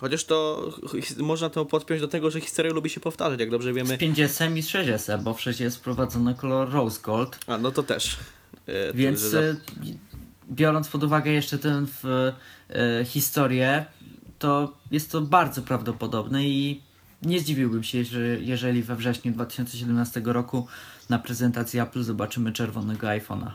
Chociaż 0.00 0.24
to 0.24 0.70
można 1.18 1.50
to 1.50 1.64
podpiąć 1.64 2.00
do 2.00 2.08
tego, 2.08 2.30
że 2.30 2.40
historia 2.40 2.72
lubi 2.72 2.90
się 2.90 3.00
powtarzać, 3.00 3.40
jak 3.40 3.50
dobrze 3.50 3.72
Z 3.72 3.76
wiemy. 3.76 3.96
5S 3.96 4.56
i 4.56 4.62
z 4.62 4.68
6S, 4.68 5.22
bo 5.22 5.34
w 5.34 5.40
6S 5.40 5.76
wprowadzono 5.76 6.34
kolor 6.34 6.70
rose 6.70 7.00
gold, 7.02 7.38
A, 7.46 7.58
no 7.58 7.70
to 7.70 7.82
też. 7.82 8.18
E, 8.66 8.88
to, 8.88 8.96
więc 8.96 9.20
że 9.20 9.56
biorąc 10.50 10.88
pod 10.88 11.04
uwagę 11.04 11.32
jeszcze 11.32 11.58
tę 11.58 11.84
e, 12.70 13.04
historię, 13.04 13.84
to 14.38 14.76
jest 14.90 15.10
to 15.10 15.20
bardzo 15.20 15.62
prawdopodobne 15.62 16.44
i 16.44 16.82
nie 17.22 17.40
zdziwiłbym 17.40 17.82
się, 17.82 18.02
jeżeli 18.40 18.82
we 18.82 18.96
wrześniu 18.96 19.32
2017 19.32 20.22
roku 20.24 20.66
na 21.08 21.18
prezentacji 21.18 21.80
Apple 21.80 22.02
zobaczymy 22.02 22.52
czerwonego 22.52 23.06
iPhone'a. 23.06 23.50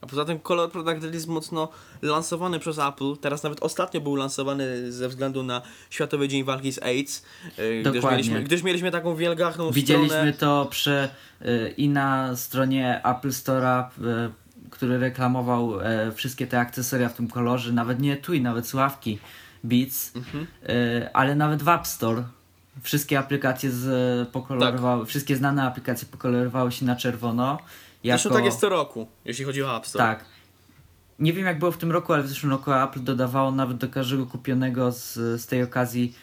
A 0.00 0.06
poza 0.06 0.24
tym 0.24 0.38
kolor 0.40 0.70
Product 0.72 1.14
jest 1.14 1.26
mocno 1.28 1.68
lansowany 2.02 2.58
przez 2.58 2.78
Apple. 2.78 3.16
Teraz 3.20 3.42
nawet 3.42 3.62
ostatnio 3.62 4.00
był 4.00 4.16
lansowany 4.16 4.92
ze 4.92 5.08
względu 5.08 5.42
na 5.42 5.62
Światowy 5.90 6.28
Dzień 6.28 6.44
Walki 6.44 6.72
z 6.72 6.82
AIDS. 6.82 7.24
Gdyż 7.56 7.84
Dokładnie. 7.94 8.10
mieliśmy, 8.10 8.42
gdyż 8.42 8.62
mieliśmy 8.62 8.90
taką 8.90 9.16
wielgachną 9.16 9.70
Widzieliśmy 9.70 10.08
stronę. 10.08 10.32
to 10.32 10.66
przy, 10.70 11.08
y, 11.42 11.74
i 11.76 11.88
na 11.88 12.36
stronie 12.36 13.00
Apple 13.04 13.28
Store'a, 13.30 13.84
y, 13.86 14.70
który 14.70 14.98
reklamował 14.98 15.80
e, 15.80 16.12
wszystkie 16.12 16.46
te 16.46 16.60
akcesoria 16.60 17.08
w 17.08 17.14
tym 17.14 17.28
kolorze, 17.28 17.72
nawet 17.72 18.00
nie 18.00 18.16
tu 18.16 18.34
i 18.34 18.40
nawet 18.40 18.66
słuchawki 18.68 19.18
Beats, 19.64 20.12
Mhm. 20.16 20.46
y, 20.68 21.08
ale 21.12 21.34
nawet 21.34 21.62
w 21.62 21.68
App 21.68 21.86
Store. 21.86 22.24
Wszystkie 22.82 23.18
aplikacje 23.18 23.70
z, 23.70 24.28
pokolorowały, 24.28 25.00
Tak. 25.00 25.08
wszystkie 25.08 25.36
znane 25.36 25.62
aplikacje 25.62 26.08
pokolorowały 26.10 26.72
się 26.72 26.84
na 26.84 26.96
czerwono. 26.96 27.58
Zresztą 28.04 28.30
tak 28.30 28.44
jest 28.44 28.60
co 28.60 28.68
roku, 28.68 29.06
jeśli 29.24 29.44
chodzi 29.44 29.62
o 29.62 29.76
App 29.76 29.86
Store. 29.86 30.04
Tak. 30.04 30.24
Nie 31.18 31.32
wiem 31.32 31.46
jak 31.46 31.58
było 31.58 31.72
w 31.72 31.76
tym 31.78 31.92
roku, 31.92 32.12
ale 32.12 32.22
w 32.22 32.28
zeszłym 32.28 32.52
roku 32.52 32.72
Apple 32.72 33.04
dodawało 33.04 33.50
nawet 33.50 33.76
do 33.76 33.88
każdego 33.88 34.26
kupionego 34.26 34.92
z, 34.92 35.12
z 35.14 35.46
tej 35.46 35.62
okazji 35.62 36.14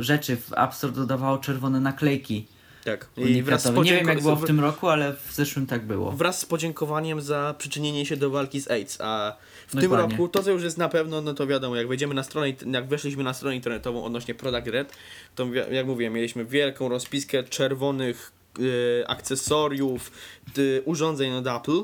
rzeczy 0.00 0.36
w 0.36 0.52
App 0.52 0.74
Store 0.74 0.92
dodawało 0.92 1.38
czerwone 1.38 1.80
naklejki. 1.80 2.46
tak. 2.84 3.06
I 3.16 3.42
wraz 3.42 3.62
z, 3.62 3.74
Nie 3.74 3.92
wiem 3.92 4.08
jak 4.08 4.22
było 4.22 4.36
w 4.36 4.46
tym 4.46 4.60
roku, 4.60 4.88
ale 4.88 5.12
w 5.12 5.32
zeszłym 5.32 5.66
tak 5.66 5.86
było. 5.86 6.12
wraz 6.12 6.38
z 6.38 6.44
podziękowaniem 6.44 7.20
za 7.20 7.54
przyczynienie 7.58 8.06
się 8.06 8.16
do 8.16 8.30
walki 8.30 8.60
z 8.60 8.70
AIDS. 8.70 9.00
A 9.00 9.36
w 9.68 9.72
tym 9.72 9.80
Dokładnie. 9.80 10.16
roku 10.16 10.28
to, 10.28 10.42
co 10.42 10.50
już 10.50 10.62
jest 10.62 10.78
na 10.78 10.88
pewno, 10.88 11.20
no 11.20 11.34
to 11.34 11.46
wiadomo, 11.46 11.76
jak 11.76 11.88
wejdziemy 11.88 12.14
na 12.14 12.22
stronę, 12.22 12.48
jak 12.72 12.88
weszliśmy 12.88 13.24
na 13.24 13.34
stronę 13.34 13.56
internetową 13.56 14.04
odnośnie 14.04 14.34
Product 14.34 14.66
Red, 14.66 14.92
to 15.34 15.46
jak 15.70 15.86
mówiłem, 15.86 16.12
mieliśmy 16.12 16.44
wielką 16.44 16.88
rozpiskę 16.88 17.42
czerwonych 17.42 18.32
e, 18.58 19.08
akcesoriów, 19.10 20.12
ty, 20.54 20.82
urządzeń 20.84 21.32
od 21.32 21.46
Apple. 21.46 21.82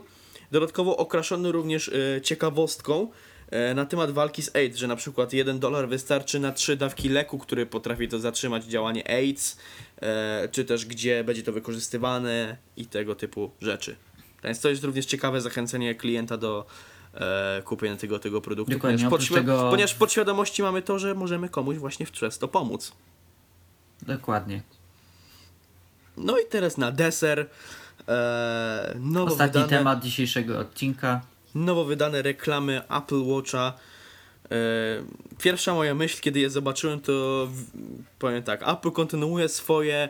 Dodatkowo 0.50 0.96
okraszony 0.96 1.52
również 1.52 1.88
e, 1.88 2.20
ciekawostką 2.20 3.10
e, 3.50 3.74
na 3.74 3.86
temat 3.86 4.10
walki 4.10 4.42
z 4.42 4.56
AIDS, 4.56 4.76
że 4.76 4.86
na 4.86 4.96
przykład 4.96 5.32
1 5.32 5.58
dolar 5.58 5.88
wystarczy 5.88 6.40
na 6.40 6.52
3 6.52 6.76
dawki 6.76 7.08
leku, 7.08 7.38
który 7.38 7.66
potrafi 7.66 8.08
to 8.08 8.18
zatrzymać 8.18 8.64
działanie 8.64 9.10
AIDS, 9.10 9.56
e, 10.02 10.48
czy 10.52 10.64
też 10.64 10.86
gdzie 10.86 11.24
będzie 11.24 11.42
to 11.42 11.52
wykorzystywane 11.52 12.56
i 12.76 12.86
tego 12.86 13.14
typu 13.14 13.50
rzeczy. 13.60 13.96
Więc 14.44 14.60
to 14.60 14.68
jest 14.68 14.84
również 14.84 15.06
ciekawe 15.06 15.40
zachęcenie 15.40 15.94
klienta 15.94 16.36
do 16.36 16.66
e, 17.14 17.62
kupienia 17.64 17.96
tego, 17.96 18.18
tego 18.18 18.40
produktu, 18.40 18.72
Dokładnie, 18.74 18.98
ponieważ, 18.98 19.20
podświ- 19.20 19.34
tego- 19.34 19.70
ponieważ 19.70 19.92
w 19.92 19.98
podświadomości 19.98 20.62
mamy 20.62 20.82
to, 20.82 20.98
że 20.98 21.14
możemy 21.14 21.48
komuś 21.48 21.76
właśnie 21.76 22.06
w 22.06 22.10
przez 22.10 22.38
to 22.38 22.48
pomóc. 22.48 22.92
Dokładnie. 24.02 24.62
No 26.16 26.38
i 26.38 26.46
teraz 26.50 26.78
na 26.78 26.92
deser. 26.92 27.46
E, 28.08 28.94
nowo 29.00 29.32
Ostatni 29.32 29.62
wydane, 29.62 29.78
temat 29.78 30.02
dzisiejszego 30.02 30.58
odcinka. 30.58 31.20
Nowo 31.54 31.84
wydane 31.84 32.22
reklamy 32.22 32.88
Apple 32.88 33.22
Watcha. 33.24 33.72
E, 34.44 34.56
pierwsza 35.38 35.74
moja 35.74 35.94
myśl, 35.94 36.20
kiedy 36.20 36.40
je 36.40 36.50
zobaczyłem, 36.50 37.00
to 37.00 37.46
w, 37.50 37.64
powiem 38.18 38.42
tak, 38.42 38.68
Apple 38.68 38.90
kontynuuje 38.90 39.48
swoje 39.48 40.08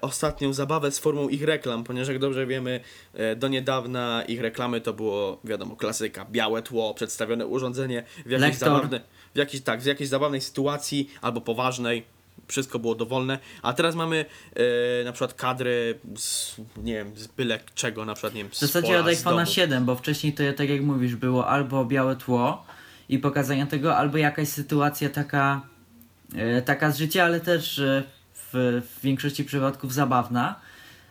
ostatnią 0.00 0.52
zabawę 0.52 0.90
z 0.90 0.98
formą 0.98 1.28
ich 1.28 1.42
reklam, 1.42 1.84
ponieważ 1.84 2.08
jak 2.08 2.18
dobrze 2.18 2.46
wiemy, 2.46 2.80
e, 3.14 3.36
do 3.36 3.48
niedawna 3.48 4.24
ich 4.28 4.40
reklamy 4.40 4.80
to 4.80 4.92
było, 4.92 5.40
wiadomo, 5.44 5.76
klasyka, 5.76 6.26
białe 6.30 6.62
tło, 6.62 6.94
przedstawione 6.94 7.46
urządzenie 7.46 8.04
w 8.26 8.30
jakiejś, 8.30 8.56
zabawne, 8.56 9.00
w 9.34 9.38
jakiejś, 9.38 9.62
tak, 9.62 9.80
w 9.80 9.86
jakiejś 9.86 10.08
zabawnej 10.08 10.40
sytuacji 10.40 11.10
albo 11.22 11.40
poważnej. 11.40 12.04
Wszystko 12.48 12.78
było 12.78 12.94
dowolne, 12.94 13.38
a 13.62 13.72
teraz 13.72 13.94
mamy 13.94 14.24
e, 14.54 15.04
na 15.04 15.12
przykład 15.12 15.34
kadry 15.34 15.98
z, 16.16 16.56
nie 16.76 16.94
wiem, 16.94 17.16
z 17.16 17.26
byle 17.26 17.60
czego, 17.74 18.04
na 18.04 18.14
przykład, 18.14 18.34
nie 18.34 18.42
wiem, 18.42 18.50
W 18.50 18.56
z 18.56 18.60
zasadzie 18.60 18.88
pola, 18.88 19.00
od 19.00 19.06
iPhone'a 19.06 19.36
domu. 19.36 19.46
7, 19.46 19.84
bo 19.84 19.96
wcześniej 19.96 20.32
to 20.32 20.42
tak 20.56 20.68
jak 20.68 20.80
mówisz, 20.80 21.16
było 21.16 21.46
albo 21.46 21.84
białe 21.84 22.16
tło 22.16 22.64
i 23.08 23.18
pokazanie 23.18 23.66
tego, 23.66 23.96
albo 23.96 24.18
jakaś 24.18 24.48
sytuacja 24.48 25.10
taka, 25.10 25.60
e, 26.36 26.62
taka 26.62 26.90
z 26.90 26.98
życia, 26.98 27.24
ale 27.24 27.40
też 27.40 27.78
e, 27.78 28.02
w, 28.52 28.82
w 28.98 29.00
większości 29.02 29.44
przypadków 29.44 29.94
zabawna. 29.94 30.54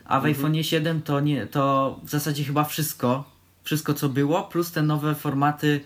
A 0.04 0.20
w 0.20 0.26
Mhm. 0.26 0.34
iPhone'ie 0.52 0.62
7 0.62 1.02
to, 1.02 1.20
nie, 1.20 1.46
to 1.46 1.96
w 2.02 2.10
zasadzie 2.10 2.44
chyba 2.44 2.64
wszystko, 2.64 3.24
wszystko 3.62 3.94
co 3.94 4.08
było, 4.08 4.42
plus 4.42 4.72
te 4.72 4.82
nowe 4.82 5.14
formaty, 5.14 5.80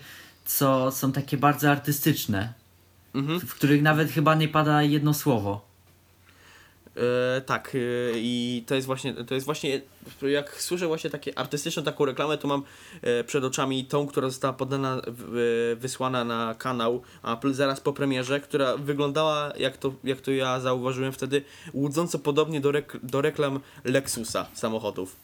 co 0.45 0.91
są 0.91 1.11
takie 1.11 1.37
bardzo 1.37 1.71
artystyczne, 1.71 2.53
Mhm. 3.15 3.39
w 3.39 3.53
których 3.55 3.81
nawet 3.81 4.11
chyba 4.11 4.35
nie 4.35 4.47
pada 4.47 4.83
jedno 4.83 5.13
słowo. 5.13 5.65
E, 6.97 7.41
tak, 7.41 7.75
e, 7.75 7.79
i 8.15 8.63
to 8.67 8.75
jest 8.75 8.87
właśnie, 8.87 9.13
to 9.13 9.33
jest 9.33 9.45
właśnie, 9.45 9.81
jak 10.21 10.61
słyszę 10.61 10.87
właśnie 10.87 11.09
takie 11.09 11.39
artystyczną 11.39 11.83
taką 11.83 12.05
reklamę, 12.05 12.37
to 12.37 12.47
mam 12.47 12.63
e, 13.01 13.23
przed 13.23 13.43
oczami 13.43 13.85
tą, 13.85 14.07
która 14.07 14.29
została 14.29 14.53
podana, 14.53 15.01
w, 15.07 15.75
wysłana 15.79 16.23
na 16.23 16.55
kanał 16.57 17.01
Apple 17.23 17.53
zaraz 17.53 17.79
po 17.79 17.93
premierze, 17.93 18.39
która 18.39 18.77
wyglądała, 18.77 19.53
jak 19.57 19.77
to, 19.77 19.93
jak 20.03 20.21
to 20.21 20.31
ja 20.31 20.59
zauważyłem 20.59 21.11
wtedy, 21.11 21.41
łudząco 21.73 22.19
podobnie 22.19 22.61
do, 22.61 22.71
rek, 22.71 22.97
do 23.03 23.21
reklam 23.21 23.59
Lexusa 23.83 24.45
samochodów. 24.53 25.15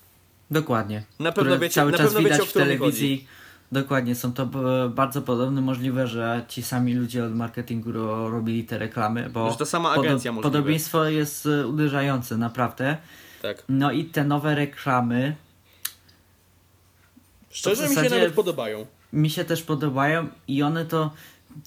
Dokładnie. 0.51 1.03
Na 1.19 1.31
pewno 1.31 1.59
wiecie, 1.59 1.75
cały 1.75 1.91
na 1.91 1.97
czas 1.97 2.07
pewno 2.07 2.19
wiecie, 2.19 2.33
widać 2.33 2.47
o 2.47 2.49
w 2.49 2.53
telewizji. 2.53 3.27
Dokładnie, 3.71 4.15
są 4.15 4.33
to 4.33 4.43
e, 4.43 4.89
bardzo 4.89 5.21
podobne. 5.21 5.61
Możliwe, 5.61 6.07
że 6.07 6.45
ci 6.47 6.63
sami 6.63 6.93
ludzie 6.93 7.25
od 7.25 7.35
marketingu 7.35 7.91
ro, 7.91 8.29
robili 8.29 8.63
te 8.63 8.77
reklamy, 8.77 9.29
bo 9.29 9.55
to 9.55 9.65
sama 9.65 9.91
agencja 9.91 10.31
możliwe. 10.31 10.51
podobieństwo 10.51 11.05
jest 11.05 11.45
e, 11.45 11.67
uderzające, 11.67 12.37
naprawdę. 12.37 12.97
Tak. 13.41 13.63
No 13.69 13.91
i 13.91 14.05
te 14.05 14.23
nowe 14.23 14.55
reklamy 14.55 15.35
Szczerze 17.49 17.89
mi 17.89 17.95
się 17.95 18.09
nawet 18.09 18.33
podobają. 18.33 18.85
mi 19.13 19.29
się 19.29 19.45
też 19.45 19.63
podobają 19.63 20.27
i 20.47 20.63
one 20.63 20.85
to 20.85 21.11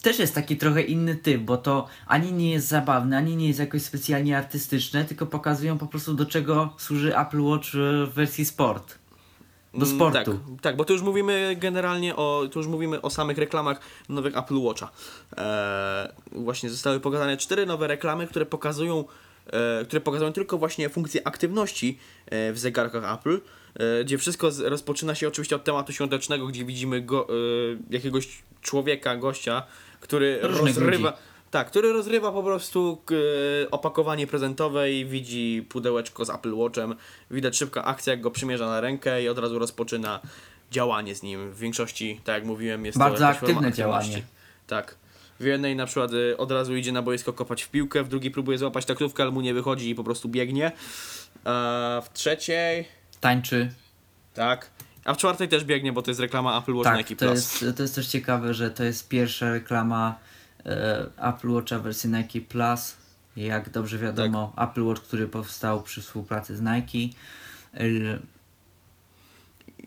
też 0.02 0.18
jest 0.18 0.34
taki 0.34 0.56
trochę 0.56 0.82
inny 0.82 1.14
typ, 1.14 1.42
bo 1.42 1.56
to 1.56 1.86
ani 2.06 2.32
nie 2.32 2.50
jest 2.50 2.68
zabawne, 2.68 3.16
ani 3.16 3.36
nie 3.36 3.46
jest 3.48 3.58
jakoś 3.58 3.82
specjalnie 3.82 4.38
artystyczne, 4.38 5.04
tylko 5.04 5.26
pokazują 5.26 5.78
po 5.78 5.86
prostu 5.86 6.14
do 6.14 6.26
czego 6.26 6.74
służy 6.78 7.18
Apple 7.18 7.40
Watch 7.40 7.68
w 8.06 8.12
wersji 8.14 8.44
sport. 8.44 9.03
Do 9.74 9.86
Mm, 9.86 9.96
sportu. 9.96 10.32
Tak, 10.32 10.60
tak, 10.62 10.76
bo 10.76 10.84
tu 10.84 10.92
już 10.92 11.02
mówimy 11.02 11.56
generalnie 11.60 12.16
o, 12.16 12.48
tu 12.52 12.58
już 12.58 12.68
mówimy 12.68 13.02
o 13.02 13.10
samych 13.10 13.38
reklamach 13.38 13.80
nowych 14.08 14.36
Apple 14.38 14.56
Watcha. 14.58 14.90
Eee, 15.36 16.08
właśnie 16.32 16.70
zostały 16.70 17.00
pokazane 17.00 17.36
cztery 17.36 17.66
nowe 17.66 17.86
reklamy, 17.86 18.26
które 18.26 18.46
pokazują, 18.46 19.04
e, 19.46 19.84
które 19.84 20.00
pokazują 20.00 20.32
tylko 20.32 20.58
właśnie 20.58 20.88
funkcję 20.88 21.26
aktywności 21.26 21.98
e, 22.26 22.52
w 22.52 22.58
zegarkach 22.58 23.18
Apple, 23.18 23.40
e, 23.74 24.04
gdzie 24.04 24.18
wszystko 24.18 24.50
z, 24.50 24.60
rozpoczyna 24.60 25.14
się 25.14 25.28
oczywiście 25.28 25.56
od 25.56 25.64
tematu 25.64 25.92
świątecznego, 25.92 26.46
gdzie 26.46 26.64
widzimy 26.64 27.00
go, 27.00 27.28
e, 27.28 27.32
jakiegoś 27.90 28.42
człowieka, 28.62 29.16
gościa, 29.16 29.62
który 30.00 30.38
Różnych 30.42 30.76
rozrywa... 30.76 31.10
ludzi. 31.10 31.22
Tak, 31.54 31.66
który 31.66 31.92
rozrywa 31.92 32.32
po 32.32 32.42
prostu 32.42 33.02
opakowanie 33.70 34.26
prezentowe 34.26 34.92
i 34.92 35.06
widzi 35.06 35.66
pudełeczko 35.68 36.24
z 36.24 36.30
Apple 36.30 36.54
Watchem. 36.54 36.94
Widać 37.30 37.56
szybka 37.56 37.84
akcja, 37.84 38.12
jak 38.12 38.20
go 38.20 38.30
przymierza 38.30 38.66
na 38.66 38.80
rękę 38.80 39.22
i 39.22 39.28
od 39.28 39.38
razu 39.38 39.58
rozpoczyna 39.58 40.20
działanie 40.70 41.14
z 41.14 41.22
nim. 41.22 41.52
W 41.52 41.58
większości, 41.58 42.20
tak 42.24 42.34
jak 42.34 42.44
mówiłem, 42.44 42.84
jest 42.86 42.98
Bardzo 42.98 43.18
to 43.18 43.28
aktywne 43.28 43.72
działanie. 43.72 44.22
Tak. 44.66 44.96
W 45.40 45.44
jednej 45.44 45.76
na 45.76 45.86
przykład 45.86 46.12
y, 46.12 46.36
od 46.36 46.52
razu 46.52 46.76
idzie 46.76 46.92
na 46.92 47.02
boisko 47.02 47.32
kopać 47.32 47.62
w 47.62 47.68
piłkę, 47.68 48.02
w 48.02 48.08
drugiej 48.08 48.30
próbuje 48.30 48.58
złapać 48.58 48.84
taktówkę, 48.84 49.22
ale 49.22 49.32
mu 49.32 49.40
nie 49.40 49.54
wychodzi 49.54 49.90
i 49.90 49.94
po 49.94 50.04
prostu 50.04 50.28
biegnie. 50.28 50.72
A 51.44 52.02
w 52.04 52.12
trzeciej, 52.12 52.88
Tańczy. 53.20 53.72
tak. 54.34 54.70
A 55.04 55.14
w 55.14 55.16
czwartej 55.16 55.48
też 55.48 55.64
biegnie, 55.64 55.92
bo 55.92 56.02
to 56.02 56.10
jest 56.10 56.20
reklama 56.20 56.58
Apple 56.58 56.74
Watch 56.74 56.90
Tak, 56.90 56.98
Nike 56.98 57.16
to 57.16 57.26
Plus. 57.26 57.60
jest, 57.62 57.76
to 57.76 57.82
jest 57.82 57.94
też 57.94 58.06
ciekawe, 58.06 58.54
że 58.54 58.70
to 58.70 58.84
jest 58.84 59.08
pierwsza 59.08 59.50
reklama 59.50 60.14
Apple 61.16 61.48
Watcha 61.50 61.78
wersji 61.78 62.10
Nike 62.10 62.40
Plus. 62.40 62.96
Jak 63.36 63.70
dobrze 63.70 63.98
wiadomo, 63.98 64.52
Tak. 64.56 64.70
Apple 64.70 64.82
Watch, 64.84 65.02
który 65.02 65.28
powstał 65.28 65.82
przy 65.82 66.02
współpracy 66.02 66.56
z 66.56 66.60
Nike. 66.60 67.16
E, 67.74 67.84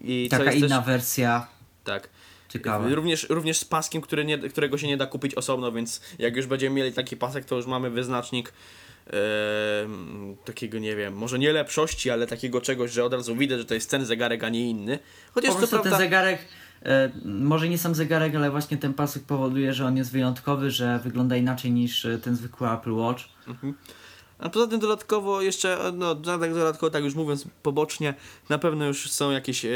I 0.01 0.27
taka 0.31 0.51
inna 0.51 0.77
też, 0.77 0.85
wersja. 0.87 1.47
tak. 1.83 2.09
Ciekawa. 2.49 2.89
Również, 2.95 3.29
również 3.29 3.57
z 3.57 3.65
paskiem, 3.65 4.01
który 4.01 4.25
nie, 4.25 4.37
którego 4.37 4.77
się 4.77 4.87
nie 4.87 4.97
da 4.97 5.05
kupić 5.05 5.35
osobno, 5.35 5.71
więc 5.71 6.01
jak 6.19 6.35
już 6.35 6.45
będziemy 6.45 6.75
mieli 6.75 6.93
taki 6.93 7.17
pasek, 7.17 7.45
to 7.45 7.55
już 7.55 7.65
mamy 7.65 7.89
wyznacznik 7.89 8.53
em, 9.07 10.35
takiego, 10.45 10.79
nie 10.79 10.95
wiem, 10.95 11.13
może 11.13 11.39
nie 11.39 11.51
lepszości, 11.53 12.09
ale 12.09 12.27
takiego 12.27 12.61
czegoś, 12.61 12.91
że 12.91 13.03
od 13.03 13.13
razu 13.13 13.35
widać, 13.35 13.59
że 13.59 13.65
to 13.65 13.73
jest 13.73 13.89
ten 13.91 14.05
zegarek, 14.05 14.43
a 14.43 14.49
nie 14.49 14.69
inny. 14.69 14.99
Chociaż 15.31 15.47
Po 15.49 15.53
to 15.53 15.59
prostu 15.59 15.75
prawda... 15.75 15.89
ten 15.89 15.99
zegarek, 15.99 16.39
e, 16.39 16.45
może 17.25 17.69
nie 17.69 17.77
sam 17.77 17.95
zegarek, 17.95 18.35
ale 18.35 18.51
właśnie 18.51 18.77
ten 18.77 18.93
pasek 18.93 19.23
powoduje, 19.23 19.73
że 19.73 19.85
on 19.85 19.97
jest 19.97 20.11
wyjątkowy, 20.11 20.71
że 20.71 20.99
wygląda 21.03 21.35
inaczej 21.35 21.71
niż 21.71 22.05
e, 22.05 22.17
ten 22.17 22.35
zwykły 22.35 22.71
Apple 22.71 22.93
Watch. 22.93 23.23
A 24.39 24.49
poza 24.49 24.67
tym 24.67 24.79
dodatkowo 24.79 25.41
jeszcze, 25.41 25.77
no 25.93 26.15
tak 26.15 26.53
dodatkowo, 26.53 26.89
tak 26.89 27.03
już 27.03 27.15
mówiąc 27.15 27.45
pobocznie, 27.63 28.13
na 28.49 28.57
pewno 28.57 28.85
już 28.85 29.11
są 29.11 29.31
jakieś 29.31 29.65
e, 29.65 29.69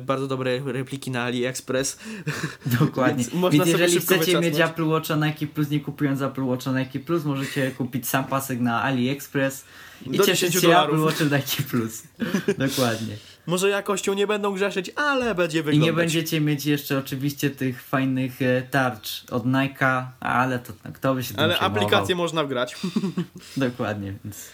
bardzo 0.00 0.26
dobre 0.26 0.60
repliki 0.64 1.10
na 1.10 1.22
AliExpress. 1.22 1.98
Dokładnie. 2.80 3.24
Więc 3.24 3.52
Więc 3.54 3.66
jeżeli 3.66 4.00
chcecie 4.00 4.40
mieć. 4.40 4.60
Apple 4.60 4.84
Watcha 4.84 5.16
Nike 5.16 5.46
Plus, 5.46 5.70
nie 5.70 5.80
kupując 5.80 6.22
Apple 6.22 6.44
Watcha 6.44 6.72
Nike 6.78 7.00
Plus, 7.00 7.24
możecie 7.24 7.70
kupić 7.70 8.08
sam 8.08 8.24
pasek 8.24 8.60
na 8.60 8.82
AliExpress 8.82 9.64
i 10.06 10.16
Do 10.16 10.24
cieszyć 10.24 10.40
10 10.40 10.54
się 10.54 10.60
dolarów. 10.60 10.94
Apple 10.94 11.04
Watchem 11.04 11.28
Nike 11.28 11.62
Plus. 11.70 12.02
Dokładnie. 12.68 13.16
Może 13.46 13.68
jakością 13.70 14.14
nie 14.14 14.26
będą 14.26 14.54
grzeszyć, 14.54 14.90
ale 14.96 15.34
będzie 15.34 15.58
I 15.58 15.62
wyglądać. 15.62 15.86
nie 15.86 15.92
będziecie 15.92 16.40
mieć 16.40 16.66
jeszcze 16.66 16.98
oczywiście 16.98 17.50
tych 17.50 17.82
fajnych 17.82 18.42
e, 18.42 18.62
tarcz 18.62 19.24
od 19.30 19.44
Nike'a, 19.46 20.04
ale 20.20 20.58
to 20.58 20.72
tak, 20.82 20.92
kto 20.92 21.14
by 21.14 21.24
się 21.24 21.34
tym 21.34 21.44
Ale 21.44 21.58
aplikację 21.58 22.14
można 22.14 22.44
wgrać. 22.44 22.76
Dokładnie, 23.56 24.14
więc, 24.24 24.50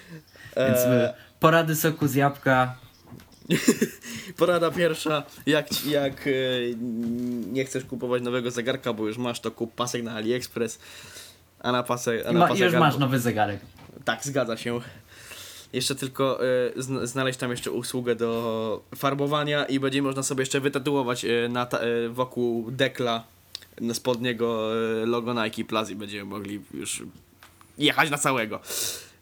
więc 0.56 0.78
Eee, 0.78 1.02
e, 1.04 1.14
porady 1.40 1.76
soku 1.76 2.08
z 2.08 2.14
jabłka. 2.14 2.74
porada 4.38 4.70
pierwsza, 4.70 5.22
jak, 5.46 5.86
jak 5.86 6.26
e, 6.26 6.30
nie 7.52 7.64
chcesz 7.64 7.84
kupować 7.84 8.22
nowego 8.22 8.50
zegarka, 8.50 8.92
bo 8.92 9.06
już 9.06 9.18
masz, 9.18 9.40
to 9.40 9.50
kup 9.50 9.74
pasek 9.74 10.02
na 10.02 10.14
AliExpress. 10.14 10.78
A 11.60 11.72
na 11.72 11.82
pasek, 11.82 12.26
a 12.26 12.30
I 12.30 12.34
na 12.34 12.40
ma, 12.40 12.48
pasek 12.48 12.62
już 12.62 12.74
masz 12.74 12.96
nowy 12.98 13.18
zegarek. 13.18 13.60
Tak, 14.04 14.24
zgadza 14.24 14.56
się. 14.56 14.80
Jeszcze 15.72 15.94
tylko 15.94 16.40
zn- 16.76 17.06
znaleźć 17.06 17.38
tam 17.38 17.50
jeszcze 17.50 17.70
usługę 17.70 18.16
do 18.16 18.82
farbowania 18.96 19.64
i 19.64 19.80
będzie 19.80 20.02
można 20.02 20.22
sobie 20.22 20.42
jeszcze 20.42 20.60
wytatuować 20.60 21.24
e, 21.24 21.48
na 21.48 21.68
e, 21.68 22.08
wokół 22.08 22.70
dekla 22.70 23.24
spodniego 23.92 24.70
logo 25.06 25.44
Nike 25.44 25.64
Plus 25.64 25.90
i 25.90 25.94
będziemy 25.94 26.24
mogli 26.24 26.60
już 26.74 27.02
jechać 27.78 28.10
na 28.10 28.18
całego. 28.18 28.60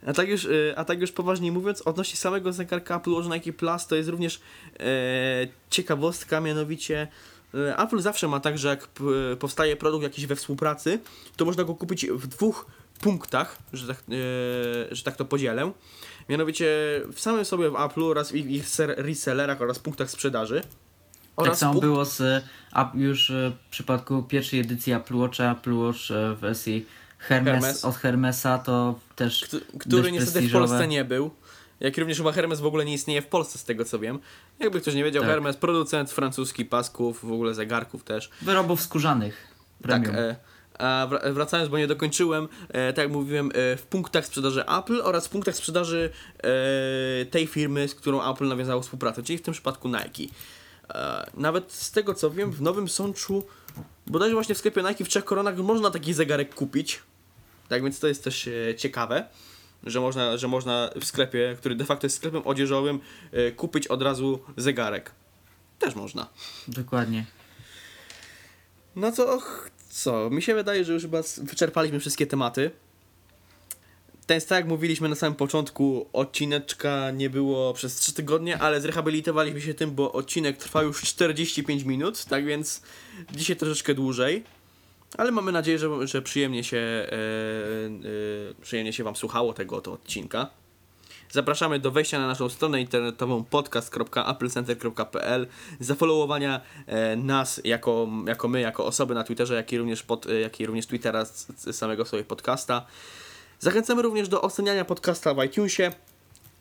A 0.07 0.12
tak 0.12 0.28
już, 0.28 0.48
a 0.76 0.84
tak 0.84 1.01
już 1.01 1.12
poważnie 1.12 1.53
mówiąc, 1.53 1.82
odnośnie 1.82 2.16
samego 2.16 2.53
zegarka 2.53 2.96
Apple 2.96 3.11
Watch 3.11 3.28
Nike 3.28 3.53
Plus, 3.53 3.86
to 3.86 3.96
jest 3.96 4.09
również 4.09 4.40
ciekawostka, 5.70 6.40
mianowicie 6.40 7.09
Apple 7.78 8.01
zawsze 8.01 8.28
ma 8.28 8.40
tak, 8.40 8.59
że 8.59 8.68
jak 8.68 8.88
powstaje 9.38 9.76
produkt 9.76 10.03
jakiś 10.03 10.26
we 10.26 10.36
współpracy, 10.36 10.98
to 11.36 11.44
można 11.44 11.64
go 11.64 11.74
kupić 11.74 12.07
w 12.07 12.26
dwóch 12.26 12.66
punktach, 13.01 13.59
że 13.72 13.86
tak, 13.86 14.03
że 14.90 15.03
tak 15.03 15.16
to 15.16 15.24
podzielę. 15.24 15.72
Mianowicie 16.29 16.66
w 17.12 17.21
samym 17.21 17.45
sobie 17.45 17.71
w 17.71 17.77
Apple 17.77 18.03
oraz 18.03 18.33
w 18.33 18.35
ich, 18.35 18.64
resellerach 18.97 19.61
oraz 19.61 19.79
punktach 19.79 20.11
sprzedaży. 20.11 20.61
Tak 20.61 20.71
Oraz 21.47 21.59
samo 21.59 21.73
punkt- 21.73 21.87
było 21.87 22.05
z 22.05 22.45
już 22.95 23.31
e, 23.31 23.53
w 23.66 23.71
przypadku 23.71 24.23
pierwszej 24.23 24.61
edycji 24.61 24.93
Apple 24.93 25.16
Watcha, 25.16 25.53
Apple 25.53 25.75
Watch 25.75 26.11
e, 26.11 26.35
w 26.35 26.39
wersji 26.39 26.87
Hermes, 27.18 27.53
Hermes. 27.53 27.85
od 27.85 27.97
Hermesa 27.97 28.59
to 28.59 28.99
też 29.16 29.45
Kto- 29.45 29.79
który 29.79 30.12
niestety 30.12 30.49
w. 30.49 30.53
Polsce 30.53 30.89
nie 30.89 31.05
był. 31.05 31.31
Jak 31.81 31.99
również 31.99 32.18
chyba 32.18 32.33
Hermes 32.33 32.61
w 32.61 32.66
ogóle 32.66 32.85
nie 32.85 32.95
istnieje 32.95 33.23
w 33.23 33.27
Polsce, 33.27 33.59
z 33.59 33.64
tego 33.64 33.85
co 33.85 33.99
wiem. 33.99 34.18
Jakby 34.59 34.81
ktoś 34.81 34.95
nie 34.95 35.05
wiedział, 35.05 35.23
Tak. 35.23 35.31
Hermes, 35.31 35.57
producent 35.57 36.11
francuski 36.11 36.64
pasków, 36.64 37.21
w 37.29 37.33
ogóle 37.33 37.55
zegarków 37.55 38.05
też. 38.05 38.31
wyrobów 38.43 38.83
skórzanych. 38.83 39.49
Tak, 39.89 40.03
Premium. 40.03 40.14
e, 40.16 40.37
A 40.81 41.07
wra- 41.11 41.33
wracając, 41.33 41.70
bo 41.70 41.78
nie 41.78 41.87
dokończyłem, 41.87 42.49
e, 42.68 42.93
tak 42.93 43.05
jak 43.05 43.12
mówiłem, 43.12 43.51
e, 43.55 43.76
w 43.76 43.83
punktach 43.83 44.26
sprzedaży 44.26 44.64
Apple 44.66 45.01
oraz 45.03 45.26
w 45.26 45.31
punktach 45.31 45.57
sprzedaży 45.57 46.11
e, 46.39 47.24
tej 47.26 47.47
firmy, 47.47 47.89
z 47.89 47.95
którą 47.95 48.33
Apple 48.33 48.49
nawiązało 48.49 48.83
współpracę, 48.83 49.22
czyli 49.22 49.39
w 49.39 49.43
tym 49.43 49.55
przypadku 49.55 49.89
Nike. 49.89 50.35
Nawet 51.35 51.72
z 51.72 51.91
tego 51.91 52.14
co 52.14 52.31
wiem, 52.31 52.53
w 52.53 52.62
Nowym 52.62 52.89
Sączu, 52.89 53.47
bodajże 54.07 54.35
właśnie 54.35 54.55
w 54.55 54.59
sklepie 54.59 54.83
Nike 54.83 55.05
w 55.05 55.09
trzech 55.09 55.24
koronach 55.24 55.57
można 55.57 55.91
taki 55.91 56.14
zegarek 56.14 56.55
kupić. 56.55 57.03
Tak 57.68 57.83
więc 57.83 58.01
to 58.01 58.09
jest 58.09 58.24
też 58.24 58.49
ciekawe, 58.76 59.24
że 59.85 60.01
można, 60.01 60.37
że 60.37 60.49
można 60.49 60.91
w 61.01 61.05
sklepie, 61.05 61.57
który 61.59 61.74
de 61.74 61.85
facto 61.85 62.07
jest 62.07 62.16
sklepem 62.16 62.43
odzieżowym, 62.45 63.01
kupić 63.57 63.87
od 63.87 64.03
razu 64.03 64.41
zegarek. 64.57 65.12
Też 65.78 65.95
można. 65.95 66.28
Dokładnie. 66.68 67.24
No 68.97 69.12
to 69.12 69.39
co? 69.91 70.30
Mi 70.30 70.43
się 70.43 70.55
wydaje, 70.55 70.84
że 70.84 70.93
już 70.93 71.03
chyba 71.03 71.22
wyczerpaliśmy 71.43 72.01
wszystkie 72.01 72.26
tematy. 72.26 72.70
Ten 74.26 74.41
tak 74.41 74.51
jak 74.51 74.66
mówiliśmy 74.66 75.09
na 75.09 75.14
samym 75.14 75.34
początku, 75.34 76.07
odcineczka 76.12 77.11
nie 77.11 77.30
było 77.30 77.74
przez 77.74 77.97
3 77.97 78.12
tygodnie, 78.12 78.59
ale 78.59 78.80
zrehabilitowaliśmy 78.80 79.61
się 79.61 79.74
tym, 79.74 79.91
bo 79.91 80.12
odcinek 80.12 80.57
trwa 80.57 80.82
już 80.82 81.03
45 81.03 81.82
minut, 81.84 82.24
tak 82.24 82.45
więc 82.45 82.82
dzisiaj 83.32 83.57
troszeczkę 83.57 83.95
dłużej. 83.95 84.45
Ale 85.18 85.30
mamy 85.30 85.53
nadzieję, 85.53 85.78
że, 85.78 86.07
że 86.07 86.22
przyjemnie 86.22 86.64
się 86.64 86.76
e, 86.76 87.12
e, 87.12 88.62
przyjemnie 88.62 88.93
się 88.93 89.05
Wam 89.05 89.16
słuchało 89.16 89.53
tego 89.53 89.76
oto 89.76 89.93
odcinka. 89.93 90.51
Zapraszamy 91.33 91.78
do 91.78 91.91
wejścia 91.91 92.18
na 92.18 92.26
naszą 92.26 92.49
stronę 92.49 92.81
internetową 92.81 93.45
podcast.applecenter.pl, 93.45 95.47
zafollowowania 95.81 96.61
e, 96.87 97.16
nas 97.16 97.61
jako, 97.64 98.09
jako 98.26 98.49
my, 98.49 98.61
jako 98.61 98.87
osoby 98.87 99.14
na 99.14 99.24
Twitterze, 99.24 99.55
jak 99.55 99.72
i 99.72 99.78
również, 99.78 100.03
pod, 100.03 100.26
e, 100.26 100.41
jak 100.41 100.61
i 100.61 100.66
również 100.66 100.87
Twittera 100.87 101.24
samego 101.72 102.05
sobie 102.05 102.24
podcasta. 102.24 102.87
Zachęcamy 103.59 104.03
również 104.03 104.28
do 104.28 104.43
oceniania 104.43 104.85
podcasta 104.85 105.35
w 105.35 105.45
iTunesie, 105.45 105.93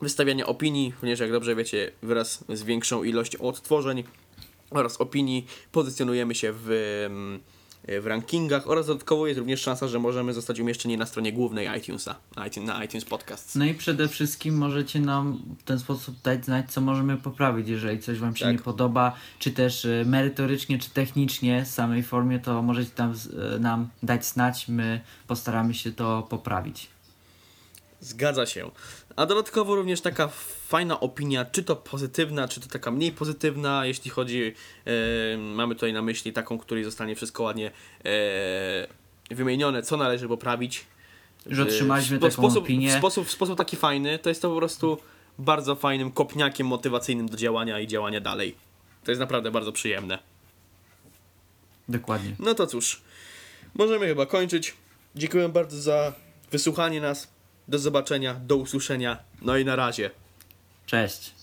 wystawiania 0.00 0.46
opinii, 0.46 0.92
ponieważ 1.00 1.20
jak 1.20 1.32
dobrze 1.32 1.56
wiecie, 1.56 1.92
wraz 2.02 2.44
z 2.48 2.62
większą 2.62 3.04
ilością 3.04 3.38
odtworzeń 3.38 4.04
oraz 4.70 5.00
opinii 5.00 5.46
pozycjonujemy 5.72 6.34
się 6.34 6.52
w, 6.52 6.70
mm, 7.06 7.40
w 7.88 8.06
rankingach 8.06 8.70
oraz 8.70 8.86
dodatkowo 8.86 9.26
jest 9.26 9.38
również 9.38 9.60
szansa, 9.60 9.88
że 9.88 9.98
możemy 9.98 10.32
zostać 10.34 10.60
umieszczeni 10.60 10.96
na 10.96 11.06
stronie 11.06 11.32
głównej 11.32 11.78
iTunesa, 11.78 12.14
na 12.36 12.84
iTunes, 12.84 13.04
Podcasts. 13.04 13.54
No 13.54 13.64
i 13.64 13.74
przede 13.74 14.08
wszystkim 14.08 14.58
możecie 14.58 15.00
nam 15.00 15.42
w 15.58 15.62
ten 15.62 15.78
sposób 15.78 16.14
dać 16.22 16.44
znać, 16.44 16.72
co 16.72 16.80
możemy 16.80 17.16
poprawić, 17.16 17.68
jeżeli 17.68 18.00
coś 18.00 18.18
Wam 18.18 18.36
się 18.36 18.44
Tak. 18.44 18.52
nie 18.52 18.62
podoba, 18.62 19.16
czy 19.38 19.50
też 19.50 19.84
e, 19.84 20.04
merytorycznie, 20.06 20.78
czy 20.78 20.90
technicznie, 20.90 21.64
w 21.64 21.68
samej 21.68 22.02
formie, 22.02 22.38
to 22.38 22.62
możecie 22.62 22.90
tam 22.90 23.14
e, 23.54 23.58
nam 23.58 23.88
dać 24.02 24.26
znać, 24.26 24.68
my 24.68 25.00
postaramy 25.26 25.74
się 25.74 25.92
to 25.92 26.26
poprawić. 26.30 26.88
Zgadza 28.00 28.46
się. 28.46 28.70
A 29.16 29.26
dodatkowo 29.26 29.74
również 29.74 30.00
taka 30.00 30.28
fajna 30.68 31.00
opinia, 31.00 31.44
czy 31.44 31.62
to 31.62 31.76
pozytywna, 31.76 32.48
czy 32.48 32.60
to 32.60 32.68
taka 32.68 32.90
mniej 32.90 33.12
pozytywna, 33.12 33.86
jeśli 33.86 34.10
chodzi, 34.10 34.54
e, 34.84 35.38
mamy 35.38 35.74
tutaj 35.74 35.92
na 35.92 36.02
myśli 36.02 36.32
taką, 36.32 36.58
której 36.58 36.84
zostanie 36.84 37.16
wszystko 37.16 37.42
ładnie 37.42 37.70
e, 38.04 39.34
wymienione, 39.34 39.82
co 39.82 39.96
należy 39.96 40.28
poprawić. 40.28 40.84
Że 41.46 41.62
otrzymaliśmy 41.62 42.18
w, 42.18 42.20
taką 42.20 42.32
sposób, 42.32 42.64
opinię. 42.64 42.94
W 42.94 42.98
sposób, 42.98 43.26
w 43.26 43.30
sposób 43.30 43.58
taki 43.58 43.76
fajny, 43.76 44.18
to 44.18 44.28
jest 44.28 44.42
to 44.42 44.50
po 44.50 44.56
prostu 44.56 44.98
bardzo 45.38 45.74
fajnym 45.74 46.12
kopniakiem 46.12 46.66
motywacyjnym 46.66 47.28
do 47.28 47.36
działania 47.36 47.80
i 47.80 47.86
działania 47.86 48.20
dalej. 48.20 48.54
To 49.04 49.10
jest 49.10 49.20
naprawdę 49.20 49.50
bardzo 49.50 49.72
przyjemne. 49.72 50.18
Dokładnie. 51.88 52.34
No 52.38 52.54
to 52.54 52.66
cóż, 52.66 53.02
możemy 53.74 54.06
chyba 54.06 54.26
kończyć. 54.26 54.74
Dziękuję 55.16 55.48
bardzo 55.48 55.80
za 55.80 56.12
wysłuchanie 56.50 57.00
nas. 57.00 57.28
Do 57.68 57.78
zobaczenia, 57.78 58.34
do 58.34 58.56
usłyszenia. 58.56 59.18
No 59.42 59.56
i 59.56 59.64
na 59.64 59.76
razie. 59.76 60.10
Cześć. 60.86 61.34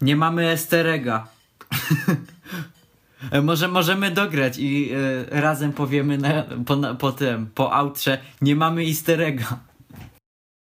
Nie 0.00 0.16
mamy 0.16 0.48
esterega. 0.48 1.28
E, 3.30 3.42
Może 3.42 3.68
możemy 3.68 4.10
dograć 4.10 4.58
i 4.58 4.90
e, 4.92 5.40
razem 5.40 5.72
powiemy 5.72 6.18
na, 6.18 6.44
po, 6.66 6.76
na, 6.76 6.94
po 6.94 7.12
tym, 7.12 7.46
po 7.54 7.72
outrze, 7.72 8.18
nie 8.40 8.56
mamy 8.56 8.82
easterega. 8.82 9.67